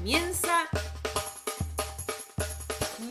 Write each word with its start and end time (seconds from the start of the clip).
comienza 0.00 0.66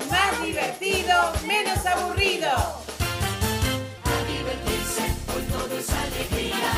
más 0.10 0.44
divertido, 0.44 1.14
menos 1.46 1.86
aburrido. 1.86 2.50
A 2.50 4.24
divertirse, 4.28 5.04
hoy 5.36 5.44
todo 5.52 5.78
es 5.78 5.90
alegría. 5.92 6.72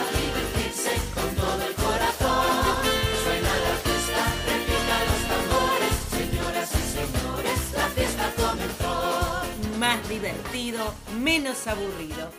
A 0.00 0.04
divertirse 0.20 0.92
con 1.14 1.34
todo 1.34 1.62
el 1.66 1.74
corazón. 1.74 2.76
Suena 3.24 3.52
la 3.64 3.74
fiesta, 3.84 4.22
repican 4.52 5.02
los 5.08 5.22
tambores. 5.32 5.94
Señoras 6.10 6.70
y 6.74 6.82
señores, 6.98 7.58
la 7.74 7.88
fiesta 7.88 8.32
comenzó. 8.36 9.78
Más 9.78 10.08
divertido, 10.10 10.94
menos 11.18 11.66
aburrido. 11.66 12.30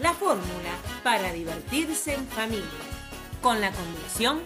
La 0.00 0.12
fórmula 0.12 0.72
para 1.04 1.32
divertirse 1.32 2.14
en 2.14 2.26
familia. 2.26 2.82
Con 3.42 3.60
la 3.60 3.70
conducción 3.70 4.40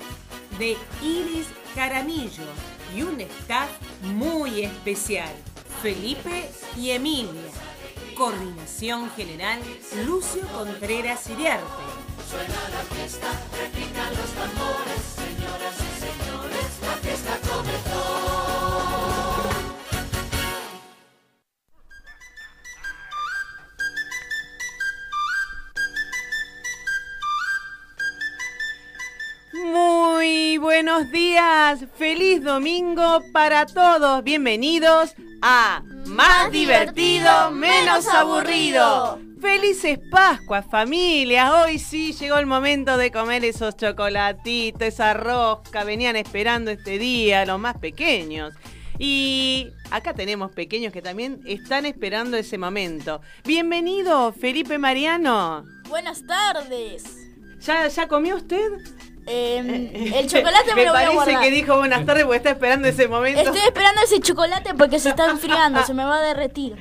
de 0.58 0.76
Iris 1.02 1.46
Caramillo 1.74 2.44
y 2.94 3.02
un 3.02 3.20
staff 3.20 3.70
muy 4.02 4.64
especial. 4.64 5.32
Felipe 5.82 6.50
y 6.76 6.90
Emilia. 6.90 7.50
Coordinación 8.16 9.10
General 9.16 9.58
Lucio 10.06 10.46
Contreras 10.48 11.28
Iriarte. 11.30 11.64
Suena 12.28 12.68
la 12.70 12.94
fiesta, 12.94 13.28
los 14.10 14.30
tambores. 14.32 14.61
Días, 31.32 31.86
feliz 31.94 32.44
domingo 32.44 33.22
para 33.32 33.64
todos. 33.64 34.22
Bienvenidos 34.22 35.14
a 35.40 35.82
Más 36.04 36.52
divertido, 36.52 37.50
menos 37.52 38.06
aburrido. 38.06 39.18
Felices 39.40 39.98
Pascuas, 40.10 40.66
familias. 40.70 41.50
Hoy 41.50 41.78
sí 41.78 42.12
llegó 42.12 42.36
el 42.36 42.44
momento 42.44 42.98
de 42.98 43.10
comer 43.10 43.46
esos 43.46 43.78
chocolatitos, 43.78 44.82
esa 44.82 45.14
rosca. 45.14 45.84
Venían 45.84 46.16
esperando 46.16 46.70
este 46.70 46.98
día, 46.98 47.46
los 47.46 47.58
más 47.58 47.78
pequeños. 47.78 48.52
Y 48.98 49.70
acá 49.90 50.12
tenemos 50.12 50.52
pequeños 50.52 50.92
que 50.92 51.00
también 51.00 51.40
están 51.46 51.86
esperando 51.86 52.36
ese 52.36 52.58
momento. 52.58 53.22
Bienvenido, 53.44 54.34
Felipe 54.34 54.76
Mariano. 54.76 55.64
Buenas 55.88 56.26
tardes. 56.26 57.04
¿Ya, 57.60 57.88
ya 57.88 58.06
comió 58.06 58.36
usted? 58.36 58.68
Eh, 59.26 60.12
el 60.16 60.26
chocolate 60.26 60.74
me, 60.74 60.84
lo 60.84 60.92
voy 60.92 61.02
a 61.02 61.04
parece 61.04 61.14
guardar. 61.14 61.40
que 61.42 61.50
dijo 61.50 61.76
buenas 61.76 62.04
tardes 62.04 62.24
porque 62.24 62.38
está 62.38 62.50
esperando 62.50 62.88
ese 62.88 63.06
momento. 63.08 63.40
Estoy 63.40 63.60
esperando 63.60 64.00
ese 64.02 64.20
chocolate 64.20 64.74
porque 64.74 64.98
se 64.98 65.10
está 65.10 65.30
enfriando, 65.30 65.84
se 65.84 65.94
me 65.94 66.04
va 66.04 66.18
a 66.18 66.22
derretir. 66.22 66.74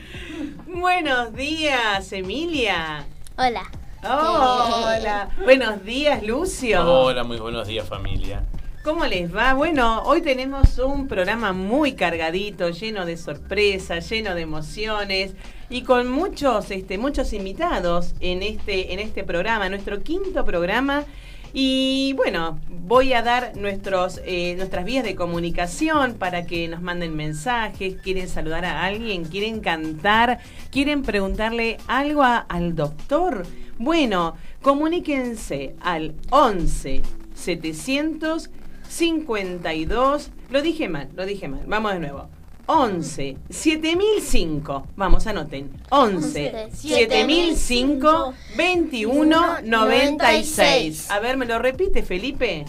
Buenos 0.65 1.35
días, 1.35 2.11
Emilia. 2.11 3.05
Hola. 3.37 3.69
Hola. 4.03 5.29
Buenos 5.43 5.83
días, 5.85 6.23
Lucio. 6.23 6.81
Hola, 6.83 7.23
muy 7.23 7.37
buenos 7.37 7.67
días 7.67 7.87
familia. 7.87 8.43
¿Cómo 8.83 9.05
les 9.05 9.35
va? 9.35 9.53
Bueno, 9.53 10.01
hoy 10.05 10.23
tenemos 10.23 10.79
un 10.79 11.07
programa 11.07 11.53
muy 11.53 11.93
cargadito, 11.93 12.71
lleno 12.71 13.05
de 13.05 13.15
sorpresas, 13.15 14.09
lleno 14.09 14.33
de 14.33 14.41
emociones 14.41 15.35
y 15.69 15.83
con 15.83 16.09
muchos, 16.09 16.71
este, 16.71 16.97
muchos 16.97 17.31
invitados 17.33 18.15
en 18.21 18.41
este, 18.41 18.91
en 18.91 18.97
este 18.97 19.23
programa, 19.23 19.69
nuestro 19.69 20.01
quinto 20.01 20.43
programa. 20.43 21.05
Y 21.53 22.13
bueno, 22.13 22.59
voy 22.69 23.13
a 23.13 23.21
dar 23.21 23.55
nuestros, 23.57 24.21
eh, 24.25 24.55
nuestras 24.57 24.85
vías 24.85 25.03
de 25.03 25.15
comunicación 25.15 26.15
para 26.15 26.45
que 26.45 26.67
nos 26.67 26.81
manden 26.81 27.15
mensajes, 27.15 27.95
quieren 28.01 28.27
saludar 28.29 28.65
a 28.65 28.83
alguien, 28.83 29.25
quieren 29.25 29.59
cantar, 29.59 30.39
quieren 30.71 31.03
preguntarle 31.03 31.77
algo 31.87 32.23
al 32.23 32.75
doctor. 32.75 33.45
Bueno, 33.77 34.35
comuníquense 34.61 35.75
al 35.81 36.15
11 36.29 37.03
752. 37.33 40.31
Lo 40.49 40.61
dije 40.61 40.89
mal, 40.89 41.09
lo 41.15 41.25
dije 41.25 41.47
mal. 41.47 41.63
Vamos 41.65 41.93
de 41.93 41.99
nuevo. 41.99 42.40
11 42.73 43.37
7005. 43.49 44.87
Vamos, 44.95 45.27
anoten. 45.27 45.69
11 45.89 46.69
7005 46.71 48.33
21 48.55 49.61
96. 49.61 51.11
A 51.11 51.19
ver, 51.19 51.35
¿me 51.35 51.45
lo 51.45 51.59
repite, 51.59 52.01
Felipe? 52.01 52.63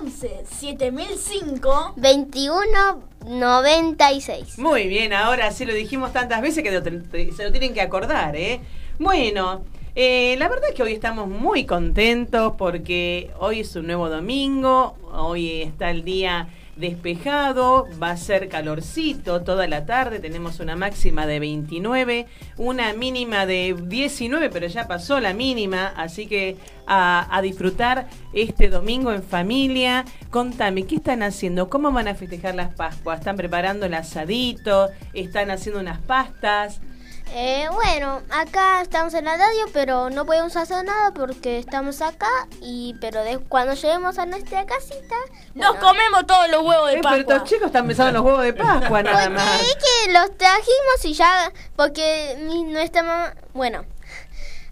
11 0.00 0.46
7005 0.58 1.96
2196. 1.96 4.58
Muy 4.58 4.88
bien, 4.88 5.12
ahora 5.12 5.50
sí 5.50 5.66
lo 5.66 5.74
dijimos 5.74 6.14
tantas 6.14 6.40
veces 6.40 6.62
que 6.62 6.70
se 6.70 7.44
lo 7.44 7.50
tienen 7.50 7.74
que 7.74 7.82
acordar, 7.82 8.36
¿eh? 8.36 8.62
Bueno, 8.98 9.60
eh, 9.94 10.36
la 10.38 10.48
verdad 10.48 10.70
es 10.70 10.74
que 10.74 10.82
hoy 10.82 10.94
estamos 10.94 11.28
muy 11.28 11.66
contentos 11.66 12.54
porque 12.56 13.30
hoy 13.38 13.60
es 13.60 13.76
un 13.76 13.86
nuevo 13.86 14.08
domingo, 14.08 14.96
hoy 15.12 15.60
está 15.60 15.90
el 15.90 16.04
día 16.04 16.48
despejado, 16.76 17.88
va 18.00 18.10
a 18.10 18.16
ser 18.16 18.48
calorcito 18.48 19.42
toda 19.42 19.66
la 19.66 19.86
tarde, 19.86 20.20
tenemos 20.20 20.60
una 20.60 20.76
máxima 20.76 21.26
de 21.26 21.40
29, 21.40 22.26
una 22.58 22.92
mínima 22.92 23.46
de 23.46 23.74
19, 23.86 24.50
pero 24.50 24.66
ya 24.66 24.86
pasó 24.86 25.18
la 25.20 25.32
mínima, 25.32 25.88
así 25.96 26.26
que 26.26 26.56
a, 26.86 27.40
disfrutar 27.42 28.08
este 28.32 28.68
domingo 28.68 29.12
en 29.12 29.22
familia. 29.22 30.04
Contame, 30.30 30.84
¿qué 30.84 30.96
están 30.96 31.22
haciendo? 31.22 31.68
¿Cómo 31.68 31.90
van 31.92 32.08
a 32.08 32.14
festejar 32.14 32.54
las 32.54 32.74
Pascuas? 32.74 33.20
¿Están 33.20 33.36
preparando 33.36 33.86
el 33.86 33.94
asadito? 33.94 34.88
¿Están 35.14 35.50
haciendo 35.50 35.80
unas 35.80 35.98
pastas? 36.00 36.80
Eh, 37.34 37.66
bueno, 37.72 38.22
acá 38.30 38.80
estamos 38.80 39.12
en 39.14 39.26
la 39.26 39.36
radio, 39.36 39.66
pero 39.72 40.08
no 40.10 40.24
podemos 40.24 40.56
hacer 40.56 40.84
nada 40.84 41.12
porque 41.12 41.58
estamos 41.58 42.00
acá. 42.00 42.28
y 42.62 42.94
Pero 43.00 43.22
de- 43.24 43.38
cuando 43.38 43.74
lleguemos 43.74 44.18
a 44.18 44.26
nuestra 44.26 44.64
casita. 44.64 45.14
Nos 45.54 45.72
bueno, 45.72 45.86
comemos 45.86 46.26
todos 46.26 46.48
los 46.50 46.62
huevos 46.62 46.86
de 46.90 46.94
Eh, 46.94 47.00
pero 47.02 47.16
Pascua. 47.16 47.34
estos 47.34 47.48
chicos 47.48 47.66
están 47.66 47.86
pensando 47.86 48.08
en 48.10 48.14
los 48.14 48.24
huevos 48.24 48.42
de 48.42 48.52
Pascua 48.54 49.02
nada 49.02 49.16
Porque 49.24 49.34
más. 49.34 49.60
es 49.60 49.74
que 49.76 50.12
los 50.12 50.38
trajimos 50.38 51.04
y 51.04 51.12
ya. 51.14 51.52
Porque 51.76 52.36
mi- 52.42 52.64
nuestra 52.64 53.02
mamá. 53.02 53.34
Bueno, 53.52 53.84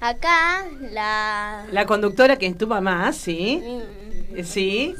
acá 0.01 0.65
la. 0.91 1.67
La 1.71 1.87
conductora 1.87 2.37
que 2.37 2.47
es 2.47 2.57
tu 2.57 2.67
mamá, 2.67 3.13
¿sí? 3.13 3.63
mm, 3.63 4.43
¿Sí? 4.45 4.95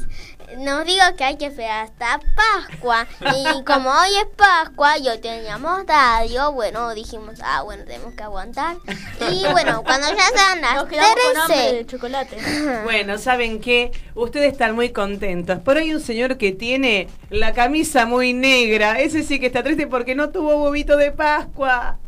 Nos 0.57 0.85
dijo 0.85 1.03
que 1.17 1.23
hay 1.23 1.37
que 1.37 1.47
esperar 1.47 1.85
hasta 1.85 2.19
Pascua. 2.35 3.07
Y 3.21 3.63
como 3.65 3.89
hoy 3.89 4.15
es 4.21 4.27
Pascua 4.35 4.97
y 4.97 5.07
hoy 5.07 5.17
teníamos 5.19 5.85
radio, 5.85 6.51
bueno, 6.51 6.93
dijimos, 6.93 7.39
ah, 7.43 7.63
bueno, 7.63 7.83
tenemos 7.83 8.13
que 8.13 8.23
aguantar. 8.23 8.77
Y 9.31 9.43
bueno, 9.51 9.83
cuando 9.83 10.07
ya 10.09 10.27
sean 10.33 10.61
las 10.61 10.75
Nos 10.75 10.83
con 10.85 10.99
hambre 10.99 11.23
13. 11.47 11.73
de 11.73 11.85
chocolate. 11.85 12.37
Bueno, 12.83 13.17
¿saben 13.17 13.59
qué? 13.59 13.91
Ustedes 14.13 14.51
están 14.51 14.75
muy 14.75 14.89
contentos. 14.89 15.59
Pero 15.63 15.79
hay 15.79 15.93
un 15.93 16.01
señor 16.01 16.37
que 16.37 16.51
tiene 16.51 17.07
la 17.29 17.53
camisa 17.53 18.05
muy 18.05 18.33
negra. 18.33 18.99
Ese 18.99 19.23
sí 19.23 19.39
que 19.39 19.47
está 19.47 19.63
triste 19.63 19.87
porque 19.87 20.15
no 20.15 20.29
tuvo 20.29 20.63
huevito 20.63 20.97
de 20.97 21.11
Pascua. 21.11 21.99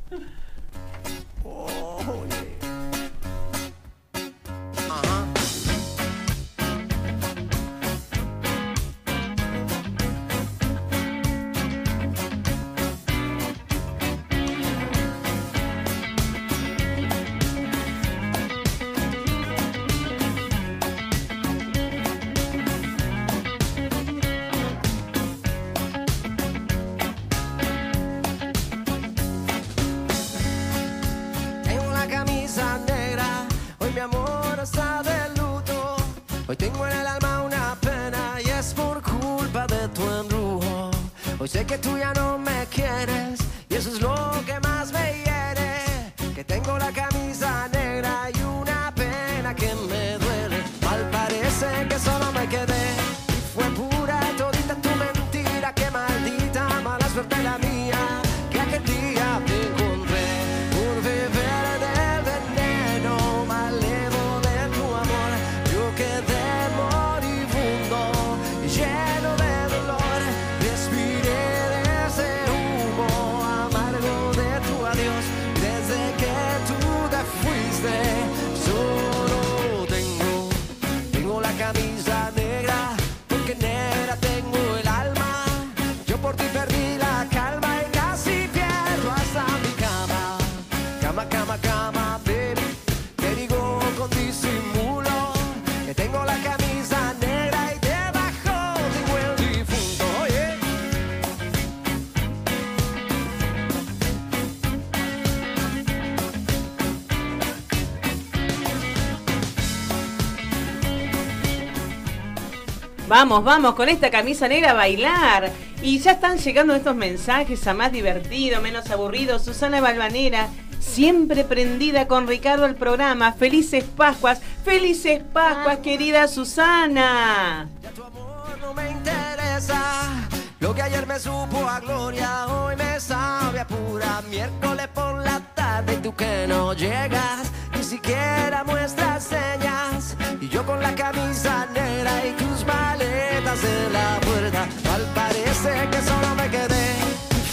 Vamos, 113.08 113.42
vamos, 113.46 113.76
con 113.76 113.88
esta 113.88 114.12
camisa 114.12 114.50
negra 114.50 114.72
a 114.72 114.74
bailar. 114.74 115.52
Y 115.82 116.00
ya 116.00 116.12
están 116.12 116.38
llegando 116.38 116.76
estos 116.76 116.96
mensajes 116.96 117.66
a 117.66 117.74
más 117.74 117.94
divertido, 117.94 118.62
menos 118.62 118.90
aburrido. 118.92 119.40
Susana 119.40 119.80
Balvanera, 119.80 120.50
siempre 120.80 121.46
prendida 121.46 122.08
con 122.08 122.28
Ricardo 122.28 122.66
al 122.66 122.76
programa. 122.76 123.32
Felices 123.32 123.86
Pascuas, 123.86 124.42
felices 124.66 125.24
Pascuas, 125.32 125.78
querida 125.78 126.28
Susana. 126.28 127.70
Ya 127.82 127.92
tu 127.92 128.04
amor 128.04 128.58
no 128.60 128.74
me 128.74 128.92
interesa. 128.92 130.28
Lo 130.60 130.76
que 130.76 130.82
ayer 130.82 131.08
me 131.08 131.18
supo 131.18 131.66
a 131.70 131.80
gloria, 131.80 132.48
hoy 132.48 132.76
me 132.76 133.00
sabe 133.00 133.62
a 133.62 133.68
pura. 133.68 134.22
Miércoles 134.30 134.88
por 134.94 135.24
la 135.24 135.40
tarde 135.56 135.94
y 135.94 135.98
tú 135.98 136.14
que 136.14 136.46
no 136.48 136.74
llegas, 136.74 137.52
ni 137.74 137.84
siquiera 137.84 138.66
muestras 138.66 139.24
señas. 139.24 140.18
Yo 140.50 140.66
con 140.66 140.82
la 140.82 140.96
camisa 140.96 141.68
negra 141.74 142.26
y 142.26 142.32
tus 142.32 142.66
maletas 142.66 143.64
en 143.64 143.94
la 143.94 144.20
puerta. 144.22 144.68
Al 144.94 145.02
parece 145.14 145.72
que 145.92 146.02
solo 146.02 146.36
me 146.36 146.50
quedé. 146.50 146.88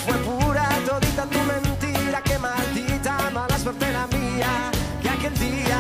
Fue 0.06 0.16
pura 0.18 0.68
todita 0.86 1.24
tu 1.26 1.38
mentira, 1.40 2.22
que 2.22 2.38
maldita 2.38 3.30
mala 3.32 3.58
suerte 3.58 3.92
la 3.92 4.06
mía. 4.06 4.70
Que 5.02 5.10
aquel 5.10 5.34
día 5.38 5.73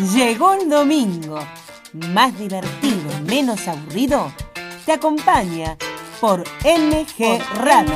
llegó 0.00 0.54
el 0.54 0.68
domingo. 0.68 1.38
Más 1.92 2.36
divertido 2.38 3.10
y 3.18 3.22
menos 3.22 3.66
aburrido. 3.68 4.32
Te 4.86 4.92
acompaña 4.92 5.76
por 6.20 6.40
MG 6.64 7.40
Radio. 7.56 7.94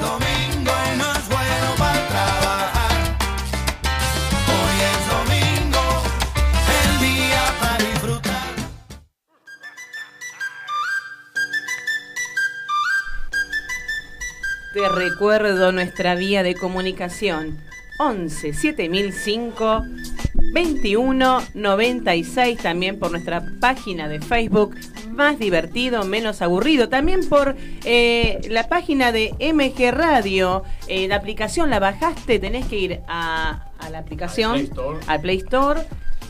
domingo 0.00 0.72
y 0.86 0.98
no 0.98 1.12
es 1.12 1.28
bueno 1.28 1.74
para 1.78 2.08
trabajar. 2.08 3.18
Hoy 4.48 4.76
es 4.90 5.00
domingo, 5.08 5.84
el 6.82 7.00
día 7.00 7.42
para 7.60 7.84
disfrutar. 7.84 8.48
Te 14.74 14.88
recuerdo 14.88 15.72
nuestra 15.72 16.14
vía 16.14 16.42
de 16.42 16.54
comunicación 16.54 17.58
11 18.00 18.52
7005 18.52 19.84
21 20.52 21.42
96 21.54 22.58
también 22.58 22.98
por 22.98 23.10
nuestra 23.10 23.44
página 23.60 24.08
de 24.08 24.20
Facebook 24.20 24.74
más 25.10 25.38
divertido 25.38 26.04
menos 26.04 26.42
aburrido 26.42 26.88
también 26.88 27.28
por 27.28 27.56
eh, 27.84 28.40
la 28.48 28.68
página 28.68 29.12
de 29.12 29.34
MG 29.40 29.90
Radio 29.92 30.62
Eh, 30.86 31.06
la 31.08 31.16
aplicación 31.16 31.70
la 31.70 31.80
bajaste 31.80 32.38
tenés 32.38 32.66
que 32.66 32.78
ir 32.78 33.00
a, 33.08 33.66
a 33.78 33.90
la 33.90 33.98
aplicación 33.98 34.52
Play 34.52 34.64
Store. 34.64 34.98
al 35.06 35.20
Play 35.20 35.36
Store 35.38 35.80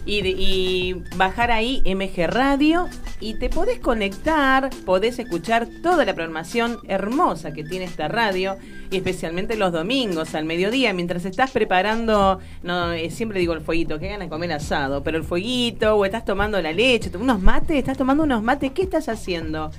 y, 0.08 0.94
bajar 1.16 1.50
ahí 1.50 1.82
MG 1.84 2.26
Radio 2.28 2.88
y 3.20 3.34
te 3.34 3.50
podés 3.50 3.78
conectar, 3.78 4.70
podés 4.86 5.18
escuchar 5.18 5.68
toda 5.82 6.04
la 6.04 6.14
programación 6.14 6.78
hermosa 6.88 7.52
que 7.52 7.62
tiene 7.62 7.84
esta 7.84 8.08
radio 8.08 8.56
y 8.90 8.96
especialmente 8.96 9.56
los 9.56 9.72
domingos 9.72 10.34
al 10.34 10.46
mediodía 10.46 10.94
mientras 10.94 11.24
estás 11.26 11.50
preparando, 11.50 12.40
no 12.62 12.92
eh, 12.92 13.10
siempre 13.10 13.38
digo 13.40 13.52
el 13.52 13.60
fueguito, 13.60 13.98
que 13.98 14.08
ganas 14.08 14.26
de 14.26 14.30
comer 14.30 14.52
asado, 14.52 15.02
pero 15.02 15.18
el 15.18 15.24
fueguito 15.24 15.94
o 15.94 16.04
estás 16.04 16.24
tomando 16.24 16.60
la 16.62 16.72
leche, 16.72 17.10
unos 17.18 17.42
mates, 17.42 17.76
estás 17.76 17.98
tomando 17.98 18.22
unos 18.22 18.42
mates, 18.42 18.72
¿qué 18.72 18.82
estás 18.82 19.08
haciendo? 19.08 19.70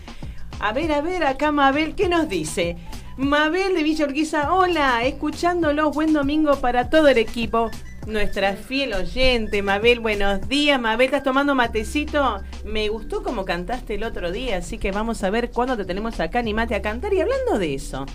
A 0.59 0.73
ver, 0.73 0.91
a 0.91 1.01
ver, 1.01 1.23
acá 1.23 1.51
Mabel, 1.51 1.95
¿qué 1.95 2.07
nos 2.07 2.29
dice? 2.29 2.75
Mabel 3.19 3.75
de 3.75 3.83
Villa 3.83 4.05
Urquiza, 4.05 4.53
hola, 4.53 5.03
escuchándolos, 5.03 5.93
buen 5.93 6.13
domingo 6.13 6.55
para 6.61 6.89
todo 6.89 7.09
el 7.09 7.17
equipo. 7.17 7.69
Nuestra 8.07 8.53
fiel 8.53 8.93
oyente, 8.93 9.61
Mabel, 9.61 9.99
buenos 9.99 10.47
días. 10.47 10.79
Mabel, 10.79 11.07
¿estás 11.07 11.23
tomando 11.23 11.53
matecito? 11.53 12.39
Me 12.63 12.87
gustó 12.87 13.21
como 13.21 13.43
cantaste 13.43 13.95
el 13.95 14.05
otro 14.05 14.31
día, 14.31 14.55
así 14.55 14.77
que 14.77 14.93
vamos 14.93 15.21
a 15.25 15.29
ver 15.31 15.51
cuándo 15.51 15.75
te 15.75 15.83
tenemos 15.83 16.17
acá, 16.21 16.39
animate 16.39 16.75
a 16.75 16.81
cantar. 16.81 17.13
Y 17.13 17.19
hablando 17.19 17.59
de 17.59 17.75
eso, 17.75 18.05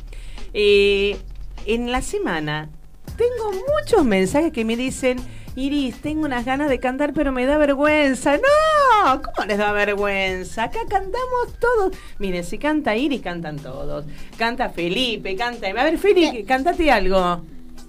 eh, 0.54 1.18
en 1.66 1.92
la 1.92 2.00
semana 2.00 2.70
tengo 3.18 3.52
muchos 3.52 4.06
mensajes 4.06 4.52
que 4.52 4.64
me 4.64 4.74
dicen, 4.74 5.18
Iris, 5.56 6.00
tengo 6.02 6.24
unas 6.24 6.44
ganas 6.44 6.68
de 6.68 6.80
cantar, 6.80 7.12
pero 7.12 7.30
me 7.30 7.46
da 7.46 7.56
vergüenza. 7.58 8.36
No, 8.36 9.22
¿cómo 9.22 9.46
les 9.46 9.56
da 9.58 9.70
vergüenza? 9.72 10.64
Acá 10.64 10.80
cantamos 10.88 11.58
todos. 11.60 11.92
Miren, 12.18 12.42
si 12.42 12.58
canta 12.58 12.96
Iris, 12.96 13.22
cantan 13.22 13.56
todos. 13.58 14.04
Canta 14.36 14.68
Felipe, 14.70 15.36
canta... 15.36 15.68
A 15.68 15.72
ver, 15.84 15.96
Felipe, 15.98 16.44
cantate 16.44 16.90
algo. 16.90 17.42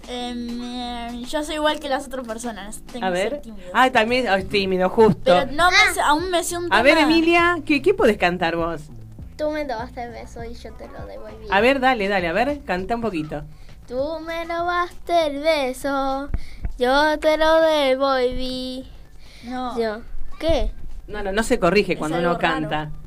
Em, 0.08 0.62
eh, 0.64 1.24
yo 1.28 1.44
soy 1.44 1.56
igual 1.56 1.80
que 1.80 1.90
las 1.90 2.06
otras 2.06 2.28
personas. 2.28 2.82
Tengo 2.92 3.08
A 3.08 3.12
que 3.12 3.18
ser 3.18 3.32
ver. 3.32 3.42
tímido. 3.42 3.68
Ah, 3.74 3.90
también 3.92 4.28
ah, 4.28 4.38
es 4.38 4.48
tímido, 4.48 4.88
justo. 4.90 5.20
Pero 5.24 5.48
no 5.52 5.72
me 5.72 5.94
sé- 5.94 6.02
aún 6.02 6.30
me 6.30 6.44
sé 6.44 6.58
un 6.60 6.72
A 6.72 6.84
ver. 6.84 7.00
Emilia, 7.00 7.58
¿qué, 7.66 7.82
qué 7.82 7.96
podés 7.96 8.18
cantar 8.18 8.56
vos? 8.56 8.82
Tú 9.38 9.50
me 9.50 9.66
daste 9.66 10.04
el 10.04 10.12
beso 10.12 10.44
y 10.44 10.54
yo 10.54 10.72
te 10.74 10.88
lo 10.88 11.04
devolví. 11.08 11.48
A 11.50 11.60
ver, 11.62 11.80
dale, 11.80 12.08
dale, 12.08 12.28
a 12.28 12.34
ver, 12.34 12.62
canta 12.64 12.96
un 12.96 13.02
poquito. 13.02 13.42
Tú 13.88 14.20
me 14.26 14.46
robaste 14.46 15.28
el 15.28 15.42
beso, 15.42 16.30
yo 16.78 17.20
te 17.20 17.38
lo 17.38 17.62
devolví. 17.62 18.86
No. 19.44 19.80
Yo, 19.80 20.02
¿qué? 20.40 20.72
No, 21.08 21.22
no, 21.24 21.32
no 21.32 21.44
se 21.44 21.60
corrige 21.60 21.94
Es 21.94 22.00
cuando 22.00 22.20
uno 22.20 22.38
canta. 22.38 22.92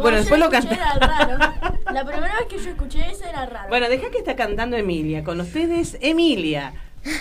Bueno, 0.00 0.18
después 0.18 0.38
lo 0.38 0.48
canta. 0.48 0.72
Era 0.74 0.94
raro. 0.94 1.36
La 1.92 2.04
primera 2.04 2.36
vez 2.38 2.46
que 2.48 2.58
yo 2.58 2.70
escuché 2.70 3.10
eso 3.10 3.24
era 3.24 3.46
raro. 3.46 3.68
Bueno, 3.68 3.88
deja 3.88 4.08
que 4.08 4.18
está 4.18 4.36
cantando 4.36 4.76
Emilia. 4.76 5.24
Con 5.24 5.40
ustedes, 5.40 5.98
Emilia. 6.00 6.72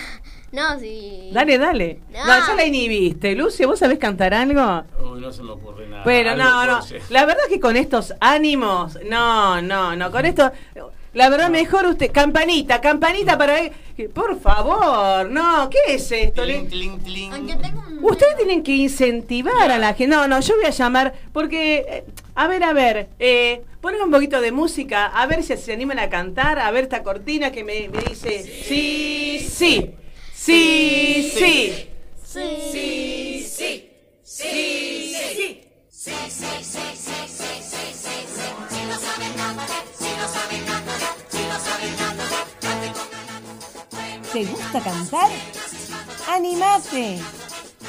No, 0.51 0.79
sí. 0.79 1.29
Dale, 1.31 1.59
dale. 1.59 1.99
No, 2.11 2.25
No. 2.25 2.47
ya 2.47 2.55
la 2.55 2.65
inhibiste. 2.65 3.35
Lucio, 3.35 3.67
¿vos 3.67 3.77
sabés 3.77 3.99
cantar 3.99 4.33
algo? 4.33 4.83
Uy, 4.99 5.21
no 5.21 5.31
se 5.31 5.43
me 5.43 5.51
ocurre 5.51 5.87
nada. 5.87 6.03
Pero 6.03 6.31
Algo 6.31 6.43
no, 6.43 6.65
no. 6.65 6.79
La 7.09 7.25
verdad 7.27 7.43
que 7.47 7.59
con 7.59 7.77
estos 7.77 8.15
ánimos, 8.19 8.97
no, 9.07 9.61
no, 9.61 9.95
no. 9.95 10.09
Con 10.11 10.25
esto, 10.25 10.51
la 11.13 11.29
verdad 11.29 11.49
mejor 11.49 11.85
usted. 11.85 12.11
Campanita, 12.11 12.81
campanita 12.81 13.37
para 13.37 13.57
Por 14.13 14.39
favor, 14.39 15.29
no. 15.29 15.69
¿Qué 15.69 15.95
es 15.95 16.11
esto? 16.11 16.43
Aunque 16.43 17.55
tengo 17.55 17.83
un 17.87 18.03
Ustedes 18.03 18.37
tienen 18.37 18.63
que 18.63 18.75
incentivar 18.75 19.71
a 19.71 19.77
la 19.77 19.93
gente. 19.93 20.15
No, 20.15 20.27
no, 20.27 20.39
yo 20.39 20.55
voy 20.55 20.65
a 20.65 20.69
llamar 20.69 21.13
porque, 21.33 21.85
eh, 21.87 22.03
a 22.35 22.47
ver, 22.47 22.63
a 22.63 22.73
ver, 22.73 23.09
eh, 23.19 23.61
ponen 23.81 24.01
un 24.01 24.11
poquito 24.11 24.39
de 24.39 24.51
música, 24.51 25.07
a 25.07 25.25
ver 25.25 25.43
si 25.43 25.57
se 25.57 25.73
animan 25.73 25.99
a 25.99 26.09
cantar, 26.09 26.59
a 26.59 26.71
ver 26.71 26.85
esta 26.85 27.03
cortina 27.03 27.51
que 27.51 27.63
me, 27.63 27.89
me 27.89 28.01
dice 28.03 28.43
sí, 28.43 29.45
sí, 29.49 29.95
sí, 30.33 31.31
sí. 31.33 31.85
Sí. 32.21 32.99
¿Te 44.39 44.45
gusta 44.45 44.79
cantar? 44.79 45.29
¡Animate! 46.29 47.19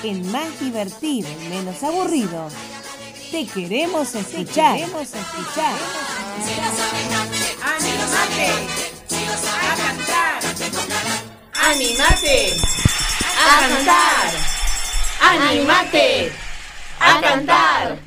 El 0.02 0.24
más 0.24 0.58
divertido 0.58 1.28
menos 1.48 1.80
aburrido. 1.84 2.48
Te 3.30 3.46
queremos 3.46 4.12
escuchar. 4.16 4.74
Te 4.74 4.80
queremos 4.80 5.14
escuchar. 5.14 5.74
¡Animate! 11.54 12.52
¡A 13.38 13.68
cantar! 13.68 14.32
¡Animate! 15.20 16.32
¡A 16.98 17.20
cantar! 17.20 17.98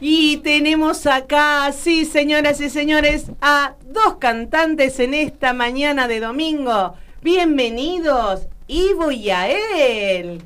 Y 0.00 0.38
tenemos 0.38 1.06
acá, 1.06 1.70
sí, 1.72 2.06
señoras 2.06 2.62
y 2.62 2.70
señores, 2.70 3.26
a 3.42 3.74
dos 3.84 4.16
cantantes 4.18 4.98
en 5.00 5.12
esta 5.12 5.52
mañana 5.52 6.08
de 6.08 6.20
domingo. 6.20 6.94
Bienvenidos, 7.22 8.46
Ivo 8.68 9.10
y 9.10 9.30
Ael. 9.30 10.42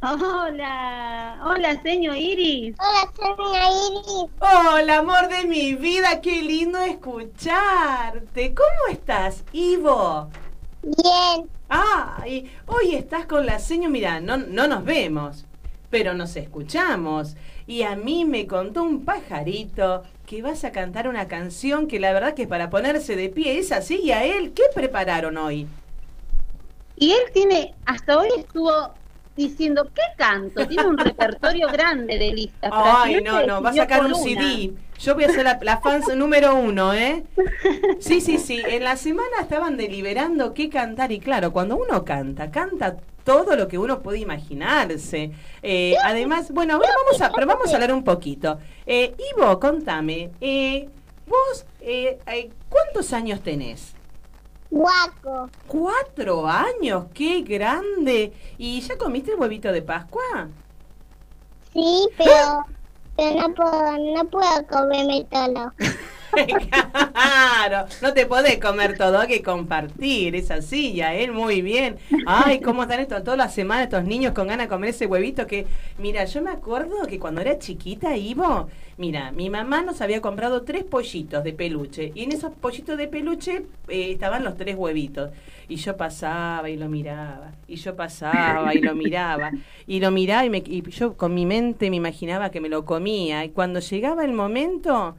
Hola, 0.00 1.40
hola, 1.44 1.82
señor 1.82 2.16
Iris. 2.16 2.76
Hola, 2.78 3.12
soy 3.16 3.98
Iris. 3.98 4.30
Hola, 4.38 4.98
amor 4.98 5.28
de 5.28 5.46
mi 5.48 5.74
vida, 5.74 6.20
qué 6.20 6.42
lindo 6.42 6.78
escucharte. 6.78 8.54
¿Cómo 8.54 8.92
estás, 8.92 9.44
Ivo? 9.52 10.30
Bien. 10.82 11.50
Ah, 11.68 12.24
y 12.26 12.48
hoy 12.66 12.94
estás 12.94 13.26
con 13.26 13.44
la 13.44 13.58
seño, 13.58 13.90
mira, 13.90 14.20
no, 14.20 14.36
no 14.36 14.68
nos 14.68 14.84
vemos, 14.84 15.44
pero 15.90 16.14
nos 16.14 16.36
escuchamos. 16.36 17.34
Y 17.66 17.82
a 17.82 17.96
mí 17.96 18.24
me 18.24 18.46
contó 18.46 18.84
un 18.84 19.04
pajarito 19.04 20.04
que 20.24 20.40
vas 20.40 20.62
a 20.64 20.70
cantar 20.70 21.08
una 21.08 21.26
canción 21.26 21.88
que 21.88 21.98
la 21.98 22.12
verdad 22.12 22.34
que 22.34 22.42
es 22.42 22.48
para 22.48 22.70
ponerse 22.70 23.16
de 23.16 23.28
pie. 23.28 23.58
¿Es 23.58 23.72
así? 23.72 24.00
¿Y 24.02 24.12
a 24.12 24.24
él 24.24 24.52
qué 24.54 24.62
prepararon 24.72 25.36
hoy? 25.36 25.66
Y 26.96 27.12
él 27.12 27.30
tiene, 27.32 27.74
hasta 27.84 28.18
hoy 28.18 28.28
estuvo 28.36 28.72
diciendo, 29.36 29.88
¿qué 29.94 30.02
canto? 30.16 30.66
Tiene 30.66 30.86
un 30.86 30.96
repertorio 30.96 31.68
grande 31.72 32.18
de 32.18 32.32
listas. 32.32 32.70
Ay, 32.72 33.22
no, 33.22 33.46
no, 33.46 33.62
va 33.62 33.70
a 33.70 33.74
sacar 33.74 34.04
un. 34.04 34.14
CD. 34.14 34.72
Yo 34.98 35.14
voy 35.14 35.24
a 35.24 35.28
ser 35.28 35.44
la, 35.44 35.58
la 35.60 35.78
fans 35.78 36.08
número 36.16 36.54
uno, 36.54 36.94
¿eh? 36.94 37.24
Sí, 38.00 38.22
sí, 38.22 38.38
sí. 38.38 38.62
En 38.66 38.82
la 38.82 38.96
semana 38.96 39.42
estaban 39.42 39.76
deliberando 39.76 40.54
qué 40.54 40.70
cantar 40.70 41.12
y 41.12 41.20
claro, 41.20 41.52
cuando 41.52 41.76
uno 41.76 42.02
canta, 42.02 42.50
canta 42.50 42.96
todo 43.26 43.56
lo 43.56 43.66
que 43.68 43.76
uno 43.76 44.00
puede 44.00 44.20
imaginarse. 44.20 45.32
Eh, 45.62 45.96
además, 46.02 46.50
bueno, 46.52 46.74
ahora 46.74 46.88
vamos 47.04 47.20
a, 47.20 47.30
pero 47.32 47.46
vamos 47.46 47.70
a 47.70 47.74
hablar 47.74 47.92
un 47.92 48.04
poquito. 48.04 48.58
Eh, 48.86 49.14
Ivo, 49.36 49.58
contame, 49.60 50.30
eh, 50.40 50.88
vos, 51.26 51.66
eh, 51.80 52.18
eh, 52.28 52.50
¿cuántos 52.70 53.12
años 53.12 53.40
tenés? 53.40 53.95
Guaco. 54.70 55.50
Cuatro 55.66 56.46
años, 56.46 57.06
qué 57.14 57.42
grande. 57.42 58.32
¿Y 58.58 58.80
ya 58.80 58.96
comiste 58.98 59.32
el 59.32 59.40
huevito 59.40 59.72
de 59.72 59.82
Pascua? 59.82 60.48
Sí, 61.72 62.08
pero, 62.16 62.64
pero 63.16 63.40
no 63.40 63.54
puedo, 63.54 63.98
no 64.14 64.24
puedo 64.24 64.66
comerme 64.68 65.24
todo. 65.30 65.72
Claro, 67.12 67.86
no 68.00 68.12
te 68.14 68.26
podés 68.26 68.58
comer 68.58 68.96
todo, 68.96 69.18
hay 69.20 69.28
que 69.28 69.42
compartir, 69.42 70.34
es 70.36 70.50
así, 70.50 70.94
ya 70.94 71.14
él 71.14 71.32
muy 71.32 71.62
bien. 71.62 71.96
Ay, 72.24 72.60
cómo 72.60 72.82
están 72.82 73.00
estos, 73.00 73.24
toda 73.24 73.36
la 73.36 73.48
semana 73.48 73.84
estos 73.84 74.04
niños 74.04 74.32
con 74.32 74.46
ganas 74.48 74.66
de 74.66 74.68
comer 74.68 74.90
ese 74.90 75.06
huevito 75.06 75.46
que, 75.46 75.66
mira, 75.98 76.24
yo 76.24 76.42
me 76.42 76.50
acuerdo 76.50 77.06
que 77.06 77.18
cuando 77.18 77.40
era 77.40 77.58
chiquita, 77.58 78.16
Ivo, 78.16 78.68
mira, 78.98 79.32
mi 79.32 79.50
mamá 79.50 79.82
nos 79.82 80.00
había 80.00 80.20
comprado 80.20 80.62
tres 80.62 80.84
pollitos 80.84 81.42
de 81.44 81.52
peluche 81.52 82.12
y 82.14 82.24
en 82.24 82.32
esos 82.32 82.52
pollitos 82.52 82.96
de 82.98 83.08
peluche 83.08 83.66
eh, 83.88 84.12
estaban 84.12 84.44
los 84.44 84.56
tres 84.56 84.76
huevitos. 84.76 85.30
Y 85.68 85.76
yo 85.76 85.96
pasaba 85.96 86.70
y 86.70 86.76
lo 86.76 86.88
miraba 86.88 87.52
y 87.66 87.76
yo 87.76 87.96
pasaba 87.96 88.72
y 88.74 88.80
lo 88.80 88.94
miraba 88.94 89.50
y 89.86 89.98
lo 90.00 90.10
miraba 90.12 90.44
y, 90.44 90.50
me- 90.50 90.62
y 90.64 90.82
yo 90.90 91.16
con 91.16 91.34
mi 91.34 91.44
mente 91.44 91.90
me 91.90 91.96
imaginaba 91.96 92.50
que 92.50 92.60
me 92.60 92.68
lo 92.68 92.84
comía. 92.84 93.44
Y 93.44 93.50
cuando 93.50 93.80
llegaba 93.80 94.24
el 94.24 94.32
momento 94.32 95.16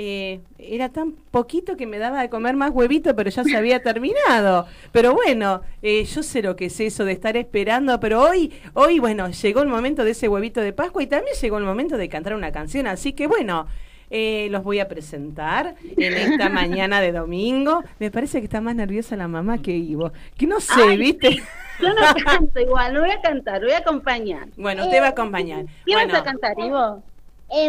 eh, 0.00 0.40
era 0.58 0.90
tan 0.90 1.10
poquito 1.12 1.76
que 1.76 1.84
me 1.84 1.98
daba 1.98 2.22
de 2.22 2.30
comer 2.30 2.54
más 2.54 2.70
huevito, 2.70 3.16
pero 3.16 3.30
ya 3.30 3.42
se 3.42 3.56
había 3.56 3.82
terminado. 3.82 4.66
Pero 4.92 5.12
bueno, 5.12 5.62
eh, 5.82 6.04
yo 6.04 6.22
sé 6.22 6.40
lo 6.40 6.54
que 6.54 6.66
es 6.66 6.78
eso 6.78 7.04
de 7.04 7.10
estar 7.12 7.36
esperando, 7.36 7.98
pero 7.98 8.22
hoy, 8.22 8.52
hoy, 8.74 9.00
bueno, 9.00 9.28
llegó 9.28 9.60
el 9.60 9.68
momento 9.68 10.04
de 10.04 10.12
ese 10.12 10.28
huevito 10.28 10.60
de 10.60 10.72
Pascua 10.72 11.02
y 11.02 11.08
también 11.08 11.34
llegó 11.42 11.58
el 11.58 11.64
momento 11.64 11.96
de 11.96 12.08
cantar 12.08 12.34
una 12.34 12.52
canción, 12.52 12.86
así 12.86 13.12
que 13.12 13.26
bueno. 13.26 13.66
eh, 14.10 14.48
los 14.50 14.62
voy 14.62 14.78
a 14.78 14.88
presentar 14.88 15.74
en 15.82 16.14
esta 16.14 16.48
mañana 16.60 17.00
de 17.00 17.12
domingo. 17.12 17.82
Me 17.98 18.10
parece 18.12 18.38
que 18.38 18.44
está 18.44 18.60
más 18.60 18.76
nerviosa 18.76 19.16
la 19.16 19.28
mamá 19.28 19.58
que 19.58 19.76
Ivo. 19.76 20.12
Que 20.36 20.46
no 20.46 20.60
sé, 20.60 20.80
Ay, 20.80 20.96
¿viste? 20.96 21.42
Yo 21.80 21.88
no 21.88 22.00
canto 22.24 22.60
igual, 22.60 22.94
no 22.94 23.00
voy 23.00 23.10
a 23.10 23.20
cantar, 23.20 23.60
voy 23.62 23.72
a 23.72 23.78
acompañar. 23.78 24.48
Bueno, 24.56 24.84
usted 24.84 25.00
va 25.02 25.06
a 25.08 25.10
acompañar. 25.10 25.66
¿Qué 25.84 25.94
Bueno, 25.94 26.12
vas 26.12 26.22
a 26.22 26.24
cantar, 26.24 26.58
Ivo? 26.58 27.02
Y 27.50 27.68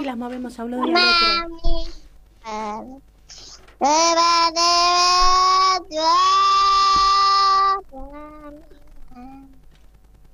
Y 0.00 0.04
las 0.04 0.16
movemos 0.16 0.58
a 0.58 0.64
un 0.64 0.70
lado 0.72 0.86
y 0.86 0.90
al 0.90 0.96
otro. 0.96 1.02
Mami, 1.02 1.88
deba, 3.80 4.50
deba, 4.52 5.80
deba, 5.90 6.18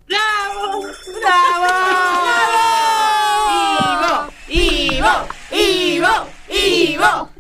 ¡Bravo! 0.06 0.82
¡Bravo! 1.20 2.67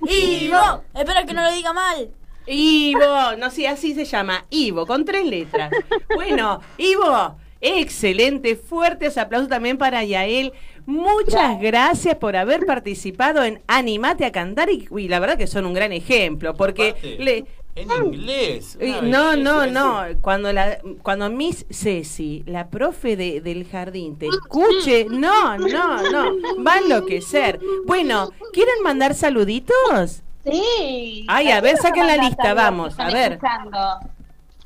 ¡Ivo! 0.08 0.82
Espero 0.94 1.26
que 1.26 1.34
no 1.34 1.42
lo 1.42 1.52
diga 1.52 1.72
mal. 1.72 2.10
Ivo, 2.46 3.36
no 3.38 3.50
sé, 3.50 3.68
así 3.68 3.94
se 3.94 4.04
llama, 4.04 4.46
Ivo, 4.50 4.86
con 4.86 5.04
tres 5.04 5.26
letras. 5.26 5.70
Bueno, 6.14 6.60
Ivo, 6.78 7.36
excelente, 7.60 8.56
fuertes 8.56 9.18
aplausos 9.18 9.48
también 9.48 9.76
para 9.76 10.02
Yael. 10.04 10.52
Muchas 10.86 11.60
gracias 11.60 12.16
por 12.16 12.34
haber 12.36 12.64
participado 12.64 13.44
en 13.44 13.60
Animate 13.66 14.24
a 14.24 14.32
Cantar 14.32 14.70
y, 14.70 14.88
y 14.96 15.08
la 15.08 15.20
verdad 15.20 15.36
que 15.36 15.46
son 15.46 15.66
un 15.66 15.74
gran 15.74 15.92
ejemplo, 15.92 16.54
porque 16.54 16.90
Aparte, 16.90 17.16
le, 17.18 17.44
En 17.80 17.90
inglés. 18.06 18.78
No, 19.02 19.36
no, 19.36 19.66
no. 19.66 20.02
Cuando 20.20 20.52
la, 20.52 20.78
cuando 21.02 21.30
Miss 21.30 21.64
Ceci, 21.70 22.42
la 22.46 22.68
profe 22.68 23.16
de- 23.16 23.40
del 23.40 23.66
jardín, 23.68 24.18
te 24.18 24.26
escuche, 24.26 25.06
no, 25.08 25.56
no, 25.58 26.02
no, 26.10 26.32
va 26.66 26.74
a 26.74 26.78
enloquecer. 26.78 27.60
Bueno, 27.86 28.30
¿quieren 28.52 28.82
mandar 28.82 29.14
saluditos? 29.14 30.22
Sí. 30.44 31.24
Ay, 31.28 31.50
a 31.50 31.60
ver, 31.60 31.76
saquen 31.76 32.06
la 32.06 32.16
lista, 32.16 32.54
vamos, 32.54 32.98
a 32.98 33.06
ver. 33.10 33.32
escuchando? 33.32 33.78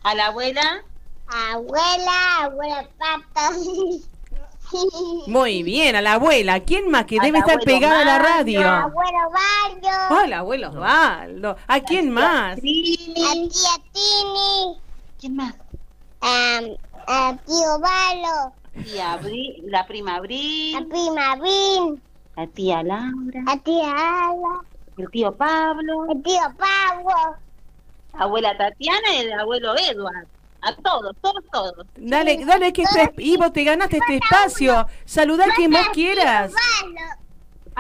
A 0.03 0.15
la 0.15 0.27
abuela. 0.27 0.83
Abuela, 1.29 2.43
abuela 2.43 2.89
pato. 2.99 3.57
Muy 5.27 5.63
bien, 5.63 5.97
a 5.97 6.03
la 6.03 6.15
abuela. 6.15 6.61
¿Quién 6.61 6.91
más 6.91 7.05
que 7.07 7.19
debe 7.21 7.39
estar 7.39 7.61
pegada 7.61 8.01
a 8.01 8.05
la 8.05 8.19
radio? 8.19 8.61
Abuelo 8.69 9.19
Mario. 9.33 9.99
Hola, 10.11 10.39
abuelo 10.39 10.69
Osvaldo. 10.71 11.57
¿A 11.67 11.81
quién 11.81 12.11
más? 12.11 12.53
A 12.59 12.61
tía 12.61 13.75
Tini. 13.93 14.79
¿Quién 15.21 15.37
más? 15.37 15.55
a 16.21 17.37
tío 17.47 17.79
Valo. 17.81 18.53
Tía 18.85 19.15
Abri- 19.19 19.61
la 19.67 19.87
prima 19.87 20.15
A 20.15 20.17
Abril, 20.17 20.87
prima 20.89 21.37
Vin. 21.37 22.03
la 22.37 22.47
tía 22.47 22.83
Laura, 22.83 23.43
A 23.47 23.59
tía 23.59 23.91
Ala. 23.91 24.61
el 24.97 25.11
tío 25.11 25.33
Pablo, 25.37 26.05
A 26.05 26.15
tío 26.23 26.41
Pablo. 26.57 27.37
abuela 28.15 28.57
Tatiana 28.57 29.13
y 29.15 29.19
el 29.27 29.33
abuelo 29.39 29.75
Edward. 29.77 30.27
A 30.63 30.75
todos, 30.77 31.17
todos, 31.21 31.45
todos. 31.53 31.87
Dale, 31.97 32.45
dale, 32.45 32.73
que 32.73 32.83
este, 32.83 33.13
Ivo, 33.19 33.51
te 33.51 33.65
ganaste 33.65 33.99
este 33.99 34.17
espacio. 34.17 34.87
Saludá 35.05 35.47
a 35.47 35.55
quien 35.57 35.71
vos 35.73 35.89
quieras. 35.93 36.53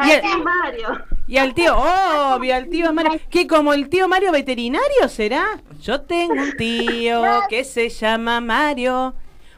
Y 0.04 0.10
el- 0.10 0.20
tío 0.22 0.38
Mario. 0.42 1.04
Y 1.28 1.36
al 1.36 1.54
tío, 1.54 1.76
obvio, 1.78 2.54
al 2.56 2.68
tío 2.68 2.92
Mario. 2.92 3.20
¿Qué, 3.30 3.46
como 3.46 3.72
el 3.72 3.88
tío 3.88 4.08
Mario 4.08 4.32
veterinario 4.32 5.08
será? 5.08 5.44
Yo 5.80 6.00
tengo 6.02 6.34
un 6.34 6.56
tío 6.56 7.22
que 7.48 7.62
se 7.64 7.88
llama 7.88 8.40
Mario, 8.40 9.14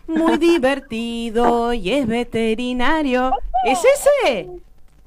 muy 0.06 0.36
divertido 0.38 1.72
y 1.72 1.92
es 1.92 2.06
veterinario. 2.06 3.32
¿Es 3.64 3.78
ese? 3.84 4.48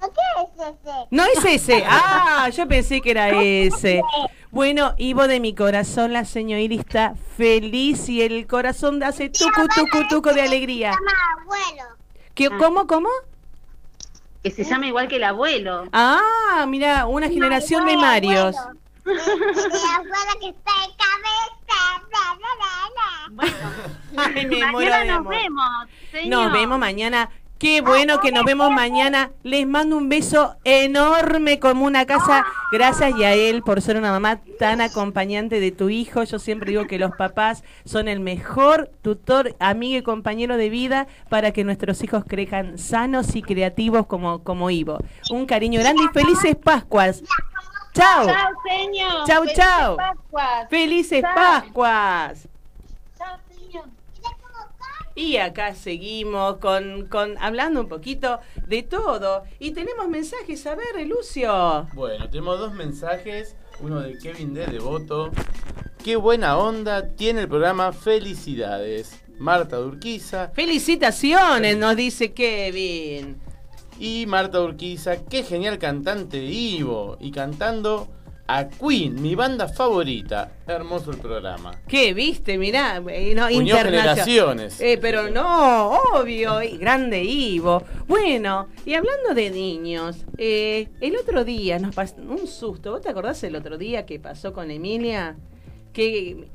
¿O 0.01 0.12
qué 0.12 0.63
es 0.70 1.08
No 1.12 1.24
es 1.24 1.46
ese. 1.46 1.84
Ah, 1.88 2.50
yo 2.50 2.68
pensé 2.68 3.01
que 3.01 3.12
era 3.12 3.30
ese. 3.30 4.01
Bueno, 4.51 4.94
Ivo 4.98 5.27
de 5.27 5.39
mi 5.39 5.54
corazón, 5.54 6.13
la 6.13 6.25
señorita 6.25 6.75
está 6.75 7.16
feliz 7.36 8.08
y 8.10 8.22
el 8.22 8.48
corazón 8.48 9.01
hace 9.04 9.30
tucu, 9.30 9.68
tucu, 9.75 10.08
tucu 10.08 10.30
de 10.30 10.42
alegría. 10.42 10.94
¿Qué, 12.34 12.50
¿Cómo, 12.50 12.88
cómo? 12.88 13.10
Que 14.44 14.51
se 14.51 14.63
llama 14.63 14.88
igual 14.88 15.08
que 15.08 15.18
el 15.18 15.24
abuelo. 15.24 15.86
Ah, 15.92 16.66
mira, 16.68 17.08
una 17.08 17.27
generación 17.27 17.86
de 17.86 17.98
Marios. 17.98 18.56
Ay, 24.16 24.46
me 24.46 24.60
Mañana 24.72 25.00
de 25.00 25.06
nos 25.08 25.27
vemos. 25.27 25.66
señor. 26.12 26.44
Nos 26.44 26.54
vemos 26.54 26.80
mañana. 26.80 27.30
Qué 27.60 27.82
bueno 27.82 28.20
que 28.20 28.32
nos 28.32 28.46
vemos 28.46 28.70
mañana. 28.70 29.32
Les 29.42 29.66
mando 29.66 29.98
un 29.98 30.10
beso 30.10 30.56
enorme 30.64 31.60
como 31.60 31.86
una 31.86 32.06
casa. 32.06 32.46
Gracias 32.72 33.18
y 33.18 33.24
a 33.24 33.34
él 33.34 33.64
por 33.64 33.82
ser 33.82 33.98
una 33.98 34.12
mamá 34.12 34.42
tan 34.60 34.80
acompañante 34.80 35.60
de 35.60 35.72
tu 35.72 35.90
hijo. 35.90 36.24
Yo 36.24 36.38
siempre 36.38 36.70
digo 36.70 36.86
que 36.86 37.00
los 37.00 37.16
papás 37.16 37.64
son 37.84 38.08
el 38.08 38.20
mejor 38.20 38.92
tutor, 39.02 39.56
amigo 39.60 39.98
y 39.98 40.04
compañero 40.04 40.56
de 40.56 40.70
vida 40.70 41.08
para 41.30 41.52
que 41.52 41.64
nuestros 41.64 42.04
hijos 42.04 42.26
crezcan 42.28 42.78
sanos 42.78 43.36
y 43.36 43.42
creativos 43.42 44.06
como, 44.06 44.44
como 44.44 44.70
Ivo. 44.70 45.00
Un 45.32 45.48
cariño 45.48 45.80
grande 45.80 46.04
y 46.04 46.14
felices 46.14 46.56
Pascuas. 46.56 47.24
Chao. 47.94 48.28
Chao, 48.28 48.52
señor. 48.68 49.26
Felices 49.26 49.58
chau. 49.58 49.98
Pascuas. 49.98 50.70
Felices 50.70 51.22
Chao. 51.22 51.34
Pascuas. 51.34 52.48
Y 55.17 55.38
acá 55.38 55.74
seguimos 55.74 56.57
con, 56.57 57.07
con 57.07 57.39
hablando 57.39 57.81
un 57.81 57.88
poquito 57.88 58.39
de 58.67 58.83
todo. 58.83 59.45
Y 59.57 59.71
tenemos 59.71 60.07
mensajes, 60.07 60.67
a 60.67 60.75
ver, 60.75 61.07
Lucio. 61.07 61.88
Bueno, 61.95 62.29
tenemos 62.29 62.59
dos 62.59 62.75
mensajes. 62.75 63.55
Uno 63.79 64.00
de 64.00 64.15
Kevin 64.19 64.53
de 64.53 64.67
Devoto. 64.67 65.31
Qué 66.03 66.17
buena 66.17 66.59
onda 66.59 67.15
tiene 67.15 67.41
el 67.41 67.47
programa. 67.47 67.93
Felicidades. 67.93 69.19
Marta 69.39 69.79
Urquiza. 69.79 70.51
Felicitaciones, 70.53 71.75
nos 71.77 71.95
dice 71.95 72.33
Kevin. 72.33 73.41
Y 74.00 74.27
Marta 74.27 74.62
Urquiza, 74.62 75.25
qué 75.25 75.41
genial 75.41 75.79
cantante 75.79 76.38
Ivo. 76.38 77.17
Y 77.19 77.31
cantando 77.31 78.07
a 78.50 78.70
Queen, 78.70 79.22
mi 79.22 79.36
banda 79.36 79.68
favorita. 79.68 80.51
Hermoso 80.68 81.12
el 81.12 81.18
programa. 81.18 81.80
¿Qué 81.88 82.13
viste? 82.13 82.58
Mirá, 82.58 83.01
eh, 83.10 83.34
no, 83.36 83.46
Unió 83.48 83.60
internacional. 83.60 84.01
generaciones. 84.16 84.80
Eh, 84.82 84.98
pero 85.01 85.30
no, 85.30 85.89
obvio, 86.13 86.62
y 86.63 86.77
grande 86.77 87.24
Ivo. 87.24 87.84
Bueno, 88.08 88.69
y 88.86 88.93
hablando 88.93 89.34
de 89.34 89.50
niños, 89.50 90.26
eh, 90.38 90.88
el 91.02 91.17
otro 91.17 91.43
día 91.43 91.78
nos 91.80 91.93
pasó 91.93 92.15
un 92.21 92.48
susto. 92.48 92.91
¿Vos 92.91 93.02
te 93.02 93.10
acordás 93.10 93.43
el 93.43 93.56
otro 93.56 93.78
día 93.78 94.06
que 94.06 94.19
pasó 94.19 94.54
con 94.54 94.71
Emilia? 94.71 95.36
Que 95.91 96.48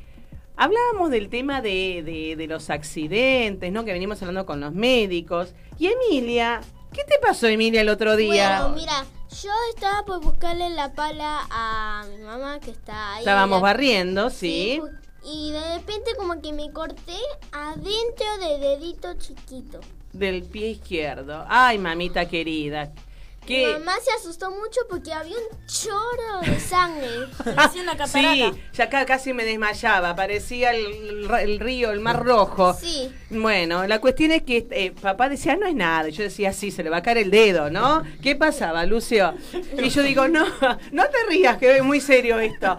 hablábamos 0.57 1.11
del 1.11 1.29
tema 1.29 1.61
de, 1.61 2.03
de- 2.05 2.37
de 2.37 2.47
los 2.47 2.71
accidentes, 2.71 3.71
¿no? 3.73 3.85
Que 3.85 3.93
venimos 3.93 4.21
hablando 4.23 4.47
con 4.47 4.61
los 4.61 4.73
médicos. 4.73 5.55
Y 5.79 5.89
Emilia, 5.89 6.61
¿qué 6.93 7.03
te 7.05 7.17
pasó, 7.21 7.47
Emilia, 7.49 7.81
el 7.81 7.89
otro 7.89 8.17
día? 8.17 8.61
Bueno, 8.63 8.77
mira, 8.81 9.05
yo 9.43 9.51
estaba 9.75 10.05
por 10.05 10.21
buscarle 10.21 10.71
la 10.71 10.93
pala 10.93 11.47
a 11.51 12.05
mi 12.11 12.19
mamá 12.19 12.61
que 12.61 12.71
está 12.71 13.15
ahí. 13.15 13.21
Estábamos 13.21 13.59
La- 13.59 13.63
barriendo, 13.63 14.31
sí. 14.31 14.81
Y 15.25 15.53
de 15.53 15.77
repente 15.79 16.11
como 16.17 16.41
que 16.43 16.53
me 16.53 16.71
corté 16.73 17.17
adentro 17.53 18.27
de 18.41 18.59
dedito 18.59 19.15
chiquito. 19.15 19.81
Del 20.13 20.43
pie 20.43 20.71
izquierdo. 20.71 21.45
Ay, 21.49 21.79
mamita 21.79 22.27
querida. 22.29 22.93
Mi 23.43 23.47
¿Qué? 23.49 23.73
mamá 23.79 23.95
se 24.05 24.13
asustó 24.13 24.51
mucho 24.53 24.81
porque 24.89 25.13
había 25.13 25.37
un 25.37 25.67
chorro 25.67 26.41
de 26.47 26.61
sangre. 26.61 27.09
Parecía 27.57 27.83
una 27.83 27.97
catarata. 27.97 28.11
Sí, 28.35 28.53
ya 28.73 28.85
acá 28.85 29.05
casi 29.05 29.33
me 29.33 29.45
desmayaba, 29.45 30.15
parecía 30.15 30.71
el, 30.71 31.29
el 31.41 31.59
río, 31.59 31.91
el 31.91 31.99
mar 31.99 32.25
rojo. 32.25 32.73
Sí. 32.75 33.13
Bueno, 33.31 33.85
la 33.89 34.01
cuestión 34.01 34.31
es 34.31 34.43
que 34.45 34.69
eh, 34.71 34.93
papá 34.93 35.29
decía, 35.29 35.57
no 35.57 35.67
es 35.67 35.75
nada. 35.75 36.09
Y 36.09 36.13
yo 36.13 36.23
decía, 36.23 36.53
sí, 36.53 36.71
se 36.71 36.85
le 36.85 36.91
va 36.91 36.99
a 36.99 37.03
caer 37.03 37.19
el 37.19 37.31
dedo, 37.33 37.69
¿no? 37.69 38.05
¿Qué 38.23 38.37
pasaba, 38.37 38.87
Lucio? 38.87 39.35
Y 39.77 39.89
yo 39.89 40.03
digo, 40.03 40.29
no, 40.29 40.45
no 40.93 41.05
te 41.07 41.17
rías, 41.29 41.59
que 41.59 41.77
es 41.79 41.83
muy 41.83 42.01
serio 42.01 42.39
esto. 42.39 42.79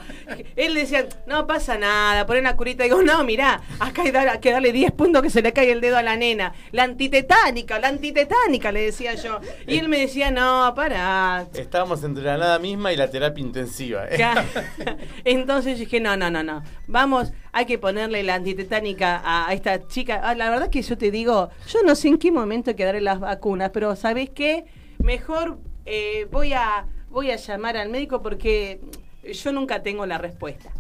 Él 0.55 0.75
decía, 0.75 1.07
no 1.27 1.45
pasa 1.45 1.77
nada, 1.77 2.25
poner 2.25 2.41
una 2.41 2.55
curita. 2.55 2.83
Digo, 2.85 3.01
no, 3.03 3.23
mirá, 3.25 3.61
acá 3.79 4.03
hay 4.03 4.11
dar- 4.11 4.39
que 4.39 4.51
darle 4.51 4.71
10 4.71 4.93
puntos 4.93 5.21
que 5.23 5.29
se 5.29 5.41
le 5.41 5.51
cae 5.51 5.71
el 5.71 5.81
dedo 5.81 5.97
a 5.97 6.03
la 6.03 6.15
nena. 6.15 6.53
La 6.71 6.83
antitetánica, 6.83 7.79
la 7.79 7.89
antitetánica, 7.89 8.71
le 8.71 8.81
decía 8.83 9.15
yo. 9.15 9.39
Y 9.67 9.77
él 9.77 9.89
me 9.89 9.97
decía, 9.99 10.31
no, 10.31 10.52
pará, 10.75 11.47
Estábamos 11.53 12.03
entre 12.03 12.23
la 12.23 12.37
nada 12.37 12.59
misma 12.59 12.91
y 12.91 12.97
la 12.97 13.09
terapia 13.09 13.43
intensiva. 13.43 14.05
¿eh? 14.09 14.17
Entonces 15.25 15.79
dije, 15.79 15.99
no, 15.99 16.15
no, 16.17 16.29
no, 16.29 16.43
no. 16.43 16.63
Vamos, 16.87 17.31
hay 17.51 17.65
que 17.65 17.77
ponerle 17.77 18.23
la 18.23 18.35
antitetánica 18.35 19.21
a, 19.23 19.53
esta 19.53 19.87
chica. 19.87 20.21
Ah, 20.23 20.35
la 20.35 20.49
verdad 20.49 20.69
que 20.69 20.81
yo 20.81 20.97
te 20.97 21.11
digo, 21.11 21.49
yo 21.67 21.83
no 21.83 21.95
sé 21.95 22.09
en 22.09 22.17
qué 22.17 22.31
momento 22.31 22.71
hay 22.71 22.75
que 22.75 22.85
darle 22.85 23.01
las 23.01 23.19
vacunas, 23.19 23.71
pero 23.71 23.95
¿sabes 23.95 24.29
qué? 24.29 24.65
Mejor 24.99 25.59
eh, 25.85 26.27
voy, 26.31 26.53
a, 26.53 26.85
voy 27.09 27.31
a 27.31 27.35
llamar 27.35 27.77
al 27.77 27.89
médico 27.89 28.21
porque 28.21 28.81
yo 29.23 29.51
nunca 29.51 29.83
tengo 29.83 30.05
la 30.05 30.17
respuesta. 30.17 30.71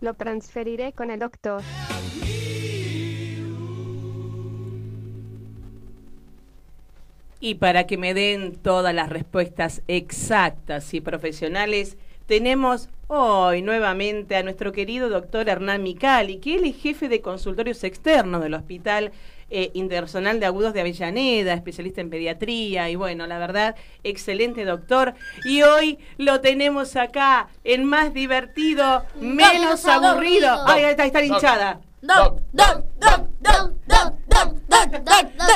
Lo 0.00 0.14
transferiré 0.14 0.92
con 0.92 1.10
el 1.10 1.20
doctor. 1.20 1.62
Y 7.42 7.54
para 7.54 7.86
que 7.86 7.96
me 7.96 8.12
den 8.12 8.54
todas 8.56 8.94
las 8.94 9.08
respuestas 9.08 9.82
exactas 9.88 10.92
y 10.92 11.00
profesionales, 11.00 11.96
tenemos 12.26 12.90
hoy 13.08 13.62
nuevamente 13.62 14.36
a 14.36 14.42
nuestro 14.42 14.72
querido 14.72 15.08
doctor 15.08 15.48
Hernán 15.48 15.82
Micali, 15.82 16.36
que 16.36 16.56
él 16.56 16.64
es 16.64 16.76
jefe 16.76 17.08
de 17.08 17.22
consultorios 17.22 17.82
externos 17.82 18.42
del 18.42 18.54
Hospital 18.54 19.12
eh, 19.50 19.70
Internacional 19.74 20.38
de 20.38 20.46
Agudos 20.46 20.72
de 20.72 20.80
Avellaneda, 20.80 21.54
especialista 21.54 22.00
en 22.00 22.08
pediatría 22.08 22.88
y 22.88 22.96
bueno, 22.96 23.26
la 23.26 23.38
verdad, 23.38 23.74
excelente 24.04 24.64
doctor. 24.64 25.14
Y 25.44 25.62
hoy 25.62 25.98
lo 26.18 26.40
tenemos 26.40 26.96
acá, 26.96 27.48
en 27.64 27.84
más 27.84 28.14
divertido, 28.14 29.04
menos 29.20 29.84
aburrido. 29.86 30.48
Ay, 30.66 30.84
está, 30.84 31.24
hinchada. 31.24 31.80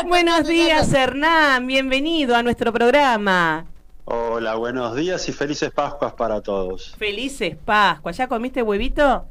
Buenos 0.06 0.46
días, 0.46 0.92
Hernán. 0.92 1.66
Bienvenido 1.66 2.36
a 2.36 2.42
nuestro 2.42 2.72
programa. 2.72 3.66
Hola, 4.06 4.56
buenos 4.56 4.94
días 4.94 5.26
y 5.28 5.32
felices 5.32 5.70
Pascuas 5.70 6.12
para 6.12 6.42
todos. 6.42 6.94
Felices 6.98 7.56
Pascuas. 7.64 8.16
¿Ya 8.16 8.28
comiste 8.28 8.62
huevito? 8.62 9.24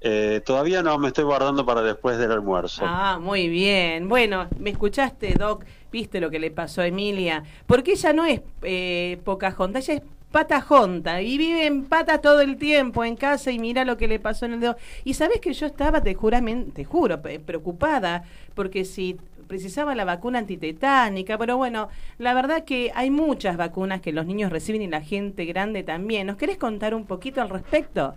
Eh, 0.00 0.40
todavía 0.46 0.82
no, 0.82 0.96
me 0.98 1.08
estoy 1.08 1.24
guardando 1.24 1.66
para 1.66 1.82
después 1.82 2.18
del 2.18 2.30
almuerzo. 2.32 2.82
Ah, 2.86 3.18
muy 3.20 3.48
bien. 3.48 4.08
Bueno, 4.08 4.46
¿me 4.58 4.70
escuchaste, 4.70 5.34
Doc? 5.34 5.64
¿Viste 5.90 6.20
lo 6.20 6.30
que 6.30 6.38
le 6.38 6.50
pasó 6.50 6.82
a 6.82 6.86
Emilia? 6.86 7.42
Porque 7.66 7.92
ella 7.92 8.12
no 8.12 8.24
es 8.24 8.40
eh, 8.62 9.18
Pocahontas, 9.24 9.88
ella 9.88 9.98
es 10.00 10.04
patajonta 10.30 11.22
y 11.22 11.38
vive 11.38 11.66
en 11.66 11.86
patas 11.86 12.20
todo 12.20 12.42
el 12.42 12.58
tiempo 12.58 13.02
en 13.02 13.16
casa 13.16 13.50
y 13.50 13.58
mira 13.58 13.84
lo 13.86 13.96
que 13.96 14.06
le 14.06 14.20
pasó 14.20 14.46
en 14.46 14.52
el 14.54 14.60
dedo. 14.60 14.76
Y 15.04 15.14
sabes 15.14 15.40
que 15.40 15.52
yo 15.52 15.66
estaba, 15.66 16.02
te, 16.02 16.14
juramen- 16.14 16.72
te 16.72 16.84
juro, 16.84 17.20
preocupada 17.22 18.24
porque 18.54 18.84
si 18.84 19.16
precisaba 19.48 19.94
la 19.94 20.04
vacuna 20.04 20.38
antitetánica, 20.40 21.38
pero 21.38 21.56
bueno, 21.56 21.88
la 22.18 22.34
verdad 22.34 22.64
que 22.64 22.92
hay 22.94 23.10
muchas 23.10 23.56
vacunas 23.56 24.02
que 24.02 24.12
los 24.12 24.26
niños 24.26 24.52
reciben 24.52 24.82
y 24.82 24.86
la 24.88 25.00
gente 25.00 25.46
grande 25.46 25.82
también. 25.82 26.26
¿Nos 26.26 26.36
querés 26.36 26.58
contar 26.58 26.94
un 26.94 27.06
poquito 27.06 27.40
al 27.40 27.48
respecto? 27.48 28.14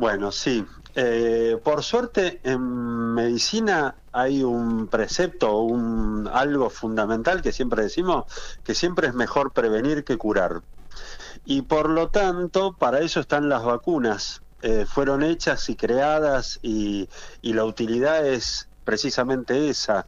Bueno, 0.00 0.32
sí. 0.32 0.64
Eh, 0.94 1.58
por 1.62 1.82
suerte, 1.82 2.40
en 2.42 3.12
medicina 3.12 3.94
hay 4.12 4.42
un 4.42 4.88
precepto, 4.88 5.58
un 5.58 6.26
algo 6.32 6.70
fundamental 6.70 7.42
que 7.42 7.52
siempre 7.52 7.82
decimos, 7.82 8.24
que 8.64 8.74
siempre 8.74 9.08
es 9.08 9.14
mejor 9.14 9.52
prevenir 9.52 10.02
que 10.02 10.16
curar. 10.16 10.62
Y 11.44 11.60
por 11.60 11.90
lo 11.90 12.08
tanto, 12.08 12.72
para 12.78 13.00
eso 13.00 13.20
están 13.20 13.50
las 13.50 13.62
vacunas. 13.62 14.40
Eh, 14.62 14.86
fueron 14.86 15.22
hechas 15.22 15.68
y 15.68 15.76
creadas 15.76 16.58
y, 16.62 17.06
y 17.42 17.52
la 17.52 17.66
utilidad 17.66 18.26
es 18.26 18.70
precisamente 18.84 19.68
esa, 19.68 20.06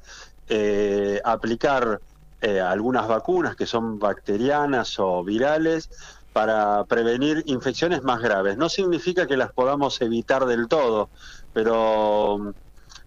eh, 0.48 1.20
aplicar 1.22 2.00
eh, 2.40 2.60
algunas 2.62 3.06
vacunas 3.08 3.56
que 3.56 3.66
son 3.66 3.98
bacterianas 3.98 4.98
o 4.98 5.22
virales 5.22 5.90
para 6.32 6.84
prevenir 6.84 7.42
infecciones 7.46 8.02
más 8.02 8.20
graves. 8.20 8.56
No 8.56 8.68
significa 8.68 9.26
que 9.26 9.36
las 9.36 9.52
podamos 9.52 10.00
evitar 10.00 10.46
del 10.46 10.68
todo, 10.68 11.10
pero 11.52 12.54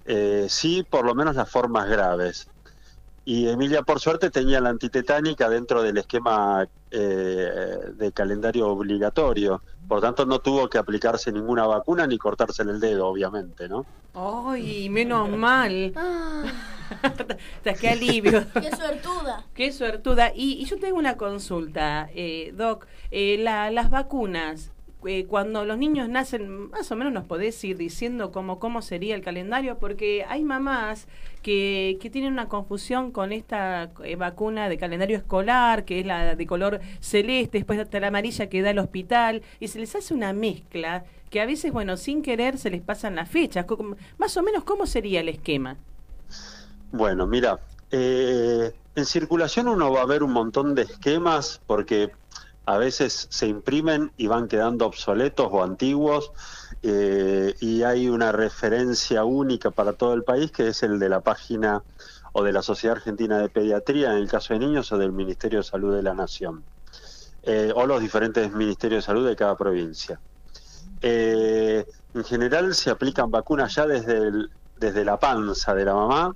eh, 0.06 0.46
sí 0.50 0.86
por 0.88 1.06
lo 1.06 1.16
menos 1.16 1.36
las 1.36 1.50
formas 1.50 1.90
graves. 1.90 2.48
Y 3.28 3.48
Emilia, 3.48 3.82
por 3.82 4.00
suerte, 4.00 4.30
tenía 4.30 4.62
la 4.62 4.70
antitetánica 4.70 5.50
dentro 5.50 5.82
del 5.82 5.98
esquema 5.98 6.68
eh, 6.92 7.50
de 7.96 8.12
calendario 8.12 8.68
obligatorio. 8.68 9.64
Por 9.88 10.00
tanto, 10.00 10.28
no 10.28 10.40
tuvo 10.40 10.70
que 10.70 10.78
aplicarse 10.78 11.32
ninguna 11.32 11.66
vacuna 11.66 12.06
ni 12.06 12.20
cortársele 12.20 12.74
el 12.74 12.80
dedo, 12.80 13.08
obviamente, 13.08 13.68
¿no? 13.68 13.84
Ay, 14.14 14.90
menos 14.90 15.28
mal. 15.30 15.92
Qué 17.82 17.90
alivio. 17.90 18.46
Qué 18.54 18.76
suertuda. 18.76 19.46
Qué 19.54 19.72
suertuda. 19.72 20.32
Y, 20.36 20.54
y 20.54 20.66
yo 20.66 20.78
tengo 20.78 20.98
una 20.98 21.18
consulta, 21.18 22.10
eh, 22.14 22.54
Doc. 22.56 22.88
Eh, 23.12 23.38
la- 23.40 23.72
las 23.72 23.90
vacunas, 23.90 24.72
eh, 25.06 25.26
cuando 25.26 25.66
los 25.66 25.78
niños 25.78 26.10
nacen, 26.10 26.70
más 26.72 26.92
o 26.92 26.96
menos 26.96 27.14
nos 27.14 27.26
podés 27.26 27.64
ir 27.64 27.78
diciendo 27.78 28.32
cómo, 28.32 28.60
cómo 28.60 28.82
sería 28.82 29.16
el 29.16 29.22
calendario, 29.22 29.78
porque 29.78 30.26
hay 30.28 30.44
mamás 30.44 31.08
que, 31.44 31.98
que 32.02 32.10
tienen 32.10 32.34
una 32.34 32.48
confusión 32.50 33.12
con 33.12 33.32
esta 33.32 33.92
eh, 34.04 34.16
vacuna 34.16 34.68
de 34.68 34.78
calendario 34.80 35.18
escolar, 35.18 35.86
que 35.86 36.00
es 36.00 36.06
la 36.08 36.36
de 36.36 36.48
color 36.48 36.82
celeste, 37.02 37.60
después 37.60 37.78
está 37.80 38.00
la 38.00 38.08
amarilla 38.08 38.50
que 38.50 38.62
da 38.64 38.72
el 38.72 38.80
hospital, 38.80 39.44
y 39.60 39.68
se 39.68 39.80
les 39.80 39.96
hace 39.96 40.14
una 40.14 40.34
mezcla 40.34 41.06
que 41.30 41.40
a 41.42 41.46
veces, 41.46 41.72
bueno, 41.72 41.98
sin 41.98 42.22
querer 42.24 42.58
se 42.58 42.70
les 42.72 42.82
pasan 42.82 43.16
las 43.16 43.30
fechas. 43.30 43.66
Más 44.18 44.38
o 44.38 44.42
menos, 44.44 44.64
¿cómo 44.64 44.86
sería 44.88 45.20
el 45.20 45.30
esquema? 45.30 45.78
Bueno, 46.96 47.28
mira, 47.28 47.60
eh, 47.92 48.74
en 48.96 49.06
circulación 49.06 49.68
uno 49.68 49.92
va 49.92 50.04
a 50.04 50.06
ver 50.06 50.24
un 50.24 50.32
montón 50.32 50.76
de 50.76 50.84
esquemas 50.84 51.60
porque 51.68 52.10
a 52.66 52.78
veces 52.78 53.28
se 53.30 53.48
imprimen 53.48 54.14
y 54.16 54.28
van 54.28 54.48
quedando 54.48 54.86
obsoletos 54.86 55.50
o 55.52 55.62
antiguos 55.62 56.32
eh, 56.84 57.54
y 57.60 57.84
hay 57.84 58.08
una 58.08 58.32
referencia 58.32 59.26
única 59.26 59.72
para 59.72 59.92
todo 59.92 60.14
el 60.14 60.24
país 60.24 60.52
que 60.52 60.70
es 60.70 60.84
el 60.84 60.98
de 60.98 61.10
la 61.10 61.20
página 61.20 61.84
o 62.32 62.44
de 62.44 62.54
la 62.54 62.62
Sociedad 62.62 62.96
Argentina 62.96 63.40
de 63.40 63.50
Pediatría 63.50 64.12
en 64.14 64.20
el 64.20 64.30
caso 64.30 64.54
de 64.54 64.62
niños 64.62 64.90
o 64.94 64.98
del 64.98 65.12
Ministerio 65.12 65.60
de 65.60 65.64
Salud 65.64 65.94
de 65.94 66.02
la 66.02 66.14
Nación 66.14 66.64
eh, 67.44 67.74
o 67.76 67.86
los 67.86 68.00
diferentes 68.00 68.54
ministerios 68.54 69.04
de 69.04 69.06
salud 69.06 69.28
de 69.28 69.36
cada 69.36 69.58
provincia. 69.58 70.18
Eh, 71.02 71.86
en 72.14 72.24
general 72.24 72.74
se 72.74 72.90
aplican 72.90 73.30
vacunas 73.30 73.76
ya 73.76 73.86
desde, 73.86 74.32
desde 74.78 75.04
la 75.04 75.20
panza 75.20 75.76
de 75.76 75.84
la 75.84 75.94
mamá 75.94 76.34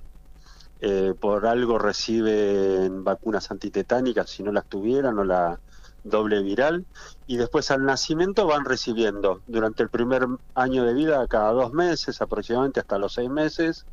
eh, 0.80 1.14
por 1.18 1.46
algo 1.46 1.78
reciben 1.78 3.04
vacunas 3.04 3.50
antitetánicas 3.50 4.30
si 4.30 4.42
no 4.42 4.52
las 4.52 4.66
tuvieran 4.66 5.18
o 5.18 5.24
la 5.24 5.60
doble 6.04 6.42
viral 6.42 6.86
y 7.26 7.36
después 7.36 7.70
al 7.70 7.84
nacimiento 7.84 8.46
van 8.46 8.64
recibiendo 8.64 9.42
durante 9.46 9.82
el 9.82 9.90
primer 9.90 10.26
año 10.54 10.84
de 10.84 10.94
vida 10.94 11.26
cada 11.28 11.52
dos 11.52 11.72
meses 11.74 12.22
aproximadamente 12.22 12.80
hasta 12.80 12.98
los 12.98 13.12
seis 13.12 13.28
meses 13.28 13.84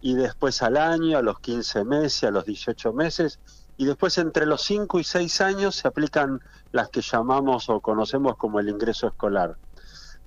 y 0.00 0.14
después 0.14 0.62
al 0.62 0.76
año, 0.76 1.16
a 1.16 1.22
los 1.22 1.38
15 1.38 1.84
meses, 1.84 2.24
a 2.24 2.32
los 2.32 2.44
18 2.44 2.92
meses 2.92 3.38
y 3.76 3.84
después 3.84 4.18
entre 4.18 4.46
los 4.46 4.62
5 4.62 4.98
y 4.98 5.04
6 5.04 5.40
años 5.40 5.76
se 5.76 5.88
aplican 5.88 6.40
las 6.72 6.88
que 6.88 7.02
llamamos 7.02 7.68
o 7.68 7.80
conocemos 7.80 8.36
como 8.36 8.58
el 8.58 8.68
ingreso 8.68 9.06
escolar. 9.06 9.56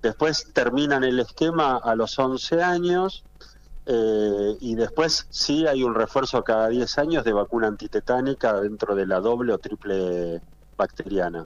Después 0.01 0.51
terminan 0.53 1.03
el 1.03 1.19
esquema 1.19 1.77
a 1.77 1.95
los 1.95 2.17
11 2.17 2.63
años 2.63 3.25
eh, 3.85 4.57
y 4.59 4.75
después 4.75 5.27
sí 5.29 5.67
hay 5.67 5.83
un 5.83 5.93
refuerzo 5.93 6.43
cada 6.43 6.69
10 6.69 6.97
años 6.97 7.23
de 7.23 7.33
vacuna 7.33 7.67
antitetánica 7.67 8.59
dentro 8.59 8.95
de 8.95 9.05
la 9.05 9.19
doble 9.19 9.53
o 9.53 9.57
triple 9.57 10.41
bacteriana. 10.77 11.45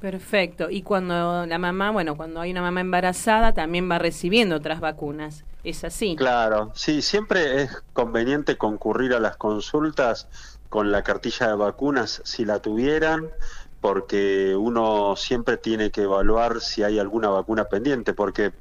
Perfecto. 0.00 0.70
Y 0.70 0.82
cuando 0.82 1.44
la 1.46 1.58
mamá, 1.58 1.90
bueno, 1.90 2.16
cuando 2.16 2.40
hay 2.40 2.52
una 2.52 2.62
mamá 2.62 2.80
embarazada, 2.80 3.52
también 3.52 3.90
va 3.90 3.98
recibiendo 3.98 4.56
otras 4.56 4.80
vacunas. 4.80 5.44
¿Es 5.64 5.82
así? 5.82 6.14
Claro, 6.16 6.70
sí, 6.74 7.02
siempre 7.02 7.62
es 7.62 7.82
conveniente 7.92 8.56
concurrir 8.56 9.12
a 9.12 9.20
las 9.20 9.36
consultas 9.36 10.28
con 10.68 10.92
la 10.92 11.02
cartilla 11.02 11.48
de 11.48 11.54
vacunas 11.56 12.22
si 12.24 12.44
la 12.44 12.60
tuvieran, 12.60 13.28
porque 13.80 14.54
uno 14.56 15.16
siempre 15.16 15.56
tiene 15.56 15.90
que 15.90 16.02
evaluar 16.02 16.60
si 16.60 16.84
hay 16.84 16.98
alguna 16.98 17.28
vacuna 17.28 17.64
pendiente, 17.64 18.14
porque 18.14 18.52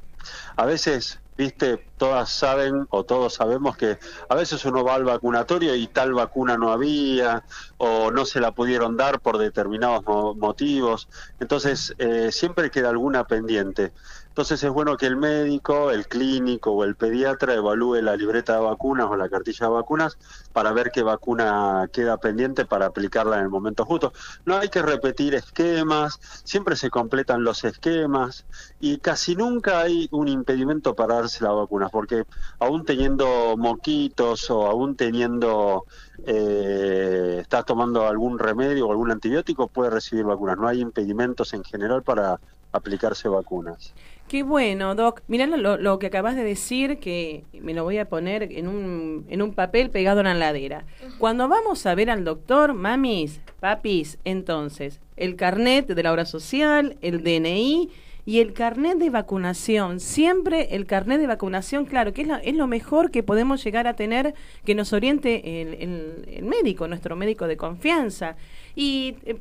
a 0.55 0.65
veces, 0.65 1.19
viste, 1.37 1.77
todas 1.97 2.29
saben 2.29 2.85
o 2.89 3.05
todos 3.05 3.33
sabemos 3.35 3.77
que 3.77 3.97
a 4.29 4.35
veces 4.35 4.63
uno 4.65 4.83
va 4.83 4.95
al 4.95 5.03
vacunatorio 5.03 5.75
y 5.75 5.87
tal 5.87 6.13
vacuna 6.13 6.57
no 6.57 6.71
había 6.71 7.45
o 7.77 8.11
no 8.11 8.25
se 8.25 8.39
la 8.39 8.51
pudieron 8.53 8.97
dar 8.97 9.21
por 9.21 9.37
determinados 9.37 10.01
mo- 10.07 10.35
motivos, 10.35 11.09
entonces 11.39 11.93
eh, 11.99 12.31
siempre 12.31 12.71
queda 12.71 12.89
alguna 12.89 13.25
pendiente. 13.25 13.93
Entonces 14.37 14.61
es 14.61 14.69
bueno 14.69 14.97
que 14.97 15.07
el 15.07 15.17
médico, 15.17 15.89
el 15.89 16.07
clínico 16.07 16.69
o 16.69 16.83
el 16.83 16.95
pediatra 16.95 17.55
evalúe 17.55 18.03
la 18.03 18.15
libreta 18.15 18.53
de 18.53 18.59
vacunas 18.59 19.07
o 19.09 19.15
la 19.15 19.29
cartilla 19.29 19.65
de 19.65 19.73
vacunas 19.73 20.15
para 20.53 20.71
ver 20.73 20.91
qué 20.91 21.01
vacuna 21.01 21.89
queda 21.91 22.17
pendiente 22.17 22.63
para 22.63 22.85
aplicarla 22.85 23.37
en 23.37 23.41
el 23.45 23.49
momento 23.49 23.83
justo. 23.83 24.13
No 24.45 24.55
hay 24.55 24.69
que 24.69 24.83
repetir 24.83 25.33
esquemas, 25.33 26.19
siempre 26.43 26.75
se 26.75 26.91
completan 26.91 27.43
los 27.43 27.63
esquemas 27.63 28.45
y 28.79 28.99
casi 28.99 29.35
nunca 29.35 29.79
hay 29.79 30.07
un 30.11 30.27
impedimento 30.27 30.93
para 30.93 31.15
darse 31.15 31.43
la 31.43 31.53
vacuna, 31.53 31.89
porque 31.89 32.25
aún 32.59 32.85
teniendo 32.85 33.57
moquitos 33.57 34.51
o 34.51 34.67
aún 34.67 34.95
teniendo, 34.95 35.85
eh, 36.27 37.39
está 37.41 37.63
tomando 37.63 38.05
algún 38.05 38.37
remedio 38.37 38.85
o 38.85 38.91
algún 38.91 39.09
antibiótico, 39.09 39.67
puede 39.67 39.89
recibir 39.89 40.25
vacunas. 40.25 40.59
No 40.59 40.67
hay 40.67 40.79
impedimentos 40.79 41.55
en 41.55 41.63
general 41.63 42.03
para 42.03 42.39
aplicarse 42.71 43.27
vacunas. 43.29 43.95
Qué 44.27 44.43
bueno, 44.43 44.93
Doc. 44.93 45.21
Mirá 45.29 45.47
lo, 45.47 45.77
lo 45.77 45.99
que 45.99 46.07
acabas 46.07 46.35
de 46.35 46.43
decir, 46.43 46.97
que 46.99 47.45
me 47.61 47.73
lo 47.73 47.85
voy 47.85 47.97
a 47.97 48.09
poner 48.09 48.43
en 48.51 48.67
un, 48.67 49.25
en 49.29 49.41
un 49.41 49.53
papel 49.53 49.89
pegado 49.89 50.19
en 50.19 50.25
la 50.25 50.33
ladera. 50.33 50.83
Cuando 51.17 51.47
vamos 51.47 51.85
a 51.85 51.95
ver 51.95 52.09
al 52.09 52.25
doctor, 52.25 52.73
mamis, 52.73 53.39
papis, 53.61 54.17
entonces, 54.25 54.99
el 55.15 55.37
carnet 55.37 55.87
de 55.87 56.03
la 56.03 56.11
obra 56.11 56.25
social, 56.25 56.97
el 57.01 57.23
DNI 57.23 57.89
y 58.25 58.39
el 58.41 58.51
carnet 58.51 58.97
de 58.97 59.09
vacunación. 59.09 60.01
Siempre 60.01 60.75
el 60.75 60.85
carnet 60.85 61.21
de 61.21 61.27
vacunación, 61.27 61.85
claro, 61.85 62.11
que 62.11 62.23
es, 62.23 62.27
la- 62.27 62.39
es 62.39 62.53
lo 62.53 62.67
mejor 62.67 63.11
que 63.11 63.23
podemos 63.23 63.63
llegar 63.63 63.87
a 63.87 63.93
tener, 63.95 64.33
que 64.65 64.75
nos 64.75 64.91
oriente 64.91 65.61
el, 65.61 65.73
el- 65.75 66.25
el 66.33 66.43
médico, 66.43 66.85
nuestro 66.89 67.15
médico 67.15 67.47
de 67.47 67.55
confianza. 67.55 68.35
Y, 68.75 69.15
eh, 69.25 69.37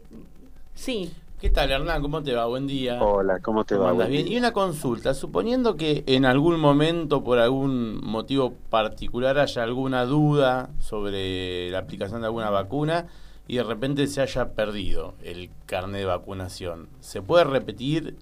sí. 0.75 1.11
¿Qué 1.40 1.51
tal, 1.51 1.70
Hernán? 1.70 2.01
¿Cómo 2.01 2.22
te 2.22 2.33
va? 2.35 2.46
Buen 2.46 2.66
día. 2.66 3.03
Hola, 3.03 3.40
¿cómo 3.40 3.64
te 3.64 3.77
va? 3.77 3.90
andas 3.90 3.96
Buen 4.07 4.11
bien? 4.11 4.25
día. 4.25 4.35
Y 4.35 4.38
una 4.38 4.53
consulta, 4.53 5.12
suponiendo 5.12 5.77
que 5.77 6.03
en 6.07 6.25
algún 6.25 6.59
momento, 6.59 7.22
por 7.22 7.38
algún 7.38 8.01
motivo 8.03 8.55
particular, 8.70 9.38
haya 9.38 9.62
alguna 9.62 10.07
duda 10.07 10.70
sobre 10.81 11.70
la 11.70 11.79
aplicación 11.81 12.20
de 12.22 12.27
alguna 12.29 12.49
vacuna 12.49 13.07
y 13.46 13.57
de 13.57 13.64
repente 13.64 14.07
se 14.07 14.22
haya 14.22 14.53
perdido 14.55 15.14
el 15.22 15.51
carnet 15.66 16.01
de 16.01 16.07
vacunación, 16.07 16.88
¿se 17.01 17.20
puede 17.20 17.44
repetir 17.44 18.16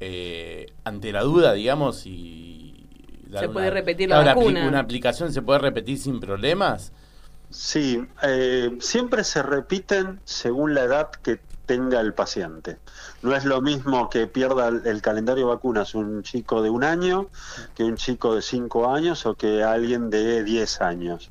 eh, 0.00 0.66
ante 0.84 1.10
la 1.12 1.22
duda, 1.22 1.52
digamos, 1.54 2.06
y... 2.06 2.86
dar 3.30 3.40
Se 3.40 3.46
una- 3.46 3.52
puede 3.54 3.70
repetir 3.70 4.08
la 4.08 4.20
vacuna. 4.22 4.68
¿Una 4.68 4.78
aplicación 4.78 5.32
se 5.32 5.42
puede 5.42 5.58
repetir 5.58 5.98
sin 5.98 6.20
problemas? 6.20 6.92
Sí, 7.50 8.00
eh, 8.22 8.76
siempre 8.80 9.24
se 9.24 9.42
repiten 9.42 10.20
según 10.24 10.74
la 10.74 10.82
edad 10.84 11.10
que 11.10 11.40
tenga 11.66 12.00
el 12.00 12.14
paciente. 12.14 12.78
No 13.22 13.34
es 13.34 13.44
lo 13.44 13.60
mismo 13.60 14.10
que 14.10 14.26
pierda 14.26 14.68
el, 14.68 15.02
calendario 15.02 15.46
de 15.46 15.54
vacunas 15.54 15.94
un 15.94 16.22
chico 16.22 16.62
de 16.62 16.70
un 16.70 16.84
año 16.84 17.28
que 17.74 17.84
un 17.84 17.96
chico 17.96 18.34
de 18.34 18.42
cinco 18.42 18.90
años 18.90 19.26
o 19.26 19.34
que 19.34 19.62
alguien 19.62 20.10
de 20.10 20.44
10 20.44 20.80
años. 20.80 21.30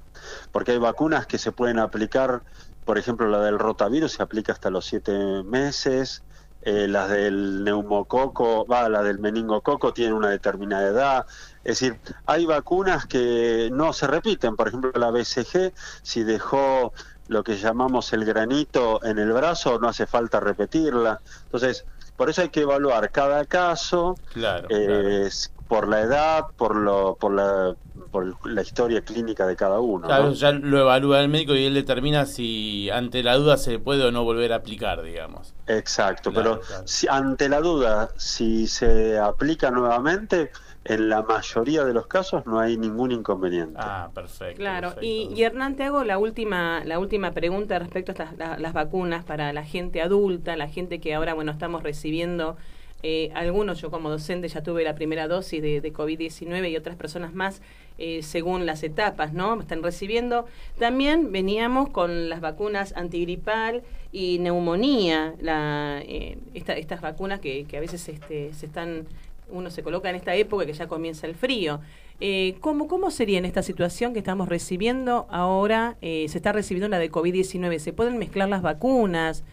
Porque 0.52 0.72
hay 0.72 0.78
vacunas 0.78 1.28
que 1.28 1.38
se 1.38 1.52
pueden 1.52 1.80
aplicar, 1.80 2.42
por 2.86 2.98
ejemplo, 2.98 3.28
la 3.28 3.40
del 3.40 3.60
rotavirus 3.60 4.14
se 4.14 4.24
aplica 4.24 4.54
hasta 4.54 4.70
los 4.70 4.86
siete 4.86 5.44
meses, 5.44 6.24
eh, 6.66 6.88
las 6.88 7.10
del 7.10 7.66
neumococo, 7.66 8.66
va, 8.66 8.88
la 8.88 9.04
del 9.04 9.20
meningococo 9.20 9.94
tienen 9.94 10.14
una 10.14 10.30
determinada 10.30 10.88
edad. 10.88 11.26
Es 11.66 11.80
decir, 11.80 12.00
hay 12.26 12.46
vacunas 12.46 13.06
que 13.06 13.70
no 13.74 13.92
se 13.92 14.08
repiten. 14.08 14.56
Por 14.56 14.70
ejemplo, 14.70 14.92
la 14.96 15.12
BCG, 15.12 15.74
si 16.04 16.24
dejó 16.24 16.94
lo 17.34 17.44
que 17.44 17.58
llamamos 17.58 18.14
el 18.14 18.24
granito 18.24 19.04
en 19.04 19.20
el 19.20 19.34
brazo, 19.34 19.80
no 19.80 19.90
hace 19.90 20.06
falta 20.08 20.40
repetirla. 20.40 21.20
Entonces, 21.46 21.86
por 22.16 22.30
eso 22.30 22.42
hay 22.42 22.50
que 22.50 22.62
evaluar 22.62 23.12
cada 23.12 23.44
caso 23.46 24.16
Claro. 24.34 24.68
eh, 24.70 25.30
por 25.68 25.88
la 25.88 26.02
edad, 26.02 26.46
por, 26.56 26.76
lo, 26.76 27.16
por, 27.16 27.34
la, 27.34 27.76
por 28.12 28.48
la 28.48 28.62
historia 28.62 29.02
clínica 29.02 29.48
de 29.48 29.56
cada 29.56 29.80
uno. 29.80 30.06
Claro, 30.08 30.26
¿no? 30.26 30.34
ya 30.34 30.52
lo 30.52 30.80
evalúa 30.80 31.20
el 31.22 31.30
médico 31.30 31.56
y 31.56 31.66
él 31.66 31.74
determina 31.74 32.28
si 32.28 32.90
ante 32.92 33.24
la 33.24 33.36
duda 33.36 33.58
se 33.58 33.80
puede 33.80 34.06
o 34.06 34.12
no 34.12 34.24
volver 34.24 34.54
a 34.54 34.58
aplicar, 34.58 35.02
digamos. 35.02 35.54
Exacto, 35.66 36.32
Claro, 36.32 36.62
pero 36.62 36.86
si, 36.86 37.08
ante 37.08 37.50
la 37.50 37.60
duda, 37.60 38.12
si 38.18 38.68
se 38.68 39.18
aplica 39.18 39.72
nuevamente, 39.72 40.52
en 40.86 41.10
la 41.10 41.22
mayoría 41.22 41.84
de 41.86 41.94
los 41.94 42.08
casos 42.08 42.46
no 42.46 42.60
hay 42.60 42.78
ningún 42.78 43.12
inconveniente. 43.12 43.76
Ah, 43.80 44.10
perfecto. 44.14 44.58
Claro, 44.58 44.90
perfecto. 44.94 45.06
y, 45.06 45.30
y 45.34 45.44
Hernán, 45.44 45.76
te 45.76 45.84
hago 45.84 46.04
la 46.04 46.18
última, 46.18 46.84
la 46.86 47.00
última 47.00 47.32
pregunta 47.32 47.80
respecto 47.80 48.12
a 48.12 48.14
estas- 48.14 48.38
la- 48.38 48.58
las 48.58 48.74
vacunas 48.74 49.24
para 49.24 49.54
la 49.54 49.64
gente 49.64 50.02
adulta, 50.02 50.56
la 50.58 50.68
gente 50.68 51.00
que 51.00 51.14
ahora, 51.14 51.34
bueno, 51.34 51.52
estamos 51.52 51.84
recibiendo 51.84 52.58
eh, 53.06 53.32
algunos, 53.36 53.82
yo 53.82 53.92
como 53.92 54.10
docente 54.10 54.48
ya 54.48 54.64
tuve 54.64 54.84
la 54.86 54.96
primera 54.96 55.28
dosis 55.28 55.62
de, 55.62 55.82
de 55.82 55.92
COVID-19 55.94 56.70
y 56.72 56.78
otras 56.78 56.96
personas 56.96 57.34
más 57.34 57.62
eh, 57.98 58.24
según 58.24 58.66
las 58.66 58.82
etapas, 58.82 59.34
¿no? 59.34 59.60
Están 59.60 59.84
recibiendo. 59.84 60.46
También 60.80 61.32
veníamos 61.34 61.90
con 61.90 62.30
las 62.30 62.40
vacunas 62.40 62.94
antigripal 62.96 63.84
y 64.14 64.40
neumonía, 64.40 65.34
la, 65.42 66.00
eh, 66.04 66.38
esta- 66.54 66.74
estas 66.78 67.02
vacunas 67.02 67.40
que, 67.42 67.66
que 67.66 67.76
a 67.78 67.82
veces 67.82 68.08
este, 68.08 68.54
se 68.54 68.66
están, 68.68 69.06
uno 69.50 69.70
se 69.70 69.84
coloca 69.84 70.10
en 70.10 70.16
esta 70.16 70.36
época 70.36 70.66
que 70.66 70.74
ya 70.74 70.88
comienza 70.88 71.28
el 71.28 71.36
frío. 71.36 71.80
Eh, 72.20 72.58
¿cómo, 72.62 72.88
¿Cómo 72.88 73.12
sería 73.12 73.38
en 73.38 73.46
esta 73.46 73.64
situación 73.64 74.14
que 74.14 74.20
estamos 74.20 74.48
recibiendo 74.48 75.28
ahora? 75.30 75.96
eh, 76.02 76.26
se 76.30 76.38
está 76.38 76.52
recibiendo 76.52 76.88
la 76.88 77.00
de 77.00 77.12
COVID-19. 77.12 77.80
¿Se 77.80 77.94
pueden 77.94 78.18
mezclar 78.18 78.50
las 78.50 78.62
vacunas? 78.62 79.44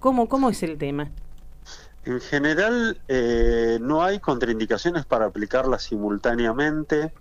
¿Cómo, 0.00 0.28
cómo 0.28 0.50
es 0.50 0.62
el 0.62 0.78
tema? 0.78 1.10
En 2.04 2.20
general, 2.20 3.00
eh, 3.08 3.78
no 3.80 4.02
hay 4.02 4.18
contraindicaciones 4.18 5.04
para 5.04 5.26
aplicarla 5.26 5.78
simultáneamente. 5.78 7.12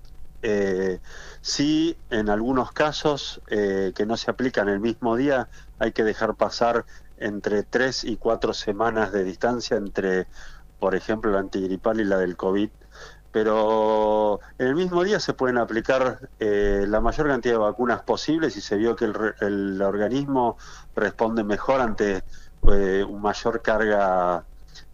Sí, 1.41 1.97
en 2.09 2.29
algunos 2.29 2.71
casos 2.71 3.41
que 3.49 4.05
no 4.05 4.15
se 4.15 4.31
aplican 4.31 4.69
el 4.69 4.79
mismo 4.79 5.17
día, 5.17 5.49
hay 5.77 5.91
que 5.91 6.05
dejar 6.05 6.35
pasar 6.35 6.85
entre 7.17 7.63
tres 7.63 8.03
y 8.05 8.15
cuatro 8.15 8.53
semanas 8.53 9.11
de 9.11 9.25
distancia 9.25 9.75
entre, 9.75 10.27
por 10.79 10.95
ejemplo, 10.95 11.31
la 11.31 11.39
antigripal 11.39 11.99
y 11.99 12.05
la 12.05 12.17
del 12.17 12.35
COVID. 12.37 12.69
Pero 13.31 14.39
en 14.57 14.67
el 14.67 14.75
mismo 14.75 15.03
día 15.03 15.19
se 15.19 15.33
pueden 15.33 15.57
aplicar 15.57 16.29
eh, 16.39 16.85
la 16.87 17.01
mayor 17.01 17.27
cantidad 17.27 17.55
de 17.55 17.59
vacunas 17.59 18.01
posibles 18.01 18.55
y 18.57 18.61
se 18.61 18.77
vio 18.77 18.95
que 18.95 19.05
el, 19.05 19.35
el 19.41 19.81
organismo 19.81 20.57
responde 20.95 21.43
mejor 21.43 21.81
ante 21.81 22.23
eh, 22.71 23.05
una 23.07 23.21
mayor 23.21 23.61
carga 23.61 24.43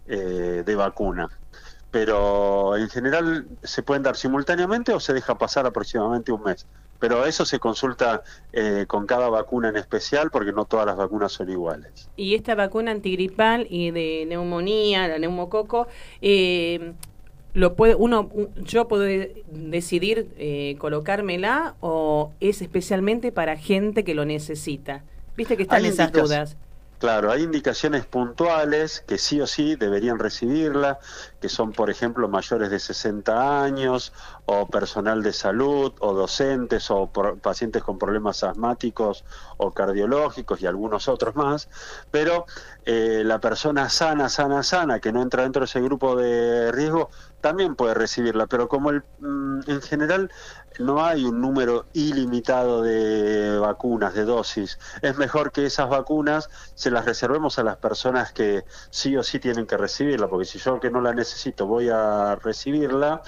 eh, 0.08 0.64
de 0.66 0.76
vacuna. 0.76 1.30
Pero 1.92 2.76
en 2.76 2.90
general 2.90 3.48
se 3.64 3.84
pueden 3.84 4.04
dar 4.04 4.16
simultáneamente 4.16 4.94
o 4.94 5.00
se 5.00 5.14
deja 5.14 5.38
pasar 5.38 5.66
aproximadamente 5.66 6.32
un 6.32 6.44
mes. 6.44 6.66
Pero 7.00 7.26
eso 7.26 7.46
se 7.46 7.60
consulta 7.60 8.24
eh, 8.54 8.86
con 8.88 9.06
cada 9.06 9.28
vacuna 9.30 9.70
en 9.70 9.76
especial 9.76 10.30
porque 10.32 10.54
no 10.54 10.66
todas 10.66 10.86
las 10.86 10.96
vacunas 10.96 11.32
son 11.34 11.50
iguales. 11.50 12.10
Y 12.16 12.36
esta 12.36 12.56
vacuna 12.56 12.92
antigripal 12.92 13.68
y 13.70 13.92
de 13.92 14.26
neumonía, 14.28 15.08
la 15.10 15.20
neumococo, 15.20 15.88
eh, 16.22 16.94
lo 17.54 17.76
puede 17.76 17.96
uno, 17.96 18.30
yo 18.64 18.88
puedo 18.88 19.04
de- 19.04 19.44
decidir 19.52 20.30
eh, 20.38 20.76
colocármela 20.80 21.76
o 21.82 22.32
es 22.40 22.62
especialmente 22.62 23.32
para 23.32 23.58
gente 23.58 24.04
que 24.04 24.16
lo 24.16 24.26
necesita. 24.26 25.04
Viste 25.36 25.58
que 25.58 25.64
están 25.64 25.80
esas 25.90 26.12
dudas. 26.30 26.58
Claro, 27.04 27.32
hay 27.32 27.44
indicaciones 27.44 28.06
puntuales 28.06 29.02
que 29.06 29.18
sí 29.18 29.42
o 29.42 29.46
sí 29.46 29.76
deberían 29.76 30.20
recibirla, 30.20 31.00
que 31.42 31.50
son, 31.50 31.74
por 31.74 31.90
ejemplo, 31.90 32.30
mayores 32.30 32.70
de 32.70 32.80
60 32.80 33.62
años, 33.62 34.14
o 34.46 34.70
personal 34.70 35.22
de 35.22 35.34
salud, 35.34 35.94
o 36.00 36.14
docentes, 36.14 36.90
o 36.92 37.12
pacientes 37.42 37.84
con 37.84 37.98
problemas 38.00 38.46
asmáticos 38.46 39.26
o 39.58 39.74
cardiológicos 39.74 40.62
y 40.62 40.66
algunos 40.66 41.10
otros 41.10 41.36
más. 41.36 41.68
Pero 42.10 42.46
eh, 42.86 43.24
la 43.26 43.42
persona 43.42 43.90
sana, 43.90 44.30
sana, 44.30 44.64
sana, 44.64 45.02
que 45.02 45.12
no 45.12 45.22
entra 45.22 45.44
dentro 45.44 45.60
de 45.60 45.66
ese 45.66 45.82
grupo 45.82 46.16
de 46.16 46.72
riesgo, 46.72 47.10
también 47.42 47.76
puede 47.76 47.96
recibirla. 47.96 48.48
Pero 48.48 48.70
como 48.70 48.92
el, 48.92 49.04
mm, 49.20 49.60
en 49.68 49.82
general 49.82 50.32
no 50.80 51.04
hay 51.04 51.26
un 51.26 51.42
número 51.42 51.86
ilimitado 51.94 52.82
de 52.82 53.58
vacunas, 53.58 54.14
de 54.14 54.26
dosis, 54.26 54.80
es 55.02 55.18
mejor 55.18 55.52
que 55.52 55.66
esas 55.66 55.90
vacunas 55.90 56.50
se 56.76 56.92
las 56.92 57.06
reservemos 57.06 57.60
a 57.60 57.64
las 57.64 57.78
personas 57.78 58.32
que 58.32 58.64
sí 58.90 59.16
o 59.18 59.24
sí 59.24 59.40
tienen 59.40 59.66
que 59.66 59.78
recibirla, 59.78 60.28
porque 60.28 60.46
si 60.46 60.60
yo 60.60 60.80
que 60.80 60.90
no 60.90 61.02
la 61.02 61.14
necesito 61.14 61.68
voy 61.68 61.90
a 61.90 62.36
recibirla, 62.36 63.22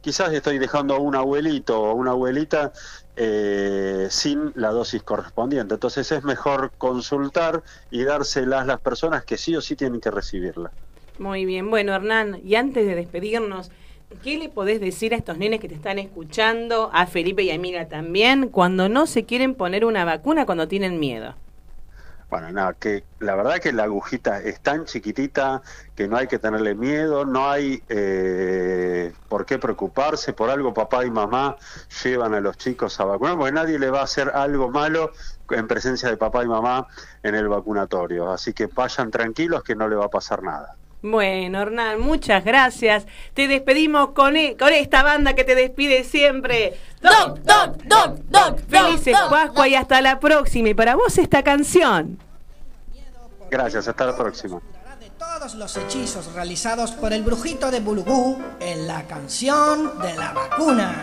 quizás 0.00 0.32
estoy 0.32 0.58
dejando 0.58 0.94
a 0.94 0.98
un 0.98 1.14
abuelito 1.14 1.80
o 1.80 1.94
una 1.94 2.12
abuelita 2.12 2.72
eh, 3.16 4.06
sin 4.10 4.52
la 4.54 4.70
dosis 4.70 5.02
correspondiente. 5.02 5.74
Entonces 5.74 6.10
es 6.12 6.24
mejor 6.24 6.72
consultar 6.78 7.62
y 7.90 8.04
dárselas 8.04 8.62
a 8.62 8.66
las 8.66 8.80
personas 8.80 9.24
que 9.24 9.36
sí 9.36 9.54
o 9.54 9.60
sí 9.60 9.76
tienen 9.76 10.00
que 10.00 10.10
recibirla. 10.10 10.72
Muy 11.18 11.44
bien. 11.44 11.70
Bueno, 11.70 11.94
Hernán, 11.94 12.40
y 12.42 12.54
antes 12.54 12.86
de 12.86 12.94
despedirnos, 12.94 13.70
¿qué 14.22 14.38
le 14.38 14.48
podés 14.48 14.80
decir 14.80 15.14
a 15.14 15.16
estos 15.16 15.38
nenes 15.38 15.60
que 15.60 15.68
te 15.68 15.74
están 15.74 15.98
escuchando, 15.98 16.90
a 16.92 17.06
Felipe 17.06 17.42
y 17.42 17.50
a 17.50 17.54
Emilia 17.54 17.88
también, 17.88 18.48
cuando 18.48 18.88
no 18.88 19.06
se 19.06 19.24
quieren 19.24 19.54
poner 19.54 19.84
una 19.84 20.04
vacuna, 20.04 20.46
cuando 20.46 20.68
tienen 20.68 20.98
miedo? 20.98 21.34
Bueno, 22.32 22.50
nada, 22.50 22.72
que 22.72 23.04
la 23.18 23.34
verdad 23.34 23.58
que 23.58 23.74
la 23.74 23.84
agujita 23.84 24.40
es 24.40 24.58
tan 24.60 24.86
chiquitita 24.86 25.60
que 25.94 26.08
no 26.08 26.16
hay 26.16 26.28
que 26.28 26.38
tenerle 26.38 26.74
miedo, 26.74 27.26
no 27.26 27.50
hay 27.50 27.82
eh, 27.90 29.12
por 29.28 29.44
qué 29.44 29.58
preocuparse, 29.58 30.32
por 30.32 30.48
algo 30.48 30.72
papá 30.72 31.04
y 31.04 31.10
mamá 31.10 31.56
llevan 32.02 32.32
a 32.32 32.40
los 32.40 32.56
chicos 32.56 32.98
a 33.00 33.04
vacunar, 33.04 33.36
porque 33.36 33.52
nadie 33.52 33.78
le 33.78 33.90
va 33.90 34.00
a 34.00 34.04
hacer 34.04 34.30
algo 34.30 34.70
malo 34.70 35.12
en 35.50 35.68
presencia 35.68 36.08
de 36.08 36.16
papá 36.16 36.42
y 36.42 36.46
mamá 36.46 36.86
en 37.22 37.34
el 37.34 37.48
vacunatorio, 37.48 38.30
así 38.30 38.54
que 38.54 38.66
vayan 38.66 39.10
tranquilos 39.10 39.62
que 39.62 39.76
no 39.76 39.86
le 39.86 39.96
va 39.96 40.06
a 40.06 40.10
pasar 40.10 40.42
nada. 40.42 40.76
Bueno, 41.02 41.60
Hernán, 41.60 42.00
muchas 42.00 42.44
gracias. 42.44 43.06
Te 43.34 43.48
despedimos 43.48 44.10
con, 44.10 44.36
e- 44.36 44.56
con 44.56 44.72
esta 44.72 45.02
banda 45.02 45.34
que 45.34 45.42
te 45.42 45.56
despide 45.56 46.04
siempre. 46.04 46.74
Doc, 47.00 47.40
Doc, 47.40 47.82
Doc, 47.84 48.18
Doc. 48.28 48.60
Felices 48.68 49.16
Pascua 49.28 49.66
y 49.66 49.74
hasta 49.74 50.00
la 50.00 50.20
próxima. 50.20 50.68
Y 50.68 50.74
para 50.74 50.94
vos 50.94 51.18
esta 51.18 51.42
canción. 51.42 52.18
Gracias, 53.50 53.88
hasta 53.88 54.06
la 54.06 54.16
próxima. 54.16 54.60
Todos 55.18 55.54
los 55.54 55.76
hechizos 55.76 56.32
realizados 56.34 56.90
por 56.92 57.12
el 57.12 57.22
brujito 57.22 57.70
de 57.70 57.80
Bulugú 57.80 58.42
en 58.60 58.86
la 58.88 59.04
canción 59.06 59.98
de 60.00 60.14
la 60.14 60.32
vacuna. 60.32 61.00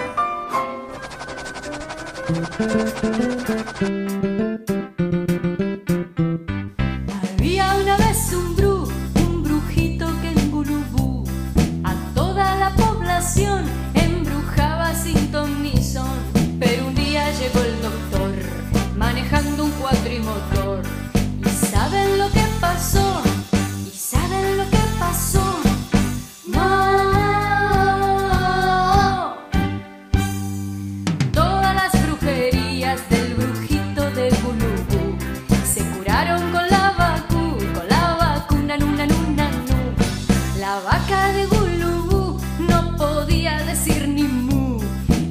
La 40.79 40.91
vaca 40.91 41.33
de 41.33 41.45
Bulubú 41.47 42.39
no 42.59 42.95
podía 42.95 43.63
decir 43.63 44.07
ni 44.07 44.23
mu. 44.23 44.79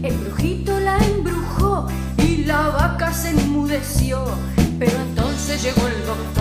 El 0.02 0.14
brujito 0.18 0.78
la 0.78 0.98
embrujó 0.98 1.86
y 2.18 2.44
la 2.44 2.68
vaca 2.68 3.14
se 3.14 3.30
enmudeció. 3.30 4.26
Pero 4.78 4.92
entonces 5.08 5.62
llegó 5.62 5.86
el 5.88 6.04
doctor 6.04 6.37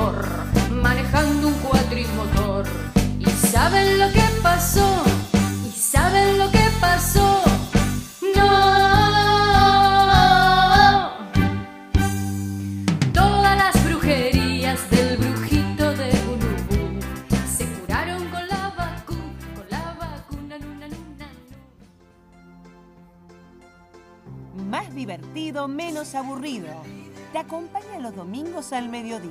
Te 27.38 27.42
acompaña 27.42 28.00
los 28.00 28.16
domingos 28.16 28.74
al 28.74 28.90
mediodía 28.90 29.30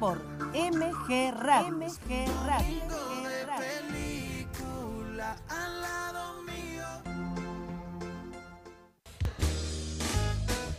por 0.00 0.18
MG 0.52 1.32
Radio. 1.38 1.70
MG 1.70 2.26
Radio. 2.44 2.82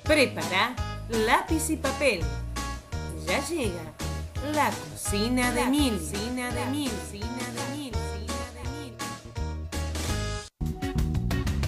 Prepara 0.04 0.76
lápiz 1.08 1.70
y 1.70 1.78
papel. 1.78 2.20
Ya 3.26 3.40
llega 3.48 3.94
la 4.54 4.70
cocina 4.70 5.54
de 5.54 5.66
mil. 5.68 5.98
Cocina 5.98 6.52
de 6.52 6.66
mil. 6.66 6.92
Cocina 6.92 7.54
de 7.56 7.78
mil. 7.78 7.94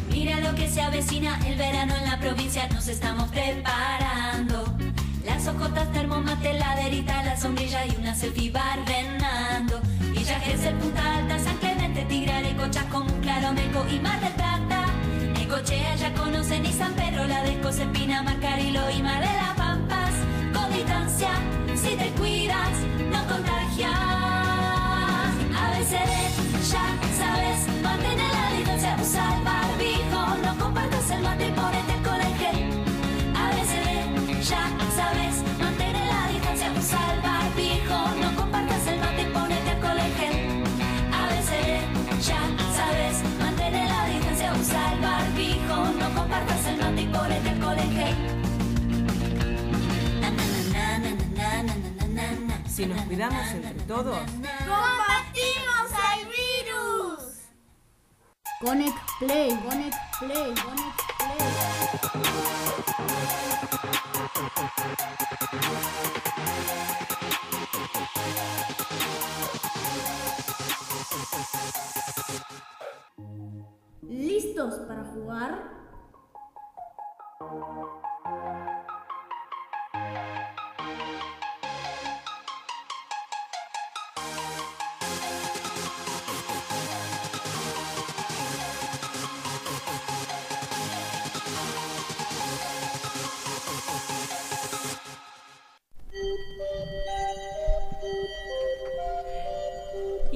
Mira 0.09 0.41
lo 0.41 0.53
que 0.53 0.69
se 0.69 0.81
avecina, 0.81 1.39
el 1.47 1.57
verano 1.57 1.95
en 1.95 2.09
la 2.09 2.19
provincia 2.19 2.67
nos 2.67 2.89
estamos 2.89 3.29
preparando. 3.31 4.80
Las 5.43 5.55
ojotas, 5.55 5.91
termomate, 5.91 6.53
laderita, 6.53 7.23
la 7.23 7.35
sombrilla 7.35 7.83
y 7.87 7.95
una 7.99 8.13
selfie 8.13 8.51
barrenando. 8.51 9.81
Es 10.15 10.63
el 10.63 10.75
Punta 10.75 11.17
Alta, 11.17 11.39
San 11.39 11.57
Clemente, 11.57 12.05
Tigre, 12.05 12.55
Cochas 12.55 12.85
con 12.91 13.11
un 13.11 13.21
claro 13.21 13.51
meco 13.51 13.83
y 13.91 13.99
Mar 13.99 14.21
del 14.21 14.33
Plata. 14.33 14.85
Necochea 15.33 15.95
ya 15.95 16.13
conocen 16.13 16.63
y 16.63 16.71
San 16.71 16.93
Pedro, 16.93 17.25
la 17.25 17.41
de 17.41 17.53
Espina, 17.53 18.21
Marcarilo 18.21 18.87
y 18.91 19.01
Mar 19.01 19.19
de 19.19 19.33
las 19.33 19.55
Pampas. 19.55 20.13
Con 20.53 20.71
distancia, 20.73 21.31
si 21.73 21.95
te 21.95 22.11
cuidas, 22.19 22.77
no 23.11 23.25
contagias. 23.25 23.97
ABCD, 25.57 26.13
ya 26.69 26.85
sabes, 27.17 27.81
mantén 27.81 28.19
la 28.19 28.57
distancia, 28.57 28.95
usa 29.01 29.35
el 29.35 29.43
barbijo, 29.43 30.37
no 30.45 30.63
compartas 30.63 31.09
el 31.09 31.21
mate 31.23 31.51
ponete 31.53 31.95
con 32.03 32.21
el 32.21 32.35
gel. 32.37 32.83
ABCD, 33.35 34.43
ya 34.43 34.90
Si 52.67 52.85
nos 52.87 53.01
cuidamos 53.03 53.45
entre 53.51 53.73
todos, 53.85 54.17
¡Combatimos 54.17 55.91
al 55.93 56.25
virus! 56.25 57.19
Connect 58.59 58.97
Play, 59.19 59.49
Connect 59.57 59.97
Play, 60.19 60.53
Connect 60.55 61.01
Play. 61.19 62.51
¿Listos 74.09 74.73
para 74.87 75.03
jugar? 75.03 75.90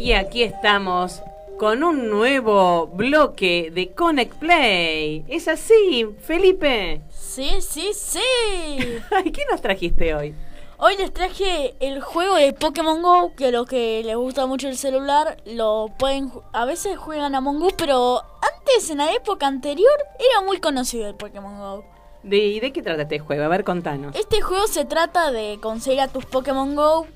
Y 0.05 0.13
aquí 0.13 0.43
estamos 0.43 1.23
con 1.57 1.83
un 1.83 2.09
nuevo 2.09 2.87
bloque 2.87 3.71
de 3.73 3.91
Connect 3.93 4.35
Play. 4.35 5.23
¿Es 5.27 5.47
así, 5.47 6.05
Felipe? 6.19 7.01
Sí, 7.09 7.61
sí, 7.61 7.91
sí. 7.93 8.19
¿Qué 9.33 9.45
nos 9.49 9.61
trajiste 9.61 10.13
hoy? 10.13 10.35
Hoy 10.77 10.97
les 10.97 11.13
traje 11.13 11.75
el 11.79 12.01
juego 12.01 12.35
de 12.35 12.51
Pokémon 12.51 13.01
Go, 13.01 13.33
que 13.37 13.51
los 13.51 13.65
que 13.65 14.03
les 14.03 14.17
gusta 14.17 14.45
mucho 14.45 14.67
el 14.67 14.77
celular 14.77 15.37
lo 15.45 15.87
pueden 15.97 16.29
a 16.51 16.65
veces 16.65 16.97
juegan 16.97 17.33
a 17.33 17.37
Among 17.37 17.61
Us, 17.63 17.73
pero 17.77 18.21
antes 18.41 18.89
en 18.89 18.97
la 18.97 19.13
época 19.13 19.47
anterior 19.47 19.97
era 20.19 20.45
muy 20.45 20.59
conocido 20.59 21.07
el 21.07 21.15
Pokémon 21.15 21.57
Go. 21.57 21.85
¿De, 22.23 22.37
¿Y 22.37 22.59
de 22.59 22.73
qué 22.73 22.81
trata 22.81 23.03
este 23.03 23.19
juego? 23.19 23.43
A 23.45 23.47
ver, 23.47 23.63
contanos. 23.63 24.15
Este 24.15 24.41
juego 24.41 24.67
se 24.67 24.83
trata 24.83 25.31
de 25.31 25.59
conseguir 25.61 26.01
a 26.01 26.07
tus 26.09 26.25
Pokémon 26.25 26.75
Go, 26.75 27.07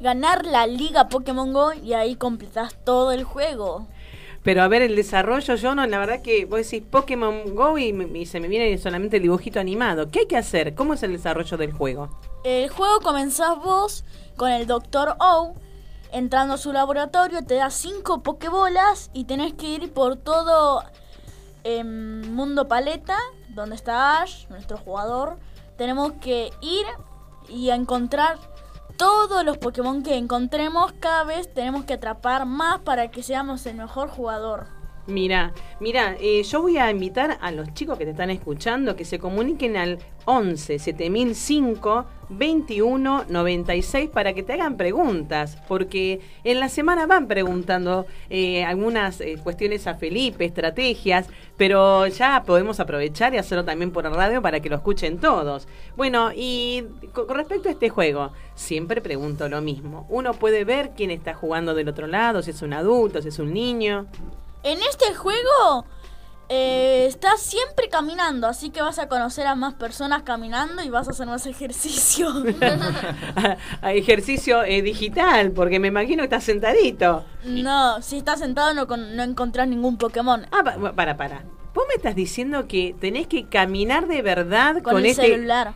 ganar 0.00 0.46
la 0.46 0.66
liga 0.66 1.08
Pokémon 1.08 1.52
Go 1.52 1.72
y 1.72 1.94
ahí 1.94 2.16
completas 2.16 2.76
todo 2.84 3.12
el 3.12 3.24
juego. 3.24 3.86
Pero 4.44 4.62
a 4.62 4.68
ver, 4.68 4.82
el 4.82 4.94
desarrollo, 4.94 5.54
yo 5.54 5.74
no, 5.74 5.86
la 5.86 5.98
verdad 5.98 6.20
que 6.20 6.44
vos 6.44 6.58
decís 6.58 6.86
Pokémon 6.88 7.54
Go 7.54 7.78
y, 7.78 8.26
se 8.26 8.40
me 8.40 8.48
viene 8.48 8.76
solamente 8.76 9.16
el 9.16 9.22
dibujito 9.22 9.58
animado. 9.58 10.10
¿Qué 10.10 10.20
hay 10.20 10.26
que 10.26 10.36
hacer? 10.36 10.74
¿Cómo 10.74 10.92
es 10.92 11.02
el 11.02 11.12
desarrollo 11.12 11.56
del 11.56 11.72
juego? 11.72 12.10
El 12.44 12.68
juego 12.68 13.00
comenzás 13.00 13.56
vos 13.56 14.04
con 14.36 14.50
el 14.50 14.66
Dr. 14.66 15.16
O, 15.18 15.54
entrando 16.12 16.54
a 16.54 16.58
su 16.58 16.74
laboratorio, 16.74 17.42
te 17.42 17.54
da 17.54 17.70
cinco 17.70 18.22
Pokébolas 18.22 19.10
y 19.14 19.24
tenés 19.24 19.54
que 19.54 19.66
ir 19.66 19.92
por 19.94 20.16
todo 20.16 20.84
em, 21.64 22.30
Mundo 22.34 22.68
Paleta, 22.68 23.16
donde 23.48 23.76
está 23.76 24.20
Ash, 24.20 24.46
nuestro 24.50 24.76
jugador. 24.76 25.38
Tenemos 25.78 26.12
que 26.20 26.50
ir 26.60 26.84
y 27.48 27.70
encontrar 27.70 28.38
todos 28.96 29.44
los 29.44 29.58
Pokémon 29.58 30.02
que 30.02 30.16
encontremos. 30.16 30.92
Cada 31.00 31.24
vez 31.24 31.52
tenemos 31.52 31.84
que 31.84 31.94
atrapar 31.94 32.46
más 32.46 32.80
para 32.80 33.10
que 33.10 33.22
seamos 33.22 33.66
el 33.66 33.76
mejor 33.76 34.08
jugador. 34.08 34.73
Mira, 35.06 35.52
mira, 35.80 36.16
eh, 36.18 36.42
yo 36.44 36.62
voy 36.62 36.78
a 36.78 36.90
invitar 36.90 37.36
a 37.42 37.50
los 37.50 37.74
chicos 37.74 37.98
que 37.98 38.06
te 38.06 38.12
están 38.12 38.30
escuchando 38.30 38.96
que 38.96 39.04
se 39.04 39.18
comuniquen 39.18 39.76
al 39.76 39.98
11 40.24 40.78
7005 40.78 42.06
21 42.30 43.24
96 43.28 44.08
para 44.08 44.32
que 44.32 44.42
te 44.42 44.54
hagan 44.54 44.78
preguntas, 44.78 45.58
porque 45.68 46.20
en 46.42 46.58
la 46.58 46.70
semana 46.70 47.06
van 47.06 47.28
preguntando 47.28 48.06
eh, 48.30 48.64
algunas 48.64 49.20
eh, 49.20 49.36
cuestiones 49.44 49.86
a 49.86 49.94
Felipe, 49.96 50.46
estrategias, 50.46 51.28
pero 51.58 52.06
ya 52.06 52.42
podemos 52.46 52.80
aprovechar 52.80 53.34
y 53.34 53.36
hacerlo 53.36 53.66
también 53.66 53.90
por 53.90 54.06
el 54.06 54.14
radio 54.14 54.40
para 54.40 54.60
que 54.60 54.70
lo 54.70 54.76
escuchen 54.76 55.18
todos. 55.18 55.68
Bueno, 55.98 56.30
y 56.34 56.82
co- 57.12 57.26
con 57.26 57.36
respecto 57.36 57.68
a 57.68 57.72
este 57.72 57.90
juego, 57.90 58.32
siempre 58.54 59.02
pregunto 59.02 59.50
lo 59.50 59.60
mismo. 59.60 60.06
Uno 60.08 60.32
puede 60.32 60.64
ver 60.64 60.92
quién 60.96 61.10
está 61.10 61.34
jugando 61.34 61.74
del 61.74 61.90
otro 61.90 62.06
lado, 62.06 62.40
si 62.42 62.52
es 62.52 62.62
un 62.62 62.72
adulto, 62.72 63.20
si 63.20 63.28
es 63.28 63.38
un 63.38 63.52
niño. 63.52 64.06
En 64.64 64.78
este 64.82 65.14
juego 65.14 65.84
eh, 66.48 67.06
estás 67.06 67.40
siempre 67.40 67.88
caminando, 67.88 68.46
así 68.46 68.70
que 68.70 68.82
vas 68.82 68.98
a 68.98 69.08
conocer 69.08 69.46
a 69.46 69.54
más 69.54 69.74
personas 69.74 70.22
caminando 70.22 70.82
y 70.82 70.90
vas 70.90 71.06
a 71.08 71.12
hacer 71.12 71.26
más 71.26 71.46
ejercicio. 71.46 72.28
ejercicio 73.82 74.62
eh, 74.64 74.82
digital, 74.82 75.52
porque 75.52 75.78
me 75.80 75.88
imagino 75.88 76.22
que 76.22 76.24
estás 76.24 76.44
sentadito. 76.44 77.24
no, 77.44 78.00
si 78.02 78.18
estás 78.18 78.38
sentado 78.40 78.74
no, 78.74 78.86
con- 78.86 79.16
no 79.16 79.22
encontrás 79.22 79.68
ningún 79.68 79.96
Pokémon. 79.96 80.46
Ah, 80.50 80.62
pa- 80.64 80.92
para, 80.92 81.16
para. 81.16 81.44
Vos 81.74 81.84
me 81.88 81.94
estás 81.94 82.14
diciendo 82.14 82.68
que 82.68 82.94
tenés 83.00 83.26
que 83.26 83.48
caminar 83.48 84.06
de 84.06 84.22
verdad 84.22 84.74
con, 84.74 84.94
con, 84.94 84.98
el 84.98 85.06
este. 85.06 85.22
celular. 85.28 85.74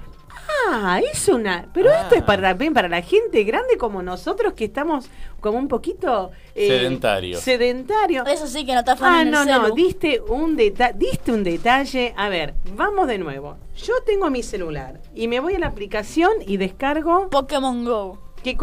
Ah, 0.71 1.01
es 1.13 1.29
una. 1.29 1.69
Pero 1.73 1.91
esto 1.91 2.15
es 2.15 2.23
para 2.23 2.55
bien 2.55 2.75
para 2.75 2.89
la 2.89 3.03
gente 3.03 3.45
grande 3.45 3.77
como 3.77 4.03
nosotros 4.03 4.55
que 4.55 4.65
estamos 4.67 5.07
como 5.41 5.59
un 5.59 5.69
poquito 5.69 6.31
eh, 6.55 6.69
Sedentario. 6.69 7.39
Sedentario. 7.39 8.27
Eso 8.27 8.47
sí 8.47 8.65
que 8.65 8.75
no 8.75 8.85
te 8.85 8.93
Ah, 9.01 9.25
no, 9.25 9.43
el 9.43 9.49
no, 9.49 9.71
diste 9.71 10.21
un, 10.21 10.57
deta 10.57 10.93
diste 10.93 11.33
un 11.33 11.45
detalle. 11.45 12.15
A 12.17 12.29
ver, 12.29 12.55
vamos 12.75 13.07
de 13.07 13.19
nuevo. 13.19 13.57
Yo 13.77 13.95
tengo 14.05 14.31
mi 14.31 14.43
celular 14.43 15.01
y 15.15 15.29
me 15.29 15.41
voy 15.41 15.55
a 15.55 15.59
la 15.59 15.67
aplicación 15.69 16.33
y 16.47 16.57
descargo 16.57 17.29
Pokémon 17.31 17.85
Go. 17.85 18.19
Que 18.43 18.57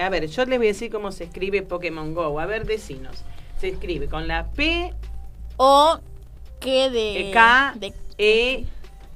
a 0.00 0.08
ver, 0.08 0.26
yo 0.26 0.44
les 0.44 0.58
voy 0.58 0.66
a 0.68 0.70
decir 0.70 0.90
cómo 0.90 1.10
se 1.10 1.24
escribe 1.24 1.62
Pokémon 1.62 2.14
Go. 2.14 2.38
A 2.38 2.46
ver, 2.46 2.66
decinos. 2.66 3.24
Se 3.58 3.68
escribe 3.68 4.08
con 4.08 4.28
la 4.28 4.50
P, 4.50 4.92
O 5.56 5.98
que 6.60 6.90
de... 6.90 7.28
eh, 7.28 7.32
K, 7.32 7.74
de 7.76 7.92
E, 8.18 8.64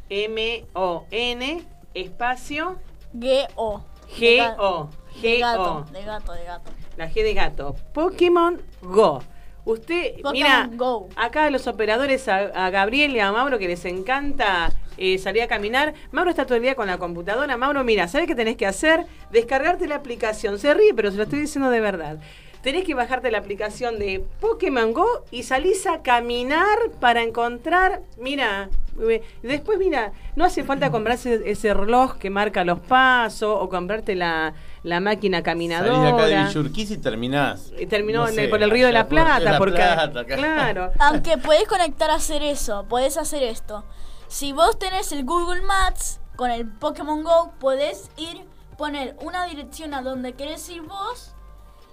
M, 0.09 0.65
O, 0.73 1.05
N, 1.11 1.65
espacio, 1.97 2.77
G 3.15 3.47
O. 3.57 3.81
G, 4.09 4.21
De 4.21 4.37
gato, 4.37 4.91
de 5.21 6.03
gato, 6.05 6.33
de 6.33 6.45
gato. 6.45 6.71
La 6.97 7.11
G 7.11 7.23
de 7.23 7.35
gato. 7.35 7.75
Pokémon 7.93 8.61
Go. 8.83 9.23
Usted, 9.65 10.21
Pokémon 10.23 10.33
mira, 10.33 10.71
Go. 10.73 11.09
acá 11.17 11.51
los 11.51 11.67
operadores, 11.67 12.29
a, 12.29 12.37
a 12.67 12.71
Gabriel 12.71 13.17
y 13.17 13.21
a 13.21 13.33
Mauro, 13.33 13.59
que 13.59 13.67
les 13.67 13.85
encanta 13.85 14.71
eh, 14.97 15.19
salir 15.19 15.43
a 15.43 15.49
caminar. 15.49 15.95
Mauro 16.13 16.31
está 16.31 16.45
todo 16.47 16.55
el 16.57 16.63
día 16.63 16.77
con 16.77 16.87
la 16.87 16.99
computadora. 16.99 17.57
Mauro, 17.57 17.83
mira, 17.83 18.07
¿sabes 18.07 18.29
qué 18.29 18.35
tenés 18.37 18.57
que 18.57 18.67
hacer? 18.67 19.07
Descargarte 19.33 19.89
la 19.89 19.97
aplicación. 19.97 20.59
Se 20.61 20.73
ríe, 20.73 20.95
pero 20.95 21.11
se 21.11 21.17
lo 21.17 21.25
estoy 21.25 21.41
diciendo 21.41 21.69
de 21.71 21.81
verdad. 21.81 22.19
Tenés 22.67 22.83
que 22.83 22.95
bajarte 22.95 23.31
la 23.31 23.39
aplicación 23.39 23.97
de 24.01 24.27
Pokémon 24.41 24.93
Go 24.93 25.07
y 25.31 25.45
salís 25.45 25.87
a 25.87 26.03
caminar 26.03 26.77
para 26.99 27.23
encontrar. 27.23 28.01
Mira, 28.19 28.71
eh, 29.09 29.23
después, 29.45 29.79
mira, 29.79 30.11
no 30.35 30.45
hace 30.45 30.65
falta 30.65 30.91
comprarse 30.91 31.49
ese 31.49 31.73
reloj 31.73 32.17
que 32.17 32.29
marca 32.29 32.65
los 32.65 32.81
pasos 32.81 33.57
o 33.61 33.69
comprarte 33.69 34.17
la, 34.17 34.53
la 34.83 34.99
máquina 34.99 35.45
caminadora. 35.45 35.95
Salís 35.95 36.13
acá 36.13 36.27
de 36.27 36.45
Villurquiza 36.45 36.95
y 36.95 36.97
terminás. 36.97 37.73
Y 37.79 37.87
terminó 37.87 38.23
no 38.23 38.29
en 38.31 38.35
sé, 38.35 38.45
el- 38.47 38.51
por 38.51 38.61
el 38.61 38.71
Río 38.73 38.89
de 38.89 38.93
la 38.95 39.01
allá 39.03 39.09
por 39.09 39.19
el 39.19 39.25
Río 39.27 39.35
de 39.37 39.41
Plata, 39.41 39.53
la 39.53 39.59
porque 39.59 39.77
Plata, 39.77 40.25
claro. 40.25 40.91
Aunque 40.99 41.39
podés 41.39 41.69
conectar 41.69 42.11
a 42.11 42.17
hacer 42.17 42.43
eso, 42.43 42.85
podés 42.89 43.17
hacer 43.17 43.45
esto. 43.45 43.85
Si 44.27 44.51
vos 44.53 44.77
tenés 44.77 45.13
el 45.13 45.25
Google 45.25 45.63
Maps 45.63 46.19
con 46.35 46.51
el 46.51 46.67
Pokémon 46.67 47.23
Go, 47.23 47.53
podés 47.61 48.11
ir, 48.17 48.41
poner 48.77 49.15
una 49.21 49.47
dirección 49.47 49.95
a 49.95 50.03
donde 50.03 50.33
querés 50.33 50.69
ir 50.69 50.83
vos. 50.83 51.33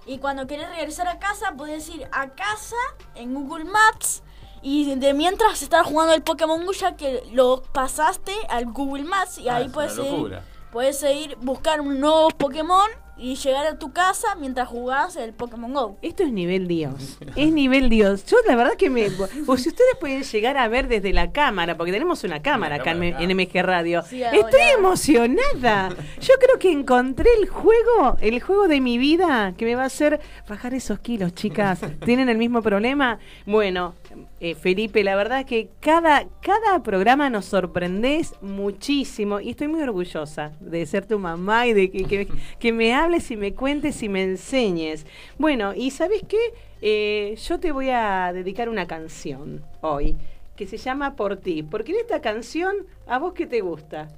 Y 0.06 0.18
cuando 0.18 0.46
querés 0.46 0.68
regresar 0.68 1.08
a 1.08 1.18
casa, 1.18 1.52
podés 1.56 1.88
ir 1.88 2.06
a 2.12 2.28
casa 2.30 2.76
en 3.14 3.34
Google 3.34 3.64
Maps. 3.64 4.22
Y 4.62 4.94
de 4.94 5.12
mientras 5.14 5.62
estás 5.62 5.86
jugando 5.86 6.14
el 6.14 6.22
Pokémon 6.22 6.64
Go, 6.64 6.72
ya 6.72 6.96
que 6.96 7.22
lo 7.32 7.62
pasaste 7.72 8.32
al 8.48 8.66
Google 8.66 9.04
Maps. 9.04 9.38
Y 9.38 9.48
Ah, 9.48 9.56
ahí 9.56 9.68
puedes 9.68 9.96
ir, 9.98 10.04
locura. 10.04 10.42
puedes 10.72 11.02
ir 11.02 11.36
buscar 11.40 11.80
un 11.80 12.00
nuevo 12.00 12.28
Pokémon 12.30 12.88
y 13.16 13.36
llegar 13.36 13.66
a 13.66 13.78
tu 13.78 13.92
casa 13.92 14.34
mientras 14.34 14.68
jugabas 14.68 15.16
el 15.16 15.32
Pokémon 15.32 15.72
Go. 15.72 15.96
Esto 16.02 16.22
es 16.24 16.32
nivel 16.32 16.66
Dios. 16.66 17.18
Es 17.36 17.52
nivel 17.52 17.88
Dios. 17.88 18.24
Yo 18.26 18.36
la 18.46 18.56
verdad 18.56 18.74
que 18.74 18.90
me... 18.90 19.06
O 19.46 19.56
si 19.56 19.68
ustedes 19.68 19.96
pueden 20.00 20.22
llegar 20.22 20.56
a 20.56 20.68
ver 20.68 20.88
desde 20.88 21.12
la 21.12 21.32
cámara, 21.32 21.76
porque 21.76 21.92
tenemos 21.92 22.24
una 22.24 22.42
cámara 22.42 22.76
acá 22.76 22.90
en, 22.90 23.02
en 23.02 23.36
MG 23.36 23.62
Radio. 23.62 24.02
Sí, 24.02 24.22
Estoy 24.22 24.62
emocionada. 24.76 25.90
Yo 26.20 26.34
creo 26.40 26.58
que 26.58 26.72
encontré 26.72 27.30
el 27.40 27.48
juego, 27.48 28.16
el 28.20 28.40
juego 28.40 28.68
de 28.68 28.80
mi 28.80 28.98
vida 28.98 29.54
que 29.56 29.64
me 29.64 29.74
va 29.74 29.84
a 29.84 29.86
hacer 29.86 30.20
bajar 30.48 30.74
esos 30.74 30.98
kilos, 30.98 31.34
chicas. 31.34 31.80
¿Tienen 32.04 32.28
el 32.28 32.38
mismo 32.38 32.62
problema? 32.62 33.18
Bueno, 33.46 33.94
eh, 34.40 34.54
Felipe, 34.54 35.02
la 35.04 35.16
verdad 35.16 35.46
que 35.46 35.68
cada, 35.80 36.26
cada 36.42 36.82
programa 36.82 37.30
nos 37.30 37.44
sorprendés 37.46 38.34
muchísimo 38.42 39.40
y 39.40 39.50
estoy 39.50 39.68
muy 39.68 39.80
orgullosa 39.82 40.52
de 40.60 40.84
ser 40.86 41.06
tu 41.06 41.18
mamá 41.18 41.66
y 41.66 41.72
de 41.72 41.90
que, 41.90 42.04
que- 42.04 42.28
que 42.58 42.72
me 42.72 42.94
hables 42.94 43.30
y 43.30 43.36
me 43.36 43.54
cuentes 43.54 44.02
y 44.02 44.08
me 44.08 44.22
enseñes. 44.22 45.06
Bueno, 45.38 45.72
y 45.74 45.90
¿sabes 45.92 46.22
qué? 46.28 46.38
Eh, 46.82 47.36
yo 47.48 47.58
te 47.60 47.72
voy 47.72 47.88
a 47.90 48.32
dedicar 48.34 48.68
una 48.68 48.86
canción 48.86 49.62
hoy 49.80 50.16
que 50.56 50.66
se 50.66 50.76
llama 50.76 51.16
Por 51.16 51.36
ti, 51.36 51.62
porque 51.62 51.92
en 51.92 51.98
esta 51.98 52.20
canción, 52.20 52.74
¿a 53.06 53.18
vos 53.18 53.32
qué 53.32 53.46
te 53.46 53.60
gusta? 53.60 54.08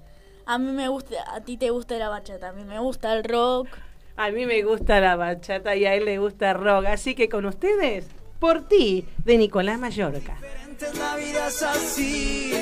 A 0.47 0.59
mí 0.59 0.71
me 0.73 0.89
gusta, 0.89 1.17
a 1.35 1.41
ti 1.41 1.57
te 1.57 1.71
gusta 1.71 1.97
la 1.99 2.09
bachata, 2.09 2.49
a 2.49 2.53
mí 2.53 2.65
me 2.65 2.79
gusta 2.79 3.13
el 3.15 3.25
rock. 3.25 3.69
A 4.17 4.31
mí 4.31 4.47
me 4.47 4.63
gusta 4.63 4.99
la 5.01 5.15
bachata 5.17 5.77
y 5.77 5.85
a 5.85 5.95
él 5.95 6.05
le 6.07 6.19
gusta 6.19 6.51
el 6.53 6.59
rock, 6.59 6.87
así 6.87 7.15
que 7.15 7.29
con 7.29 7.45
ustedes, 7.47 8.09
Por 8.39 8.69
ti, 8.69 9.07
de 9.25 9.39
Nicolás 9.39 9.79
Mallorca. 9.79 10.37
La 10.99 11.17
vida 11.17 11.49
es 11.49 11.63
así 11.63 12.53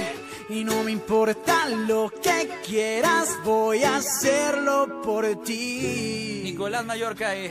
y 0.48 0.62
no 0.64 0.84
me 0.84 0.92
importa 0.92 1.68
lo 1.68 2.10
que 2.22 2.48
quieras, 2.66 3.28
voy 3.44 3.82
a 3.82 3.96
hacerlo 3.96 5.02
por 5.02 5.42
ti. 5.42 6.42
Nicolás 6.44 6.84
Mallorca 6.84 7.36
y 7.36 7.50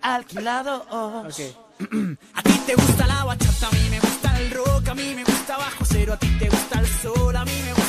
alquilado. 0.00 0.84
A 2.34 2.42
ti 2.42 2.60
te 2.66 2.74
gusta 2.74 3.06
la 3.06 3.24
bachata, 3.24 3.68
a 3.68 3.70
mí 3.72 3.88
me 3.90 3.98
gusta 3.98 4.38
el 4.38 4.50
rock, 4.52 4.88
a 4.88 4.94
mí 4.94 5.14
me 5.16 5.24
gusta 5.24 5.56
bajo 5.56 5.84
cero, 5.84 6.12
a 6.12 6.18
ti 6.18 6.28
te 6.38 6.48
gusta 6.48 6.78
el 6.78 6.86
sol, 6.86 7.34
a 7.36 7.44
mí 7.44 7.52
me 7.64 7.72
gusta 7.72 7.81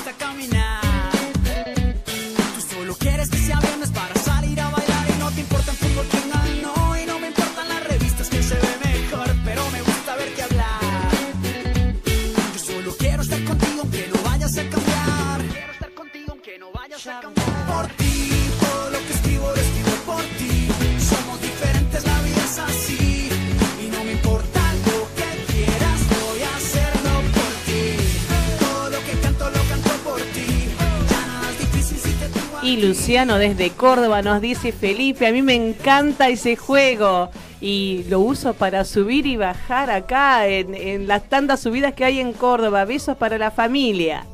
Luciano 32.83 33.37
desde 33.37 33.69
Córdoba 33.69 34.21
nos 34.21 34.41
dice, 34.41 34.73
Felipe, 34.73 35.25
a 35.25 35.31
mí 35.31 35.41
me 35.41 35.55
encanta 35.55 36.27
ese 36.27 36.57
juego 36.57 37.31
y 37.61 38.03
lo 38.09 38.19
uso 38.19 38.53
para 38.53 38.83
subir 38.83 39.25
y 39.25 39.37
bajar 39.37 39.89
acá 39.89 40.47
en, 40.47 40.75
en 40.75 41.07
las 41.07 41.29
tantas 41.29 41.61
subidas 41.61 41.93
que 41.93 42.03
hay 42.03 42.19
en 42.19 42.33
Córdoba. 42.33 42.83
Besos 42.83 43.15
para 43.15 43.37
la 43.37 43.51
familia. 43.51 44.25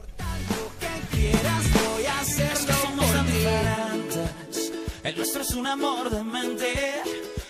El 5.04 5.16
nuestro 5.16 5.42
es 5.44 5.52
un 5.52 5.68
amor 5.68 6.10
de 6.10 6.24
mente. 6.24 6.74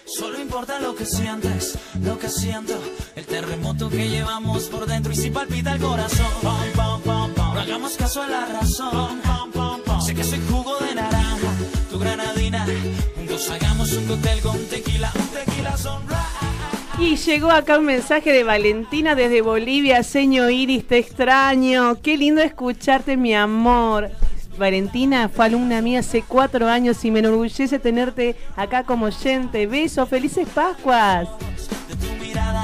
Solo 0.06 0.40
importa 0.42 0.80
lo 0.80 0.96
que 0.96 1.06
sientes, 1.06 1.78
lo 2.04 2.20
que 2.20 2.28
siento. 2.28 2.74
El 3.16 3.26
terremoto 3.26 3.90
que 3.90 4.10
llevamos 4.10 4.64
por 4.66 4.86
dentro 4.86 5.14
y 5.14 5.16
si 5.16 5.30
palpita 5.30 5.74
el 5.74 5.80
corazón. 5.80 6.28
Pam, 6.42 7.02
pam, 7.04 7.32
pam. 7.34 7.54
No 7.54 7.60
hagamos 7.60 7.96
caso 7.96 8.22
a 8.22 8.28
la 8.28 8.46
razón. 8.46 9.22
Sé 10.10 10.16
que 10.16 10.24
soy 10.24 10.40
jugo 10.50 10.76
de 10.80 10.96
naranja, 10.96 11.54
tu 11.92 12.00
granadina. 12.00 12.66
Juntos 13.16 13.48
hagamos 13.52 13.94
un 13.94 14.08
cóctel 14.08 14.40
con 14.40 14.58
tequila, 14.66 15.12
un 15.14 15.28
tequila 15.28 15.78
sunrise. 15.78 16.98
Y 16.98 17.16
llegó 17.16 17.52
acá 17.52 17.78
un 17.78 17.86
mensaje 17.86 18.32
de 18.32 18.44
Valentina 18.44 19.14
desde 19.14 19.44
Bolivia. 19.44 20.02
Señor 20.02 20.52
Iris, 20.52 20.88
te 20.88 20.98
extraño. 20.98 22.02
Qué 22.02 22.18
lindo 22.18 22.42
escucharte, 22.42 23.18
mi 23.18 23.36
amor. 23.36 24.10
Valentina 24.58 25.30
fue 25.30 25.46
alumna 25.46 25.80
mía 25.80 26.00
hace 26.00 26.24
cuatro 26.24 26.68
años 26.68 27.06
y 27.06 27.12
me 27.12 27.20
enorgullece 27.20 27.78
tenerte 27.78 28.36
acá 28.56 28.86
como 28.86 29.06
oyente. 29.06 29.68
Besos, 29.68 30.10
felices 30.10 30.48
Pascuas. 30.56 31.30
mirada 32.20 32.64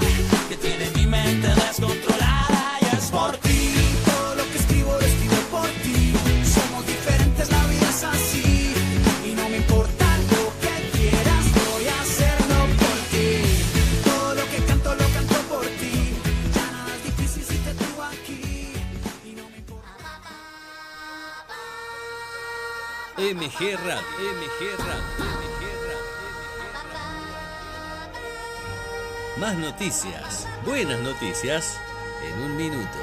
que 0.49 0.55
tiene 0.55 0.89
mi 0.95 1.05
mente 1.05 1.47
descontrolada 1.47 2.79
y 2.81 2.95
es 2.95 3.11
por 3.11 3.44
MG 23.18 23.78
Radio, 23.78 24.03
MG. 24.20 24.76
Más 29.38 29.55
noticias, 29.55 30.45
buenas 30.66 30.99
noticias, 30.99 31.80
en 32.26 32.41
un 32.41 32.57
minuto. 32.57 32.97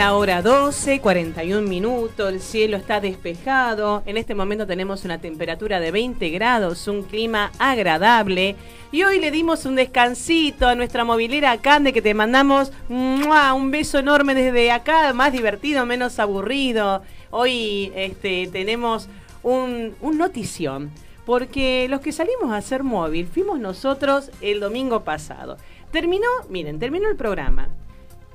La 0.00 0.14
hora 0.14 0.40
12, 0.40 1.02
41 1.02 1.68
minutos, 1.68 2.32
el 2.32 2.40
cielo 2.40 2.78
está 2.78 3.02
despejado, 3.02 4.02
en 4.06 4.16
este 4.16 4.34
momento 4.34 4.66
tenemos 4.66 5.04
una 5.04 5.18
temperatura 5.20 5.78
de 5.78 5.90
20 5.90 6.30
grados, 6.30 6.88
un 6.88 7.02
clima 7.02 7.52
agradable 7.58 8.56
y 8.92 9.02
hoy 9.02 9.20
le 9.20 9.30
dimos 9.30 9.66
un 9.66 9.76
descansito 9.76 10.66
a 10.66 10.74
nuestra 10.74 11.04
movilera 11.04 11.58
Cande 11.58 11.92
que 11.92 12.00
te 12.00 12.14
mandamos 12.14 12.72
un 12.88 13.70
beso 13.70 13.98
enorme 13.98 14.34
desde 14.34 14.70
acá, 14.70 15.12
más 15.12 15.34
divertido, 15.34 15.84
menos 15.84 16.18
aburrido. 16.18 17.02
Hoy 17.28 17.92
este, 17.94 18.48
tenemos 18.50 19.06
un 19.42 19.94
notición, 20.00 20.90
porque 21.26 21.88
los 21.90 22.00
que 22.00 22.12
salimos 22.12 22.52
a 22.52 22.56
hacer 22.56 22.84
móvil 22.84 23.26
fuimos 23.26 23.60
nosotros 23.60 24.30
el 24.40 24.60
domingo 24.60 25.04
pasado. 25.04 25.58
Terminó, 25.90 26.28
miren, 26.48 26.78
terminó 26.78 27.10
el 27.10 27.16
programa. 27.16 27.68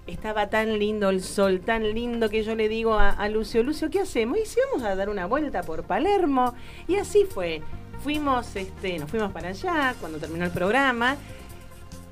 Estaba 0.08 0.50
tan 0.50 0.78
lindo 0.78 1.10
el 1.10 1.24
sol, 1.24 1.62
tan 1.62 1.82
lindo 1.96 2.30
que 2.30 2.44
yo 2.44 2.54
le 2.56 2.70
digo 2.70 2.94
a, 2.94 3.28
Lucio, 3.28 3.64
Lucio, 3.64 3.90
¿qué 3.90 4.02
hacemos? 4.02 4.38
Y 4.38 4.46
si 4.46 4.60
vamos 4.72 4.86
a 4.86 4.96
dar 4.96 5.10
una 5.10 5.26
vuelta 5.26 5.64
por 5.64 5.84
Palermo. 5.84 6.54
Y 6.88 6.96
así 6.98 7.26
fue. 7.26 7.64
Fuimos, 8.04 8.56
este, 8.56 9.00
nos 9.00 9.10
fuimos 9.10 9.32
para 9.32 9.50
allá 9.50 9.96
cuando 10.00 10.20
terminó 10.20 10.46
el 10.46 10.52
programa. 10.52 11.16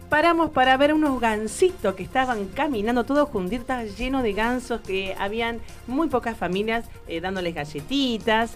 Paramos 0.10 0.50
para 0.50 0.76
ver 0.76 0.92
unos 0.92 1.20
gansitos 1.22 1.94
que 1.94 2.02
estaban 2.02 2.48
caminando 2.48 3.04
todos 3.04 3.30
juntitos, 3.30 3.62
estaba 3.62 3.84
lleno 3.84 4.24
de 4.24 4.34
gansos 4.34 4.82
que 4.82 5.16
habían 5.18 5.60
muy 5.86 6.08
pocas 6.08 6.36
familias 6.36 6.86
eh, 7.08 7.22
dándoles 7.22 7.54
galletitas. 7.54 8.56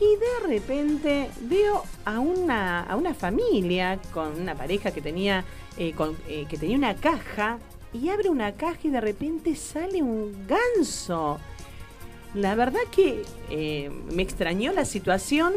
Y 0.00 0.16
de 0.16 0.48
repente 0.48 1.30
veo 1.42 1.82
a 2.06 2.20
una, 2.20 2.82
a 2.84 2.96
una 2.96 3.12
familia 3.12 3.98
con 4.14 4.40
una 4.40 4.54
pareja 4.54 4.92
que 4.92 5.02
tenía, 5.02 5.44
eh, 5.76 5.94
eh, 6.26 6.46
que 6.48 6.56
tenía 6.56 6.76
una 6.76 6.94
caja 6.94 7.58
y 7.92 8.08
abre 8.08 8.30
una 8.30 8.52
caja 8.52 8.78
y 8.84 8.90
de 8.90 9.00
repente 9.00 9.54
sale 9.56 10.02
un 10.02 10.46
ganso. 10.46 11.38
La 12.34 12.54
verdad 12.54 12.80
que 12.90 13.22
eh, 13.50 13.90
me 14.12 14.22
extrañó 14.22 14.72
la 14.72 14.84
situación 14.84 15.52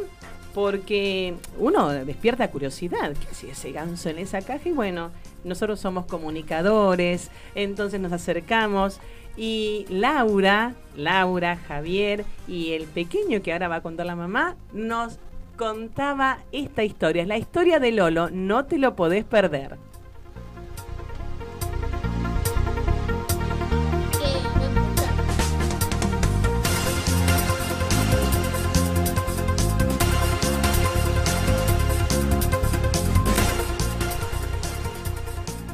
porque 0.53 1.35
uno 1.57 1.89
despierta 1.89 2.49
curiosidad. 2.49 3.13
¿Qué 3.13 3.27
hacía 3.29 3.51
ese 3.51 3.71
ganso 3.71 4.09
en 4.09 4.19
esa 4.19 4.41
caja? 4.41 4.69
Y 4.69 4.71
bueno, 4.71 5.11
nosotros 5.43 5.79
somos 5.79 6.05
comunicadores, 6.05 7.29
entonces 7.55 7.99
nos 7.99 8.11
acercamos 8.11 8.99
y 9.37 9.85
Laura, 9.89 10.75
Laura, 10.95 11.57
Javier 11.57 12.25
y 12.47 12.71
el 12.71 12.85
pequeño 12.85 13.41
que 13.41 13.53
ahora 13.53 13.67
va 13.67 13.75
a 13.77 13.81
contar 13.81 14.05
la 14.05 14.15
mamá, 14.15 14.55
nos 14.73 15.19
contaba 15.57 16.39
esta 16.51 16.83
historia. 16.83 17.21
Es 17.21 17.27
la 17.27 17.37
historia 17.37 17.79
de 17.79 17.91
Lolo, 17.91 18.29
no 18.29 18.65
te 18.65 18.77
lo 18.77 18.95
podés 18.95 19.25
perder. 19.25 19.77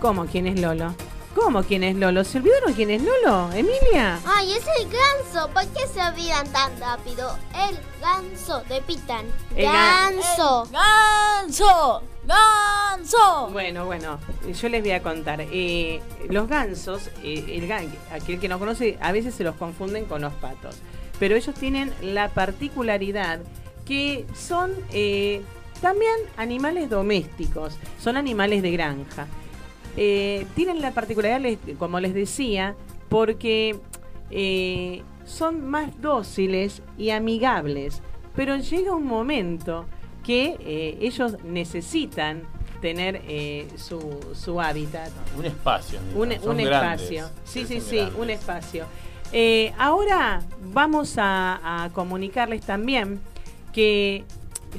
¿Cómo 0.01 0.25
quién 0.25 0.47
es 0.47 0.59
Lolo? 0.59 0.93
¿Cómo 1.35 1.63
quién 1.63 1.83
es 1.83 1.95
Lolo? 1.95 2.23
¿Se 2.23 2.39
olvidaron 2.39 2.73
quién 2.73 2.89
es 2.89 3.01
Lolo? 3.03 3.51
¿Emilia? 3.53 4.19
Ay, 4.25 4.51
es 4.53 4.65
el 4.79 4.89
ganso. 4.89 5.49
¿Por 5.53 5.65
qué 5.67 5.87
se 5.87 6.01
olvidan 6.01 6.45
tan 6.51 6.77
rápido? 6.79 7.37
El 7.69 7.77
ganso 8.01 8.61
de 8.67 8.81
Pitan. 8.81 9.25
El 9.55 9.65
gan- 9.67 10.15
Ganso. 10.15 10.67
¡Ganso! 10.71 12.03
¡Ganso! 12.25 13.49
Bueno, 13.51 13.85
bueno, 13.85 14.19
yo 14.61 14.69
les 14.69 14.81
voy 14.81 14.91
a 14.91 15.01
contar. 15.01 15.39
Eh, 15.41 16.01
los 16.29 16.47
gansos, 16.49 17.07
eh, 17.23 17.45
el 17.57 17.69
gan- 17.69 17.93
aquel 18.11 18.39
que 18.39 18.49
no 18.49 18.59
conoce, 18.59 18.97
a 19.01 19.11
veces 19.11 19.33
se 19.35 19.43
los 19.43 19.55
confunden 19.55 20.05
con 20.05 20.21
los 20.21 20.33
patos. 20.33 20.75
Pero 21.19 21.35
ellos 21.35 21.55
tienen 21.55 21.93
la 22.01 22.29
particularidad 22.29 23.39
que 23.85 24.25
son 24.35 24.73
eh, 24.91 25.41
también 25.81 26.15
animales 26.37 26.89
domésticos, 26.89 27.75
son 28.03 28.17
animales 28.17 28.61
de 28.63 28.71
granja. 28.71 29.27
Eh, 29.97 30.45
tienen 30.55 30.81
la 30.81 30.91
particularidad, 30.91 31.57
como 31.77 31.99
les 31.99 32.13
decía, 32.13 32.75
porque 33.09 33.77
eh, 34.29 35.03
son 35.25 35.67
más 35.67 36.01
dóciles 36.01 36.81
y 36.97 37.09
amigables, 37.09 38.01
pero 38.35 38.57
llega 38.57 38.95
un 38.95 39.05
momento 39.05 39.85
que 40.23 40.55
eh, 40.59 40.97
ellos 41.01 41.37
necesitan 41.43 42.43
tener 42.81 43.21
su, 43.77 44.19
su 44.33 44.59
hábitat. 44.59 45.11
Un 45.37 45.45
espacio. 45.45 45.99
Un, 46.15 46.29
digamos. 46.29 46.47
un 46.47 46.59
espacio. 46.61 47.29
Sí, 47.43 47.65
sí, 47.67 47.79
sí, 47.79 47.97
grandes. 47.97 48.19
un 48.19 48.29
espacio. 48.31 48.85
Ahora 49.77 50.41
vamos 50.73 51.17
a, 51.19 51.83
a 51.83 51.89
comunicarles 51.91 52.61
también 52.61 53.19
que 53.71 54.23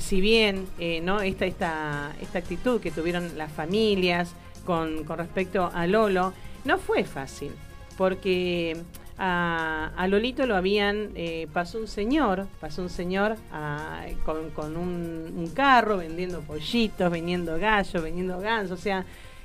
si 0.00 0.20
bien 0.20 0.66
no 1.04 1.20
esta, 1.20 1.46
esta, 1.46 2.12
esta 2.20 2.38
actitud 2.40 2.80
que 2.80 2.90
tuvieron 2.90 3.38
las 3.38 3.52
familias 3.52 4.34
con, 4.64 5.04
con 5.04 5.18
respecto 5.18 5.70
a 5.72 5.86
Lolo, 5.86 6.32
no 6.64 6.78
fue 6.78 7.04
fácil, 7.04 7.52
porque 7.96 8.76
a, 9.18 9.92
a 9.96 10.08
Lolito 10.08 10.46
lo 10.46 10.56
habían, 10.56 11.10
eh, 11.14 11.46
pasó 11.52 11.78
un 11.78 11.88
señor, 11.88 12.46
pasó 12.60 12.82
un 12.82 12.88
señor 12.90 13.36
ah, 13.52 14.04
con, 14.24 14.50
con 14.50 14.76
un, 14.76 15.50
carro 15.54 15.98
vendiendo 15.98 16.40
pollitos, 16.40 17.10
vendiendo 17.10 17.58
gallos, 17.58 18.02
vendiendo 18.02 18.38
gansos, 18.40 18.78
o 18.78 18.82
sea, 18.82 19.04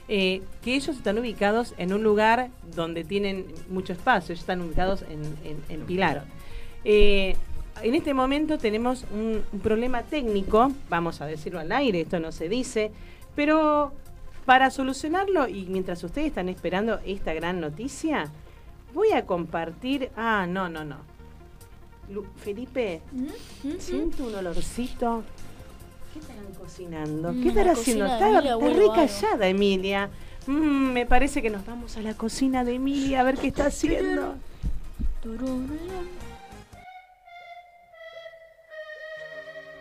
eh, 0.10 0.42
que 0.64 0.76
ellos 0.76 0.96
están 0.96 1.20
ubicados 1.20 1.74
en 1.78 1.92
un 1.94 2.02
lugar 2.02 2.50
donde 2.74 3.04
tienen 3.04 3.46
mucho 3.70 3.92
espacio, 3.94 4.32
ellos 4.34 4.40
están 4.42 4.62
ubicados 4.62 5.02
en, 5.04 5.22
en- 5.44 5.62
en 5.68 5.86
Pilar. 5.86 6.24
Eh, 6.86 7.36
en 7.84 7.94
este 7.94 8.14
momento 8.14 8.58
tenemos 8.58 9.04
un, 9.14 9.44
un 9.52 9.60
problema 9.60 10.04
técnico, 10.04 10.72
vamos 10.90 11.20
a 11.22 11.26
decirlo 11.26 11.60
al 11.60 11.72
aire, 11.74 12.02
esto 12.02 12.20
no 12.20 12.32
se 12.32 12.48
dice, 12.48 12.92
pero 13.36 13.92
para 14.48 14.72
solucionarlo 14.72 15.50
y 15.50 15.66
mientras 15.66 16.02
ustedes 16.06 16.28
están 16.30 16.48
esperando 16.48 17.02
esta 17.06 17.34
gran 17.34 17.60
noticia, 17.60 18.32
voy 18.94 19.12
a 19.12 19.26
compartir... 19.26 20.10
Ah, 20.16 20.46
no, 20.48 20.70
no, 20.70 20.86
no. 20.86 20.96
Lu- 22.10 22.26
Felipe, 22.38 23.02
siento 23.78 24.26
un 24.26 24.36
olorcito. 24.36 25.24
¿Qué 26.14 26.20
estarán 26.20 26.46
cocinando? 26.58 27.34
Mm, 27.34 27.40
¿Qué 27.44 27.44
la 27.44 27.50
estará 27.50 27.72
haciendo? 27.74 28.06
Está, 28.06 28.30
Emilia 28.30 28.54
está 28.54 28.70
re 28.70 28.88
callada, 28.96 29.48
Emilia. 29.50 30.10
Mm, 30.48 30.92
me 30.94 31.06
parece 31.06 31.42
que 31.42 31.50
nos 31.50 31.66
vamos 31.66 31.98
a 31.98 32.02
la 32.02 32.14
cocina 32.14 32.64
de 32.64 32.76
Emilia 32.76 33.20
a 33.20 33.24
ver 33.24 33.38
qué 33.38 33.48
está 33.48 33.66
haciendo. 33.74 34.36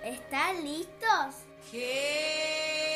¿Están 0.04 0.62
listos? 0.64 1.34
¡Qué 1.70 2.95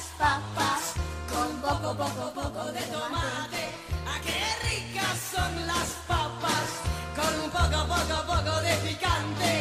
las 0.00 0.06
papas! 0.18 0.94
Con 1.30 1.60
poco, 1.60 1.94
poco, 1.94 2.32
poco 2.32 2.72
de 2.72 2.80
tomate. 2.82 3.62
¡Ah, 4.06 4.18
qué 4.24 4.40
ricas 4.66 5.18
son 5.32 5.66
las 5.66 5.88
papas! 6.06 6.68
Con 7.16 7.44
un 7.44 7.50
poco, 7.50 7.86
poco, 7.86 8.26
poco 8.26 8.60
de 8.62 8.74
picante. 8.76 9.59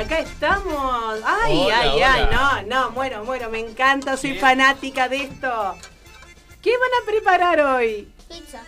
Acá 0.00 0.18
estamos. 0.20 1.20
Ay, 1.24 1.58
Hola, 1.58 1.80
ay, 1.80 2.00
ay, 2.02 2.28
no, 2.30 2.62
no, 2.62 2.90
muero, 2.92 3.24
muero, 3.24 3.50
me 3.50 3.58
encanta, 3.60 4.16
soy 4.16 4.38
fanática 4.38 5.08
de 5.08 5.24
esto. 5.24 5.76
¿Qué 6.62 6.70
van 6.76 6.90
a 7.02 7.06
preparar 7.06 7.60
hoy? 7.60 8.08
Pizza. 8.28 8.62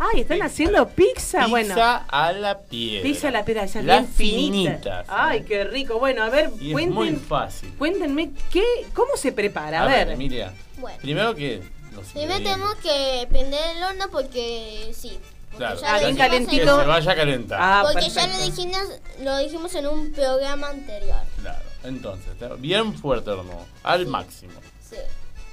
Ay, 0.00 0.20
están 0.20 0.42
haciendo 0.42 0.88
pizza, 0.88 1.46
bueno. 1.48 1.74
Pizza 1.74 1.96
a 2.08 2.32
la 2.32 2.58
piedra. 2.60 3.02
Pizza 3.02 3.28
a 3.28 3.30
la 3.32 3.44
piedra, 3.44 3.64
esas 3.64 3.84
Las 3.84 4.02
bien 4.02 4.12
finitas. 4.14 4.74
finitas. 4.76 5.06
Ay, 5.08 5.42
qué 5.42 5.64
rico. 5.64 5.98
Bueno, 5.98 6.22
a 6.22 6.28
ver, 6.30 6.50
Y 6.60 6.68
es 6.68 6.72
cuenten, 6.72 6.94
muy 6.94 7.16
fácil. 7.16 7.74
cuéntenme 7.76 8.30
qué, 8.52 8.64
cómo 8.94 9.16
se 9.16 9.32
prepara. 9.32 9.80
A, 9.80 9.84
A, 9.84 9.86
ver, 9.86 10.06
ver. 10.06 10.14
Emilia. 10.14 10.52
Bueno. 10.76 10.98
Primero 11.00 11.34
que. 11.34 11.62
los 11.96 12.06
Primero 12.12 12.36
tenemos 12.36 12.74
que 12.76 13.26
prender 13.28 13.76
el 13.76 13.82
horno 13.82 14.04
porque 14.12 14.92
sí. 14.94 15.18
Claro, 15.56 15.80
ya 15.80 15.98
bien 15.98 16.16
calentito. 16.16 16.76
Que 16.76 16.82
se 16.82 16.88
vaya 16.88 17.12
a 17.12 17.16
calentar. 17.16 17.58
Ah, 17.60 17.84
Porque 17.90 18.08
ya 18.08 18.26
lo 18.26 18.38
dijimos, 18.38 18.82
lo 19.20 19.38
dijimos 19.38 19.74
en 19.74 19.86
un 19.86 20.12
programa 20.12 20.68
anterior. 20.68 21.20
Claro. 21.40 21.64
Entonces, 21.84 22.32
bien 22.58 22.94
fuerte 22.94 23.30
el 23.30 23.38
horno. 23.40 23.66
Al 23.82 24.06
máximo. 24.06 24.60
Sí. 24.88 24.96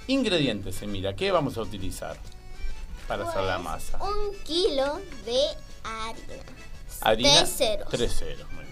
Ingredientes, 0.08 0.82
Emilia. 0.82 1.16
¿Qué 1.16 1.32
vamos 1.32 1.58
a 1.58 1.62
utilizar 1.62 2.18
para 3.08 3.28
hacer 3.28 3.44
la 3.44 3.58
masa? 3.58 3.98
Un 4.04 4.36
kilo 4.44 5.02
de 5.26 5.40
harina. 5.84 6.44
Harina. 7.02 7.30
Tres 7.40 7.58
ceros. 7.58 7.90
Tres 7.90 8.16
ceros, 8.18 8.52
muy. 8.52 8.65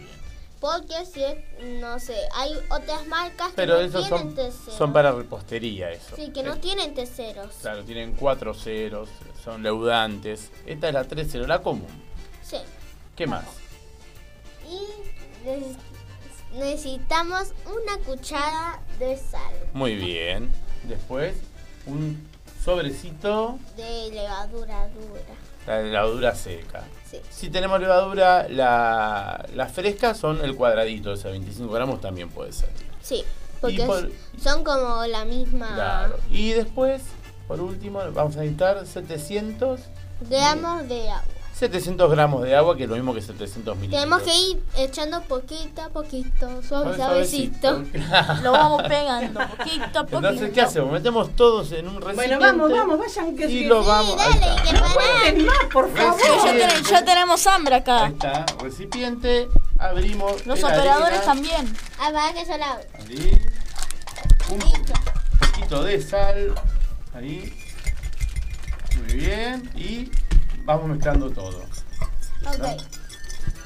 Porque 0.63 1.05
si 1.05 1.21
es, 1.21 1.35
no 1.81 1.99
sé, 1.99 2.15
hay 2.35 2.53
otras 2.69 3.05
marcas 3.07 3.51
que 3.51 3.67
no 3.67 3.75
esos 3.75 4.07
tienen 4.07 4.33
son, 4.33 4.71
son 4.77 4.93
para 4.93 5.11
repostería, 5.11 5.91
eso. 5.91 6.15
Sí, 6.15 6.29
que 6.29 6.41
no 6.41 6.55
tienen 6.55 6.93
tres 6.93 7.09
ceros. 7.13 7.53
Claro, 7.59 7.83
tienen 7.83 8.13
cuatro 8.13 8.53
ceros, 8.53 9.09
son 9.43 9.61
leudantes. 9.61 10.51
Esta 10.65 10.87
es 10.87 10.93
la 10.93 11.03
tres 11.03 11.29
ceros, 11.29 11.49
la 11.49 11.61
común. 11.61 11.85
Sí. 12.41 12.59
¿Qué 13.13 13.27
más? 13.27 13.43
Y 14.65 14.87
neces- 15.45 15.75
necesitamos 16.53 17.49
una 17.65 17.97
cuchara 18.05 18.79
de 18.99 19.17
sal, 19.17 19.53
Muy 19.73 19.95
bien. 19.95 20.49
Después, 20.83 21.35
un 21.87 22.25
sobrecito 22.63 23.59
de 23.75 24.11
levadura 24.13 24.87
dura. 24.87 25.35
La 25.67 25.81
levadura 25.81 26.35
seca. 26.35 26.83
Sí. 27.09 27.17
Si 27.29 27.49
tenemos 27.49 27.79
levadura, 27.79 28.47
la, 28.49 29.45
la 29.55 29.67
fresca 29.67 30.13
son 30.15 30.43
el 30.43 30.55
cuadradito, 30.55 31.13
ese 31.13 31.29
25 31.29 31.71
gramos 31.73 32.01
también 32.01 32.29
puede 32.29 32.51
ser. 32.53 32.69
Sí, 33.01 33.23
porque 33.61 33.83
por- 33.85 34.11
son 34.41 34.63
como 34.63 35.05
la 35.05 35.23
misma 35.25 35.73
Claro. 35.73 36.17
Y 36.31 36.51
después, 36.51 37.01
por 37.47 37.61
último, 37.61 37.99
vamos 38.13 38.35
a 38.35 38.39
necesitar 38.39 38.85
700, 38.85 39.79
gramos 40.29 40.87
de 40.87 41.09
agua. 41.09 41.23
700 41.53 42.09
gramos 42.09 42.41
de 42.43 42.55
agua, 42.55 42.75
que 42.75 42.83
es 42.83 42.89
lo 42.89 42.95
mismo 42.95 43.13
que 43.13 43.21
700 43.21 43.75
mililitros. 43.77 44.03
Tenemos 44.03 44.21
que 44.23 44.35
ir 44.35 44.63
echando 44.77 45.21
poquito 45.21 45.81
a 45.83 45.89
poquito, 45.89 46.61
suave, 46.63 46.95
Suavecito. 46.95 47.59
suavecito. 47.69 48.41
Lo 48.43 48.51
vamos 48.53 48.81
pegando 48.83 49.39
poquito 49.39 49.99
a 49.99 50.03
poquito. 50.03 50.17
Entonces, 50.17 50.51
¿qué 50.51 50.61
hacemos? 50.61 50.91
Metemos 50.91 51.35
todos 51.35 51.71
en 51.71 51.87
un 51.87 52.01
recipiente. 52.01 52.37
Bueno, 52.37 52.57
vamos, 52.67 52.71
vamos, 52.71 52.99
vayan 52.99 53.35
que 53.35 53.45
Y 53.49 53.61
que- 53.63 53.67
lo 53.67 53.83
vamos. 53.83 54.19
ahí 54.19 54.31
está. 54.33 54.93
Cuenten 54.93 55.45
más, 55.45 55.57
por 55.71 55.95
favor. 55.95 56.19
Sí, 56.19 56.27
ya, 56.43 56.67
ten- 56.67 56.83
ya 56.85 57.05
tenemos 57.05 57.47
hambre 57.47 57.75
Ahí 57.75 57.81
acá. 57.81 58.07
está, 58.07 58.45
recipiente, 58.59 59.47
abrimos. 59.77 60.45
Los 60.47 60.63
operadores 60.63 61.19
arena, 61.19 61.23
también. 61.23 61.77
Ah, 61.99 62.09
para 62.11 62.33
que 62.33 62.45
yo 62.45 62.57
la. 62.57 62.79
Ahí. 62.99 63.37
Un 64.49 64.59
po- 64.59 65.47
poquito 65.51 65.83
de 65.83 66.01
sal. 66.01 66.53
Ahí. 67.13 67.53
Muy 68.97 69.13
bien. 69.15 69.69
Y 69.75 70.11
vamos 70.63 70.87
mezclando 70.87 71.29
todo. 71.29 71.59
Ok. 72.47 72.81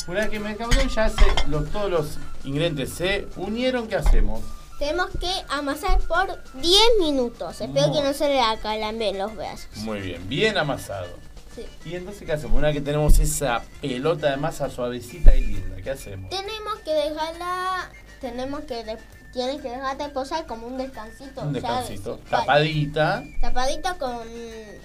Una 0.07 0.21
vez 0.21 0.29
que 0.29 0.39
mezclamos 0.39 0.95
ya 0.95 1.09
se, 1.09 1.47
los, 1.47 1.69
todos 1.71 1.91
los 1.91 2.17
ingredientes 2.45 2.93
se 2.93 3.27
unieron. 3.35 3.87
¿Qué 3.87 3.95
hacemos? 3.95 4.41
Tenemos 4.79 5.09
que 5.19 5.31
amasar 5.49 5.99
por 6.01 6.27
10 6.53 6.81
minutos. 6.99 7.59
Espero 7.61 7.87
Muy. 7.87 7.97
que 7.97 8.03
no 8.03 8.13
se 8.13 8.27
le 8.29 8.39
acalamben 8.39 9.17
los 9.17 9.35
brazos. 9.35 9.67
Muy 9.77 10.01
bien, 10.01 10.29
bien 10.29 10.57
amasado. 10.57 11.07
Sí. 11.55 11.65
Y 11.83 11.95
entonces, 11.95 12.23
¿qué 12.23 12.33
hacemos? 12.33 12.57
Una 12.57 12.67
vez 12.67 12.75
que 12.77 12.81
tenemos 12.81 13.17
esa 13.19 13.63
pelota 13.81 14.29
de 14.29 14.37
masa 14.37 14.69
suavecita 14.69 15.35
y 15.35 15.47
linda, 15.47 15.77
¿qué 15.83 15.89
hacemos? 15.89 16.29
Tenemos 16.29 16.79
que 16.85 16.93
dejarla, 16.93 17.91
tenemos 18.21 18.61
que, 18.61 18.97
tienes 19.37 19.61
que 19.61 19.69
dejarte 19.69 20.09
posar 20.09 20.47
como 20.47 20.65
un 20.65 20.77
descansito. 20.79 21.41
Un 21.41 21.53
descansito. 21.53 22.19
Tapadita 22.27 23.23
Tapadita 23.39 23.93
con 23.99 24.17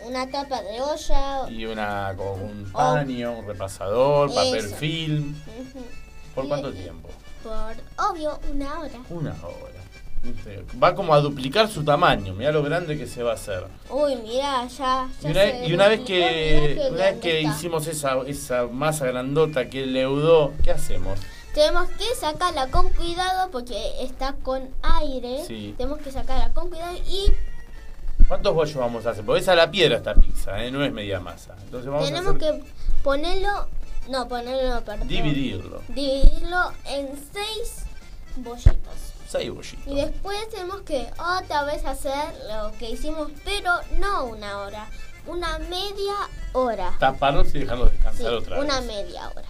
una 0.06 0.30
tapa 0.30 0.60
de 0.60 0.78
olla. 0.82 1.48
y 1.50 1.64
una 1.64 2.12
con 2.14 2.38
un 2.42 2.70
paño, 2.70 3.32
un 3.32 3.46
repasador, 3.46 4.28
papel 4.34 4.62
film. 4.62 5.34
¿Por 6.34 6.44
Y- 6.44 6.48
cuánto 6.48 6.70
tiempo? 6.70 7.08
Por, 7.42 7.74
obvio, 8.10 8.38
una 8.52 8.78
hora. 8.80 8.90
Una 9.08 9.30
hora. 9.42 9.80
Va 10.80 10.94
como 10.94 11.14
a 11.14 11.20
duplicar 11.20 11.66
su 11.68 11.82
tamaño. 11.82 12.34
Mira 12.34 12.52
lo 12.52 12.62
grande 12.62 12.96
que 12.98 13.06
se 13.06 13.22
va 13.22 13.32
a 13.32 13.34
hacer. 13.34 13.64
Uy, 13.90 14.16
mira, 14.16 14.66
ya. 14.68 15.08
Y 15.22 15.32
ya 15.32 15.34
se 15.34 15.66
y 15.66 15.72
una 15.74 15.88
vez 15.88 16.00
que, 16.00 16.74
mirá 16.76 16.88
una 16.90 17.04
vez 17.10 17.20
que 17.20 17.40
hicimos 17.40 17.86
esa, 17.86 18.16
esa 18.26 18.66
masa 18.66 19.06
grandota 19.06 19.68
que 19.70 19.86
leudó, 19.86 20.52
¿qué 20.62 20.70
hacemos? 20.72 21.18
Tenemos 21.54 21.88
que 21.90 22.14
sacarla 22.14 22.68
con 22.68 22.88
cuidado 22.90 23.50
porque 23.50 24.02
está 24.02 24.34
con 24.42 24.70
aire. 24.82 25.44
Sí. 25.46 25.74
Tenemos 25.76 25.98
que 26.00 26.10
sacarla 26.10 26.52
con 26.54 26.68
cuidado 26.70 26.96
y 26.96 27.32
¿Cuántos 28.28 28.54
bollos 28.54 28.76
vamos 28.76 29.04
a 29.04 29.10
hacer? 29.10 29.24
Porque 29.24 29.40
es 29.42 29.48
a 29.48 29.54
la 29.54 29.70
piedra 29.70 29.96
esta 29.98 30.14
pizza, 30.14 30.62
¿eh? 30.64 30.70
no 30.70 30.82
es 30.84 30.92
media 30.92 31.20
masa. 31.20 31.54
Entonces 31.64 31.90
vamos 31.90 32.06
tenemos 32.06 32.34
a 32.34 32.36
hacer, 32.36 32.60
que 32.60 32.64
ponerlo. 33.02 33.66
No, 34.08 34.26
ponerlo, 34.28 34.80
perdón. 34.84 35.06
dividirlo. 35.08 35.82
Dividirlo 35.88 36.72
en 36.86 37.08
seis 37.32 37.84
bollitos. 38.36 39.12
Seis 39.28 39.50
bollitos. 39.52 39.86
Y 39.86 39.96
después 39.96 40.48
tenemos 40.50 40.80
que 40.82 41.08
otra 41.18 41.64
vez 41.64 41.84
hacer 41.84 42.14
lo 42.48 42.72
que 42.78 42.90
hicimos, 42.90 43.30
pero 43.44 43.72
no 43.98 44.24
una 44.24 44.58
hora, 44.60 44.88
una 45.26 45.58
media 45.58 46.14
hora. 46.52 46.96
Taparlos 46.98 47.54
y 47.54 47.60
dejarlos 47.60 47.90
Sí, 47.90 47.96
descansar 47.96 48.32
otra 48.34 48.60
una 48.60 48.80
vez. 48.80 48.86
media 48.86 49.28
hora. 49.28 49.48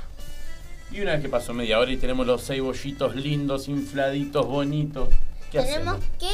Y 0.93 1.01
una 1.01 1.13
vez 1.13 1.23
que 1.23 1.29
pasó 1.29 1.55
media 1.55 1.79
hora 1.79 1.91
y 1.91 1.97
tenemos 1.97 2.27
los 2.27 2.43
seis 2.43 2.61
bollitos 2.61 3.17
lindos, 3.17 3.69
infladitos, 3.69 4.47
bonitos. 4.47 5.09
¿Qué 5.51 5.61
Tenemos 5.61 5.95
hacemos? 5.97 6.19
que, 6.19 6.31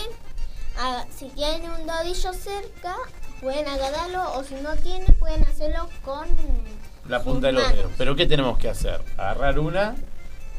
ah, 0.78 1.04
si 1.16 1.26
tienen 1.28 1.70
un 1.70 1.86
dadillo 1.86 2.32
cerca, 2.32 2.96
pueden 3.40 3.68
agarrarlo 3.68 4.32
o 4.34 4.42
si 4.42 4.54
no 4.56 4.74
tienen, 4.76 5.14
pueden 5.14 5.44
hacerlo 5.44 5.88
con 6.04 6.26
La 7.09 7.22
punta 7.22 7.48
de 7.48 7.52
los 7.52 7.68
dedos. 7.72 7.92
¿Pero 7.96 8.16
qué 8.16 8.26
tenemos 8.26 8.59
que 8.59 8.68
hacer? 8.68 9.00
Agarrar 9.16 9.59
una 9.61 9.94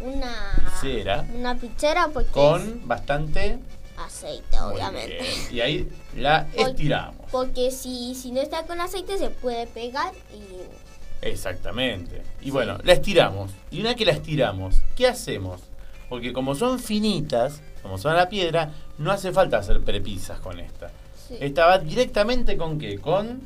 una, 0.02 0.34
cera 0.80 1.26
una 1.36 1.56
pichera 1.56 2.08
porque 2.14 2.32
con 2.32 2.88
bastante 2.88 3.60
aceite, 3.98 4.60
obviamente. 4.62 5.26
Y 5.52 5.60
ahí 5.60 5.90
la 6.16 6.48
estiramos. 6.54 7.18
Porque 7.32 7.70
si, 7.72 8.16
si 8.16 8.32
no 8.32 8.40
está 8.40 8.66
con 8.66 8.80
aceite 8.80 9.18
se 9.18 9.30
puede 9.30 9.68
pegar 9.68 10.14
y 10.34 10.79
Exactamente. 11.22 12.24
Y 12.42 12.52
bueno, 12.52 12.78
la 12.84 12.94
estiramos. 12.94 13.52
Y 13.72 13.80
una 13.82 13.90
vez 13.90 13.98
que 13.98 14.06
la 14.06 14.14
estiramos, 14.14 14.82
¿qué 14.96 15.08
hacemos? 15.08 15.62
Porque 16.08 16.34
como 16.34 16.56
son 16.56 16.80
finitas, 16.80 17.62
como 17.82 17.98
son 17.98 18.14
a 18.14 18.16
la 18.16 18.30
piedra, 18.30 18.72
no 18.98 19.12
hace 19.12 19.32
falta 19.32 19.58
hacer 19.58 19.82
prepisas 19.84 20.40
con 20.40 20.60
esta. 20.60 20.90
Sí. 21.28 21.38
Esta 21.40 21.66
va 21.66 21.78
directamente 21.78 22.58
con 22.58 22.80
qué? 22.80 23.00
Con 23.00 23.42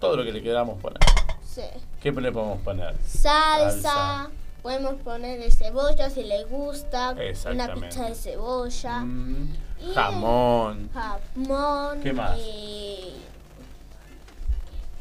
todo 0.00 0.16
lo 0.16 0.24
que 0.24 0.32
le 0.32 0.42
queramos 0.42 0.80
poner. 0.80 0.98
sí. 1.44 1.62
¿Qué 2.00 2.12
le 2.12 2.32
podemos 2.32 2.60
poner? 2.60 2.94
salsa. 3.06 4.28
Podemos 4.62 4.94
ponerle 5.02 5.50
cebolla 5.50 6.10
si 6.10 6.22
les 6.22 6.48
gusta. 6.48 7.14
Una 7.50 7.74
pizza 7.74 8.08
de 8.08 8.14
cebolla. 8.14 9.00
Mm, 9.00 9.54
jamón, 9.94 10.90
Jamón. 10.92 12.00
¿Qué 12.02 12.12
más? 12.12 12.38
Y 12.38 13.14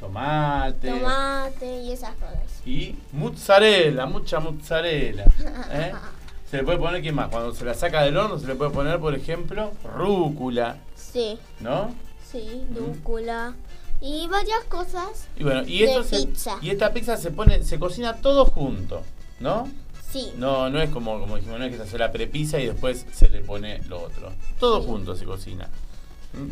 tomate. 0.08 0.89
tomate 0.89 1.82
y 1.82 1.91
esas 1.91 2.12
cosas. 2.16 2.41
Y 2.66 2.95
mozzarella, 3.14 4.06
mucha 4.06 4.39
mozzarella. 4.39 5.26
¿eh? 5.72 5.93
Se 6.51 6.58
le 6.58 6.64
puede 6.64 6.78
poner, 6.78 7.01
¿qué 7.01 7.12
más? 7.12 7.30
Cuando 7.30 7.51
se 7.56 7.66
la 7.66 7.74
saca 7.74 8.04
del 8.04 8.16
horno, 8.16 8.38
se 8.38 8.45
le 8.45 8.54
puede 8.54 8.70
poner, 8.70 8.99
por 8.99 9.16
ejemplo, 9.16 9.72
rúcula, 9.95 10.78
Sí, 10.95 11.39
¿no? 11.62 11.95
sí, 12.32 12.64
lúcula. 12.76 13.56
Y 13.99 14.28
varias 14.28 14.64
cosas. 14.70 15.28
Y 15.36 15.43
bueno, 15.43 15.64
y 15.66 15.82
esto 15.84 16.04
se- 16.04 16.28
pizza. 16.28 16.58
y 16.62 16.70
esta 16.70 16.93
pizza 16.93 17.18
se 17.18 17.32
pone, 17.32 17.64
se 17.64 17.80
cocina 17.80 18.18
todo 18.18 18.45
junto, 18.45 19.01
¿no? 19.39 19.68
Sí. 20.12 20.32
No, 20.38 20.70
no 20.70 20.80
es 20.80 20.91
como, 20.91 21.20
como 21.20 21.38
dijimos, 21.38 21.58
no 21.58 21.66
es 21.66 21.72
que 21.72 21.78
se 21.78 21.84
hace 21.84 21.97
la 21.97 22.12
prepisa 22.12 22.60
y 22.60 22.68
después 22.68 23.08
se 23.12 23.30
le 23.30 23.39
pone 23.41 23.80
lo 23.88 24.01
otro. 24.04 24.32
Todo 24.60 24.84
junto 24.84 25.16
se 25.16 25.26
cocina. 25.26 25.70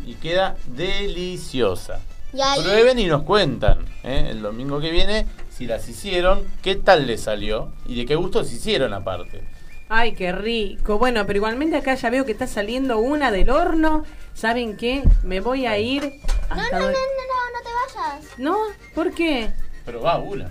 Y 0.04 0.14
queda 0.14 0.56
deliciosa. 0.66 2.00
Y 2.32 2.40
ahí- 2.40 2.62
Prueben 2.62 2.98
y 2.98 3.06
nos 3.06 3.22
cuentan 3.24 3.84
¿eh? 4.04 4.28
el 4.30 4.42
domingo 4.42 4.80
que 4.80 4.90
viene 4.90 5.26
si 5.50 5.66
las 5.66 5.88
hicieron, 5.88 6.46
qué 6.62 6.74
tal 6.76 7.06
les 7.06 7.22
salió 7.22 7.72
y 7.86 7.96
de 7.96 8.06
qué 8.06 8.14
gusto 8.14 8.42
se 8.44 8.54
hicieron 8.56 8.92
aparte. 8.94 9.42
Ay, 9.88 10.14
qué 10.14 10.32
rico. 10.32 10.98
Bueno, 10.98 11.26
pero 11.26 11.36
igualmente 11.36 11.76
acá 11.76 11.94
ya 11.94 12.08
veo 12.08 12.24
que 12.24 12.32
está 12.32 12.46
saliendo 12.46 12.98
una 12.98 13.30
del 13.30 13.50
horno. 13.50 14.04
¿Saben 14.32 14.78
qué? 14.78 15.02
Me 15.22 15.40
voy 15.40 15.66
a 15.66 15.78
ir 15.78 16.02
No, 16.02 16.08
hasta 16.62 16.78
no, 16.78 16.86
no, 16.86 16.90
no, 16.92 16.92
no, 16.92 17.50
no 17.52 17.60
te 17.62 17.94
vayas. 17.94 18.38
¿No? 18.38 18.56
¿Por 18.94 19.12
qué? 19.12 19.50
Pero 19.84 20.00
va 20.00 20.16
una. 20.16 20.50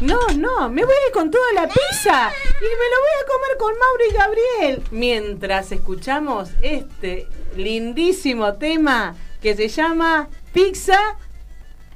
No, 0.00 0.18
no, 0.38 0.68
me 0.70 0.84
voy 0.84 0.94
a 0.94 1.06
ir 1.08 1.12
con 1.12 1.30
toda 1.30 1.52
la 1.52 1.68
pizza 1.68 2.32
y 2.60 2.64
me 2.64 2.90
lo 2.90 2.98
voy 2.98 3.14
a 3.20 3.26
comer 3.28 3.56
con 3.58 3.72
Mauro 3.78 4.04
y 4.10 4.14
Gabriel. 4.14 4.82
Mientras 4.90 5.70
escuchamos 5.70 6.48
este 6.62 7.28
lindísimo 7.56 8.54
tema 8.54 9.14
que 9.42 9.56
se 9.56 9.68
llama 9.68 10.28
Pizza 10.54 11.18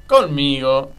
Conmigo. 0.08 0.92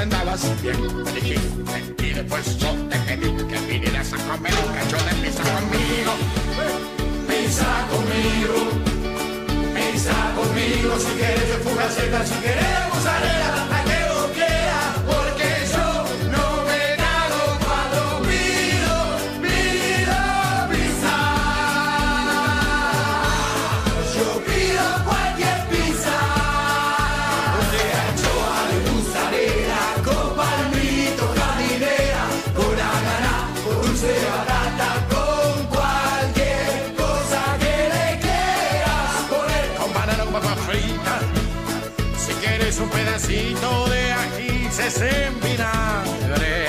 Te 0.00 0.16
andabas 0.16 0.62
bien? 0.62 0.78
Y 1.98 2.12
después 2.12 2.58
yo 2.58 2.72
te 2.88 2.98
pedí 3.00 3.36
que 3.46 3.58
vinieras 3.68 4.12
a 4.12 4.16
comer 4.16 4.52
un 4.66 4.72
cacho 4.72 4.96
de 4.96 5.14
pizza 5.22 5.42
conmigo 5.42 6.12
Pizza 7.28 7.86
conmigo 7.90 8.54
Pizza 9.74 10.34
conmigo 10.34 10.98
Si 10.98 11.12
quieres 11.18 11.48
de 11.48 11.56
fuga 11.64 11.88
seca 11.90 12.24
Si 12.24 12.34
quieres 12.34 12.64
mozzarella 12.94 13.69
se 44.90 45.26
en 45.26 45.40
vinagre. 45.40 46.66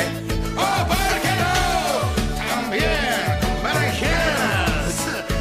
¡Oh, 0.55 0.87
por 0.87 1.13
qué 1.23 1.33
no! 1.43 1.55
También 2.53 3.23
berenjenas. 3.63 4.93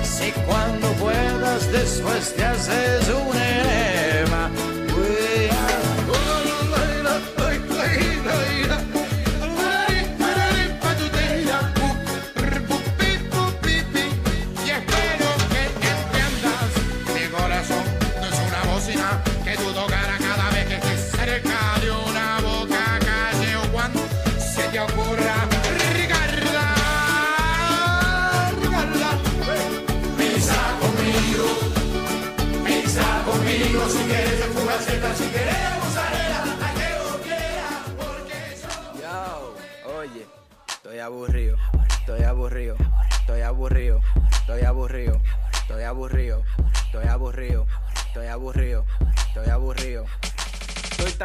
Si 0.02 0.32
cuando 0.46 0.88
puedas 0.94 1.70
después 1.72 2.34
te 2.34 2.44
haces 2.44 3.08
un 3.08 3.39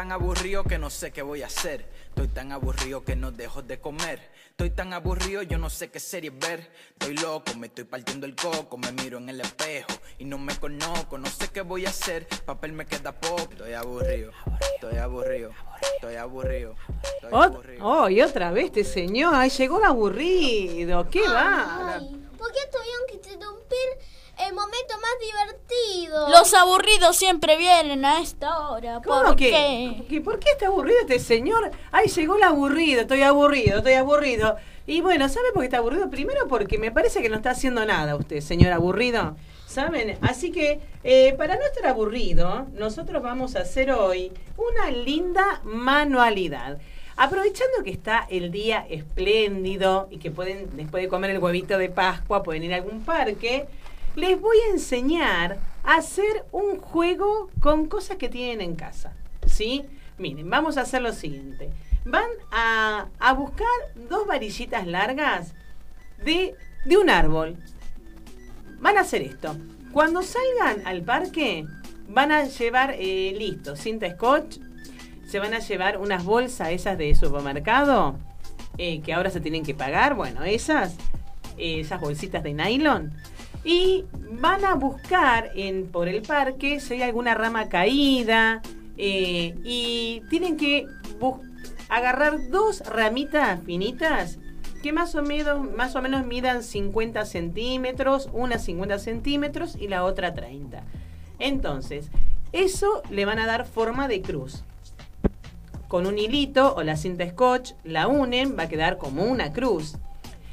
tan 0.06 0.12
aburrido 0.12 0.62
que 0.62 0.78
no 0.78 0.88
sé 0.88 1.10
qué 1.10 1.20
voy 1.20 1.42
a 1.42 1.46
hacer. 1.46 1.84
Estoy 2.10 2.28
tan 2.28 2.52
aburrido 2.52 3.04
que 3.04 3.16
no 3.16 3.32
dejo 3.32 3.62
de 3.62 3.80
comer. 3.80 4.20
Estoy 4.50 4.70
tan 4.70 4.92
aburrido, 4.92 5.42
yo 5.42 5.58
no 5.58 5.68
sé 5.68 5.90
qué 5.90 5.98
serie 5.98 6.30
ver. 6.30 6.70
Estoy 6.92 7.16
loco, 7.16 7.56
me 7.58 7.66
estoy 7.66 7.82
partiendo 7.82 8.24
el 8.24 8.36
coco, 8.36 8.78
me 8.78 8.92
miro 8.92 9.18
en 9.18 9.28
el 9.30 9.40
espejo 9.40 9.92
y 10.18 10.24
no 10.24 10.38
me 10.38 10.56
conozco, 10.60 11.18
no 11.18 11.26
sé 11.26 11.48
qué 11.48 11.62
voy 11.62 11.86
a 11.86 11.88
hacer. 11.88 12.28
Papel 12.44 12.72
me 12.72 12.86
queda 12.86 13.10
poco. 13.10 13.50
Estoy 13.50 13.72
aburrido, 13.72 14.30
estoy 14.76 14.96
aburrido, 14.98 15.50
estoy 15.96 16.14
aburrido. 16.14 16.76
Estoy 17.02 17.34
aburrido. 17.34 17.84
Oh, 17.84 18.08
y 18.08 18.22
otra 18.22 18.52
vez 18.52 18.66
este 18.66 18.84
señor. 18.84 19.34
Ay, 19.34 19.50
llegó 19.50 19.78
el 19.78 19.86
aburrido. 19.86 21.10
¿Qué 21.10 21.26
va? 21.26 21.98
¿Por 22.38 22.52
qué 22.52 22.60
tuvieron 22.70 23.06
que 23.08 23.14
interrumpir 23.14 23.88
el 24.38 24.54
momento 24.54 24.94
más 25.00 25.18
divertido? 25.20 25.75
Los 26.30 26.54
aburridos 26.54 27.16
siempre 27.16 27.56
vienen 27.56 28.04
a 28.04 28.20
esta 28.20 28.68
hora. 28.70 29.00
¿Cómo 29.04 29.22
¿Por 29.22 29.36
que, 29.36 29.50
qué? 29.50 30.04
que- 30.08 30.20
¿Por 30.20 30.38
qué 30.38 30.50
está 30.50 30.66
aburrido 30.68 30.98
este 31.00 31.18
señor? 31.18 31.70
Ay, 31.92 32.08
llegó 32.08 32.36
el 32.36 32.42
aburrido. 32.42 33.00
Estoy 33.02 33.22
aburrido, 33.22 33.78
estoy 33.78 33.94
aburrido. 33.94 34.56
Y 34.86 35.00
bueno, 35.00 35.28
¿sabe 35.28 35.46
por 35.52 35.62
qué 35.62 35.66
está 35.66 35.78
aburrido? 35.78 36.08
Primero 36.10 36.46
porque 36.48 36.78
me 36.78 36.92
parece 36.92 37.20
que 37.22 37.28
no 37.28 37.36
está 37.36 37.50
haciendo 37.50 37.84
nada 37.84 38.14
usted, 38.16 38.40
señor 38.40 38.72
aburrido. 38.72 39.36
¿Saben? 39.66 40.16
Así 40.22 40.52
que, 40.52 40.80
eh, 41.04 41.34
para 41.36 41.56
no 41.56 41.62
estar 41.64 41.86
aburrido, 41.86 42.66
nosotros 42.72 43.22
vamos 43.22 43.56
a 43.56 43.60
hacer 43.60 43.90
hoy 43.90 44.32
una 44.56 44.90
linda 44.90 45.60
manualidad. 45.64 46.78
Aprovechando 47.16 47.82
que 47.82 47.90
está 47.90 48.26
el 48.30 48.50
día 48.52 48.86
espléndido 48.88 50.06
y 50.10 50.18
que 50.18 50.30
pueden, 50.30 50.76
después 50.76 51.02
de 51.02 51.08
comer 51.08 51.30
el 51.30 51.38
huevito 51.38 51.78
de 51.78 51.88
Pascua, 51.88 52.42
pueden 52.42 52.62
ir 52.64 52.72
a 52.74 52.76
algún 52.76 53.02
parque, 53.04 53.66
les 54.16 54.40
voy 54.40 54.56
a 54.66 54.72
enseñar 54.72 55.58
a 55.84 55.96
hacer 55.96 56.44
un 56.50 56.78
juego 56.78 57.50
con 57.60 57.86
cosas 57.86 58.16
que 58.16 58.28
tienen 58.28 58.60
en 58.60 58.74
casa. 58.74 59.12
¿Sí? 59.46 59.84
Miren, 60.18 60.50
vamos 60.50 60.76
a 60.76 60.80
hacer 60.80 61.02
lo 61.02 61.12
siguiente. 61.12 61.70
Van 62.04 62.28
a, 62.50 63.06
a 63.18 63.32
buscar 63.34 63.66
dos 64.08 64.26
varillitas 64.26 64.86
largas 64.86 65.52
de, 66.24 66.54
de 66.84 66.96
un 66.96 67.10
árbol. 67.10 67.56
Van 68.80 68.96
a 68.96 69.02
hacer 69.02 69.22
esto. 69.22 69.54
Cuando 69.92 70.22
salgan 70.22 70.86
al 70.86 71.02
parque, 71.02 71.66
van 72.08 72.32
a 72.32 72.44
llevar, 72.44 72.94
eh, 72.98 73.34
listo, 73.38 73.76
cinta 73.76 74.10
scotch. 74.10 74.58
Se 75.28 75.38
van 75.40 75.54
a 75.54 75.58
llevar 75.58 75.98
unas 75.98 76.24
bolsas 76.24 76.70
esas 76.70 76.96
de 76.96 77.14
supermercado, 77.14 78.16
eh, 78.78 79.00
que 79.02 79.12
ahora 79.12 79.30
se 79.30 79.40
tienen 79.40 79.64
que 79.64 79.74
pagar. 79.74 80.14
Bueno, 80.14 80.44
esas, 80.44 80.94
eh, 81.58 81.80
esas 81.80 82.00
bolsitas 82.00 82.42
de 82.42 82.54
nylon. 82.54 83.12
Y 83.66 84.04
van 84.40 84.64
a 84.64 84.74
buscar 84.74 85.50
en, 85.56 85.88
por 85.88 86.06
el 86.06 86.22
parque 86.22 86.78
si 86.78 86.94
hay 86.94 87.02
alguna 87.02 87.34
rama 87.34 87.68
caída. 87.68 88.62
eh, 88.96 89.56
y 89.64 90.22
tienen 90.30 90.56
que 90.56 90.86
agarrar 91.88 92.48
dos 92.48 92.80
ramitas 92.86 93.60
finitas 93.64 94.38
que 94.84 94.92
más 94.92 95.16
o, 95.16 95.22
menos, 95.22 95.68
más 95.72 95.96
o 95.96 96.02
menos 96.02 96.24
midan 96.24 96.62
50 96.62 97.24
centímetros, 97.26 98.28
una 98.32 98.58
50 98.58 99.00
centímetros 99.00 99.74
y 99.74 99.88
la 99.88 100.04
otra 100.04 100.32
30. 100.32 100.84
Entonces, 101.40 102.08
eso 102.52 103.02
le 103.10 103.24
van 103.24 103.40
a 103.40 103.46
dar 103.46 103.66
forma 103.66 104.06
de 104.06 104.22
cruz. 104.22 104.62
Con 105.88 106.06
un 106.06 106.18
hilito 106.18 106.72
o 106.76 106.84
la 106.84 106.96
cinta 106.96 107.28
scotch 107.28 107.72
la 107.82 108.06
unen, 108.06 108.56
va 108.56 108.64
a 108.64 108.68
quedar 108.68 108.96
como 108.96 109.24
una 109.24 109.52
cruz. 109.52 109.96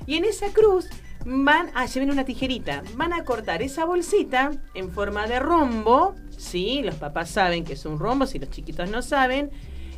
Y 0.07 0.16
en 0.16 0.26
esa 0.26 0.47
cruz 0.47 0.89
van 1.26 1.71
a 1.74 1.86
llevar 1.86 2.11
una 2.11 2.26
tijerita, 2.26 2.84
van 2.95 3.13
a 3.13 3.24
cortar 3.24 3.61
esa 3.61 3.86
bolsita 3.86 4.51
en 4.74 4.91
forma 4.91 5.28
de 5.28 5.39
rombo, 5.39 6.15
sí, 6.38 6.82
los 6.84 6.95
papás 6.95 7.30
saben 7.30 7.63
que 7.63 7.74
es 7.74 7.86
un 7.86 7.99
rombo, 7.99 8.26
si 8.26 8.39
los 8.39 8.49
chiquitos 8.49 8.89
no 8.89 9.01
saben, 9.01 9.51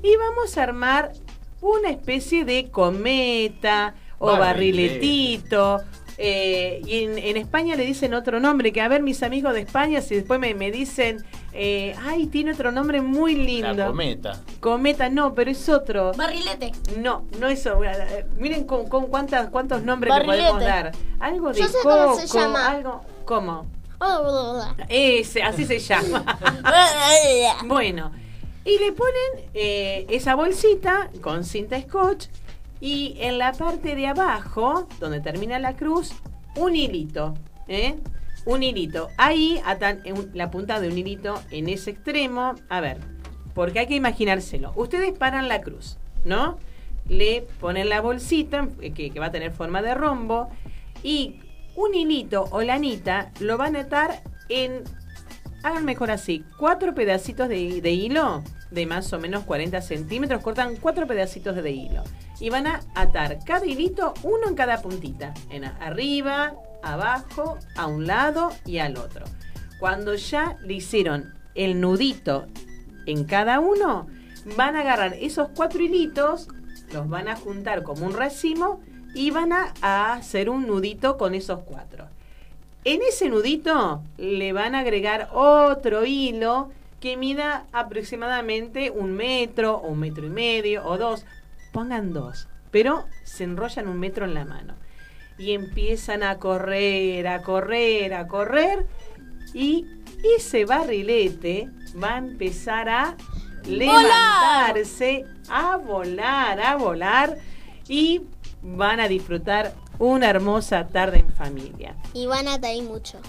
y 0.03 0.15
vamos 0.17 0.57
a 0.57 0.63
armar 0.63 1.13
una 1.61 1.89
especie 1.89 2.45
de 2.45 2.69
cometa 2.69 3.95
o 4.19 4.37
barriletito. 4.37 5.79
Eh, 6.17 6.81
y 6.85 7.03
en, 7.03 7.17
en 7.17 7.37
España 7.37 7.75
le 7.75 7.85
dicen 7.85 8.13
otro 8.13 8.39
nombre, 8.39 8.71
que 8.71 8.81
a 8.81 8.87
ver 8.87 9.01
mis 9.03 9.21
amigos 9.23 9.53
de 9.53 9.61
España, 9.61 10.01
si 10.01 10.15
después 10.15 10.39
me, 10.39 10.53
me 10.55 10.71
dicen, 10.71 11.23
eh, 11.53 11.95
ay, 12.05 12.27
tiene 12.27 12.53
otro 12.53 12.71
nombre 12.71 13.01
muy 13.01 13.35
lindo. 13.35 13.73
La 13.73 13.87
cometa. 13.87 14.41
Cometa, 14.59 15.09
no, 15.09 15.33
pero 15.33 15.51
es 15.51 15.67
otro. 15.69 16.11
Barrilete. 16.13 16.71
No, 16.99 17.25
no 17.39 17.47
eso. 17.47 17.83
eh, 17.83 18.25
Miren 18.37 18.63
con, 18.65 18.87
con 18.87 19.07
cuántas, 19.07 19.49
cuántos 19.49 19.83
nombres 19.83 20.13
le 20.17 20.25
podemos 20.25 20.59
dar. 20.61 20.91
Algo 21.19 21.51
de 21.51 21.59
Yo 21.59 21.67
sé 21.67 21.77
coco, 21.83 21.95
cómo 21.97 22.15
se 22.17 22.27
llama. 22.27 22.67
algo. 22.69 23.01
¿Cómo? 23.25 23.65
Ese, 24.89 25.41
así 25.43 25.65
se 25.65 25.79
llama. 25.79 26.23
bueno, 27.65 28.11
y 28.63 28.77
le 28.79 28.91
ponen 28.91 29.49
eh, 29.53 30.05
esa 30.09 30.35
bolsita 30.35 31.09
con 31.21 31.43
cinta 31.43 31.79
scotch 31.81 32.25
y 32.85 33.17
en 33.19 33.39
la 33.39 33.51
parte 33.51 33.95
de 33.95 34.05
abajo, 34.05 34.87
donde 34.99 35.19
termina 35.19 35.57
la 35.57 35.75
cruz, 35.75 36.13
un 36.55 36.75
hilito. 36.75 37.33
¿eh? 37.67 37.95
Un 38.45 38.61
hilito. 38.61 39.09
Ahí 39.17 39.59
atan 39.65 40.03
la 40.35 40.51
punta 40.51 40.79
de 40.79 40.89
un 40.89 40.95
hilito 40.95 41.41
en 41.49 41.67
ese 41.67 41.89
extremo. 41.89 42.53
A 42.69 42.81
ver, 42.81 42.99
porque 43.55 43.79
hay 43.79 43.87
que 43.87 43.95
imaginárselo. 43.95 44.71
Ustedes 44.75 45.17
paran 45.17 45.47
la 45.47 45.61
cruz, 45.61 45.97
¿no? 46.25 46.59
Le 47.09 47.47
ponen 47.59 47.89
la 47.89 48.01
bolsita, 48.01 48.69
eh, 48.79 48.91
que, 48.91 49.09
que 49.09 49.19
va 49.19 49.27
a 49.27 49.31
tener 49.31 49.51
forma 49.51 49.81
de 49.81 49.95
rombo, 49.95 50.49
y 51.01 51.39
un 51.75 51.95
hilito 51.95 52.47
o 52.51 52.61
lanita 52.61 53.31
lo 53.39 53.57
van 53.57 53.77
a 53.77 53.79
atar 53.79 54.21
en 54.47 54.83
hagan 55.63 55.85
mejor 55.85 56.11
así, 56.11 56.43
cuatro 56.59 56.93
pedacitos 56.93 57.49
de 57.49 57.91
hilo 57.91 58.43
de 58.71 58.85
más 58.85 59.11
o 59.13 59.19
menos 59.19 59.43
40 59.43 59.81
centímetros, 59.81 60.41
cortan 60.41 60.75
cuatro 60.77 61.07
pedacitos 61.07 61.55
de 61.55 61.71
hilo 61.71 62.03
y 62.39 62.49
van 62.49 62.67
a 62.67 62.81
atar 62.95 63.39
cada 63.45 63.65
hilito, 63.65 64.13
uno 64.23 64.47
en 64.47 64.55
cada 64.55 64.81
puntita, 64.81 65.33
en 65.49 65.65
arriba, 65.65 66.53
abajo, 66.83 67.57
a 67.75 67.87
un 67.87 68.07
lado 68.07 68.51
y 68.65 68.79
al 68.79 68.97
otro. 68.97 69.25
Cuando 69.79 70.15
ya 70.15 70.57
le 70.61 70.75
hicieron 70.75 71.33
el 71.53 71.79
nudito 71.79 72.47
en 73.05 73.23
cada 73.25 73.59
uno, 73.59 74.07
van 74.55 74.75
a 74.75 74.81
agarrar 74.81 75.13
esos 75.13 75.49
cuatro 75.55 75.81
hilitos, 75.81 76.47
los 76.93 77.09
van 77.09 77.27
a 77.27 77.35
juntar 77.35 77.83
como 77.83 78.05
un 78.05 78.13
racimo 78.13 78.81
y 79.13 79.31
van 79.31 79.53
a, 79.53 79.73
a 79.81 80.13
hacer 80.13 80.49
un 80.49 80.67
nudito 80.67 81.17
con 81.17 81.33
esos 81.35 81.61
cuatro. 81.61 82.07
En 82.83 83.01
ese 83.01 83.29
nudito 83.29 84.03
le 84.17 84.53
van 84.53 84.75
a 84.75 84.79
agregar 84.79 85.29
otro 85.33 86.05
hilo 86.05 86.69
que 87.05 87.17
mida 87.17 87.67
aproximadamente 87.71 88.89
un 88.89 89.13
metro 89.13 89.77
o 89.77 89.89
un 89.89 89.99
metro 89.99 90.25
y 90.25 90.31
medio 90.31 90.83
o 90.87 90.97
dos. 90.97 91.23
Pongan 91.71 92.13
dos, 92.13 92.47
pero 92.71 93.05
se 93.23 93.43
enrollan 93.43 93.87
un 93.87 93.99
metro 93.99 94.25
en 94.25 94.33
la 94.33 94.43
mano. 94.43 94.73
Y 95.37 95.51
empiezan 95.51 96.23
a 96.23 96.39
correr, 96.39 97.27
a 97.27 97.43
correr, 97.43 98.15
a 98.15 98.27
correr. 98.27 98.87
Y 99.53 99.85
ese 100.35 100.65
barrilete 100.65 101.69
va 102.03 102.15
a 102.15 102.17
empezar 102.17 102.89
a 102.89 103.15
levantarse, 103.67 105.25
a 105.47 105.77
volar, 105.77 106.59
a 106.59 106.75
volar. 106.75 107.37
Y 107.87 108.23
van 108.63 108.99
a 108.99 109.07
disfrutar 109.07 109.75
una 109.99 110.27
hermosa 110.27 110.87
tarde 110.87 111.19
en 111.19 111.31
familia. 111.31 111.95
Y 112.15 112.25
van 112.25 112.47
a 112.47 112.57
reír 112.57 112.81
mucho. 112.81 113.19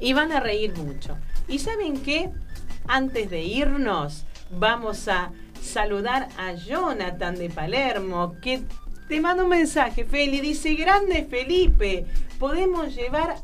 Y 0.00 0.14
van 0.14 0.32
a 0.32 0.40
reír 0.40 0.74
mucho. 0.78 1.18
¿Y 1.48 1.58
saben 1.58 2.00
qué? 2.00 2.30
Antes 2.88 3.30
de 3.30 3.42
irnos, 3.42 4.24
vamos 4.50 5.08
a 5.08 5.32
saludar 5.60 6.28
a 6.38 6.52
Jonathan 6.52 7.34
de 7.34 7.50
Palermo, 7.50 8.36
que 8.40 8.62
te 9.08 9.20
manda 9.20 9.44
un 9.44 9.50
mensaje, 9.50 10.04
Feli. 10.04 10.40
Dice, 10.40 10.74
grande 10.74 11.26
Felipe, 11.28 12.06
¿podemos 12.38 12.94
llevar 12.94 13.36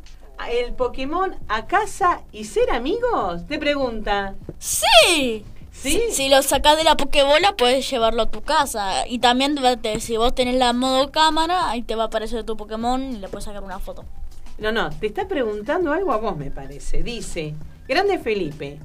el 0.51 0.72
Pokémon 0.74 1.34
a 1.49 1.66
casa 1.66 2.22
y 2.32 2.45
ser 2.45 2.70
amigos? 2.70 3.47
Te 3.47 3.59
pregunta. 3.59 4.34
¡Sí! 4.59 5.45
¿Sí? 5.70 6.01
Si, 6.11 6.12
si 6.12 6.28
lo 6.28 6.43
sacas 6.43 6.76
de 6.76 6.84
la 6.84 6.97
Pokébola, 6.97 7.57
puedes 7.57 7.88
llevarlo 7.90 8.22
a 8.22 8.30
tu 8.30 8.43
casa. 8.43 9.07
Y 9.09 9.18
también, 9.18 9.57
si 10.01 10.16
vos 10.16 10.34
tenés 10.34 10.57
la 10.57 10.72
modo 10.72 11.11
cámara, 11.11 11.70
ahí 11.70 11.82
te 11.82 11.97
va 11.97 12.05
a 12.05 12.07
aparecer 12.07 12.45
tu 12.45 12.57
Pokémon 12.57 13.14
y 13.14 13.16
le 13.18 13.28
puedes 13.28 13.45
sacar 13.45 13.64
una 13.64 13.78
foto. 13.78 14.05
No, 14.59 14.70
no, 14.70 14.90
te 14.90 15.07
está 15.07 15.26
preguntando 15.26 15.93
algo 15.93 16.12
a 16.12 16.18
vos, 16.18 16.36
me 16.36 16.51
parece. 16.51 17.03
Dice, 17.03 17.55
grande 17.88 18.18
Felipe, 18.18 18.78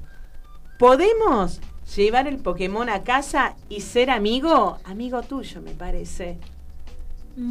¿podemos 0.78 1.60
llevar 1.96 2.26
el 2.28 2.38
Pokémon 2.38 2.88
a 2.88 3.02
casa 3.02 3.54
y 3.68 3.80
ser 3.80 4.10
amigo? 4.10 4.78
Amigo 4.84 5.22
tuyo, 5.22 5.60
me 5.60 5.72
parece. 5.72 6.36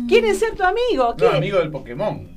¿Quieren 0.07 0.35
ser 0.35 0.55
tu 0.55 0.63
amigo? 0.63 1.15
¿Qué? 1.17 1.25
No, 1.25 1.31
amigo 1.31 1.59
del 1.59 1.71
Pokémon. 1.71 2.27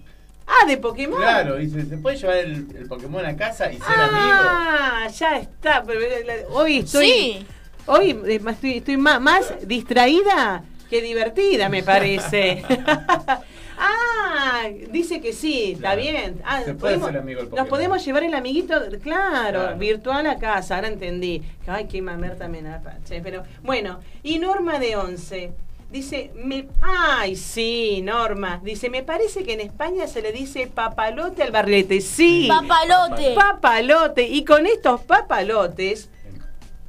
Ah, 0.46 0.66
de 0.66 0.76
Pokémon. 0.76 1.18
Claro, 1.20 1.56
dice, 1.56 1.84
¿se 1.86 1.96
puede 1.98 2.16
llevar 2.16 2.36
el, 2.38 2.66
el 2.76 2.86
Pokémon 2.88 3.24
a 3.24 3.36
casa 3.36 3.72
y 3.72 3.76
ser 3.76 3.84
Ah, 3.88 5.08
ya 5.16 5.38
está. 5.38 5.82
pero, 5.84 6.00
eh, 6.00 6.24
la- 6.24 6.54
Hoy 6.54 6.78
estoy. 6.78 7.06
Sí. 7.06 7.46
Hoy 7.86 8.14
más- 8.40 8.54
estoy, 8.54 8.78
estoy 8.78 8.96
ma- 8.96 9.18
más, 9.20 9.52
distraída 9.66 10.62
que 10.88 11.00
divertida, 11.02 11.68
me 11.68 11.82
parece. 11.82 12.62
ah, 13.80 14.68
dice 14.90 15.20
que 15.20 15.32
sí, 15.32 15.72
está 15.72 15.94
bien. 15.94 16.40
Ah, 16.44 16.62
Se 16.64 16.74
puede 16.74 16.94
podemos- 16.98 17.08
ser 17.10 17.18
amigo 17.18 17.40
del 17.42 17.50
nos 17.50 17.68
podemos 17.68 18.04
llevar 18.04 18.22
el 18.22 18.34
amiguito, 18.34 18.74
claro, 19.02 19.60
Claro. 19.60 19.78
virtual 19.78 20.26
a 20.26 20.36
casa, 20.38 20.76
ahora 20.76 20.88
entendí. 20.88 21.42
Ay, 21.66 21.86
qué 21.86 22.02
mamerta 22.02 22.48
me 22.48 22.62
da, 22.62 22.80
che, 23.08 23.20
Pero 23.20 23.42
bueno, 23.62 24.00
y 24.22 24.38
Norma 24.38 24.78
de 24.78 24.96
11. 24.96 25.52
Dice, 25.90 26.30
me, 26.36 26.68
ay, 26.80 27.34
sí, 27.34 28.00
Norma. 28.02 28.60
Dice, 28.62 28.88
me 28.90 29.02
parece 29.02 29.42
que 29.42 29.54
en 29.54 29.60
España 29.60 30.06
se 30.06 30.22
le 30.22 30.30
dice 30.30 30.68
papalote 30.68 31.42
al 31.42 31.50
barrilete. 31.50 32.00
Sí. 32.00 32.46
Papalote. 32.48 33.34
Papalote. 33.34 34.28
Y 34.28 34.44
con 34.44 34.66
estos 34.66 35.00
papalotes 35.00 36.08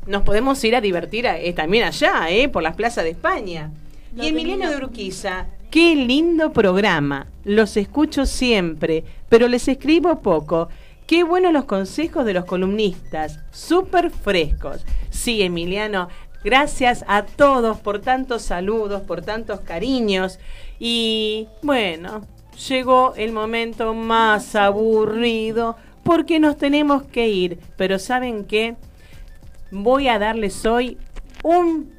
nos 0.05 0.21
podemos 0.21 0.63
ir 0.63 0.75
a 0.75 0.81
divertir 0.81 1.27
a- 1.27 1.39
eh, 1.39 1.51
también 1.53 1.83
allá, 1.85 2.29
eh, 2.29 2.47
por 2.47 2.61
las 2.61 2.75
plazas 2.75 3.03
de 3.03 3.09
España. 3.11 3.71
Lo 4.15 4.23
y 4.23 4.27
Emiliano 4.27 4.69
de 4.69 4.75
Urquiza, 4.77 5.47
qué 5.71 5.95
lindo 5.95 6.51
programa. 6.51 7.27
Los 7.45 7.77
escucho 7.77 8.25
siempre, 8.25 9.05
pero 9.29 9.47
les 9.47 9.67
escribo 9.67 10.21
poco. 10.21 10.67
Qué 11.07 11.23
buenos 11.23 11.53
los 11.53 11.65
consejos 11.65 12.25
de 12.25 12.33
los 12.33 12.45
columnistas, 12.45 13.39
súper 13.51 14.11
frescos. 14.11 14.85
Sí, 15.09 15.41
Emiliano, 15.41 16.09
gracias 16.43 17.03
a 17.07 17.23
todos 17.23 17.79
por 17.79 17.99
tantos 17.99 18.43
saludos, 18.43 19.01
por 19.01 19.21
tantos 19.21 19.61
cariños. 19.61 20.39
Y 20.77 21.47
bueno, 21.63 22.27
llegó 22.67 23.13
el 23.15 23.31
momento 23.31 23.93
más 23.93 24.55
aburrido 24.55 25.77
porque 26.03 26.39
nos 26.39 26.57
tenemos 26.57 27.03
que 27.03 27.29
ir. 27.29 27.59
Pero 27.77 27.97
¿saben 27.97 28.45
qué? 28.45 28.75
Voy 29.71 30.09
a 30.09 30.19
darles 30.19 30.65
hoy 30.65 30.97
un, 31.43 31.93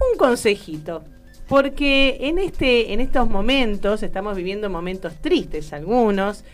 un 0.00 0.18
consejito. 0.18 1.04
Porque 1.52 2.16
en, 2.20 2.38
este, 2.38 2.94
en 2.94 3.00
estos 3.00 3.28
momentos 3.28 4.02
estamos 4.02 4.38
viviendo 4.38 4.70
momentos 4.70 5.12
tristes 5.20 5.74
algunos 5.74 6.44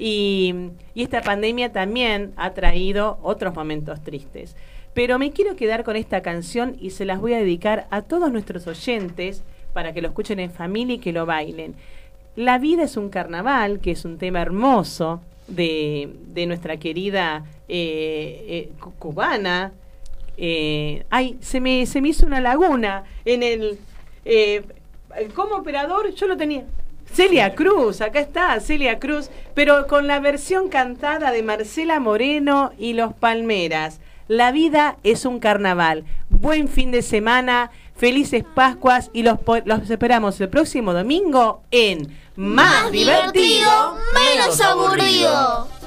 y, 0.00 0.52
esta 0.96 1.22
pandemia 1.22 1.70
también 1.70 2.32
ha 2.34 2.54
traído 2.54 3.20
otros 3.22 3.54
momentos 3.54 4.02
tristes. 4.02 4.56
Pero 4.94 5.16
me 5.16 5.30
quiero 5.30 5.54
quedar 5.54 5.84
con 5.84 5.94
esta 5.94 6.22
canción 6.22 6.74
y 6.80 6.90
se 6.90 7.04
las 7.04 7.20
voy 7.20 7.34
a 7.34 7.38
dedicar 7.38 7.86
a 7.90 8.02
todos 8.02 8.32
nuestros 8.32 8.66
oyentes 8.66 9.44
para 9.74 9.92
que 9.92 10.02
lo 10.02 10.08
escuchen 10.08 10.40
en 10.40 10.50
familia 10.50 10.96
y 10.96 10.98
que 10.98 11.12
lo 11.12 11.24
bailen. 11.24 11.76
La 12.34 12.58
vida 12.58 12.82
es 12.82 12.96
un 12.96 13.10
carnaval, 13.10 13.78
que 13.78 13.92
es 13.92 14.04
un 14.04 14.18
tema 14.18 14.42
hermoso 14.42 15.20
de, 15.46 16.16
de 16.34 16.46
nuestra 16.46 16.78
querida 16.78 17.44
eh, 17.68 18.44
eh, 18.48 18.72
cu- 18.80 18.92
cubana. 18.98 19.70
Eh, 20.36 21.04
ay, 21.10 21.36
se 21.40 21.60
me, 21.60 21.86
se 21.86 22.00
me 22.00 22.08
hizo 22.08 22.26
una 22.26 22.40
laguna 22.40 23.04
en 23.24 23.44
el... 23.44 23.78
eh, 24.28 24.62
como 25.34 25.56
operador 25.56 26.14
yo 26.14 26.26
lo 26.26 26.36
tenía. 26.36 26.64
Celia 27.12 27.54
Cruz, 27.54 28.02
acá 28.02 28.20
está 28.20 28.60
Celia 28.60 28.98
Cruz, 28.98 29.30
pero 29.54 29.86
con 29.86 30.06
la 30.06 30.20
versión 30.20 30.68
cantada 30.68 31.30
de 31.32 31.42
Marcela 31.42 31.98
Moreno 31.98 32.72
y 32.78 32.92
Los 32.92 33.14
Palmeras. 33.14 34.00
La 34.28 34.52
vida 34.52 34.98
es 35.02 35.24
un 35.24 35.40
carnaval. 35.40 36.04
Buen 36.28 36.68
fin 36.68 36.90
de 36.90 37.00
semana, 37.00 37.70
felices 37.96 38.44
Pascuas 38.54 39.10
y 39.14 39.22
los, 39.22 39.38
los 39.64 39.88
esperamos 39.88 40.38
el 40.42 40.50
próximo 40.50 40.92
domingo 40.92 41.62
en 41.70 42.14
Más, 42.36 42.92
divertido, 42.92 43.96
menos 44.12 44.60
aburrido. 44.60 45.77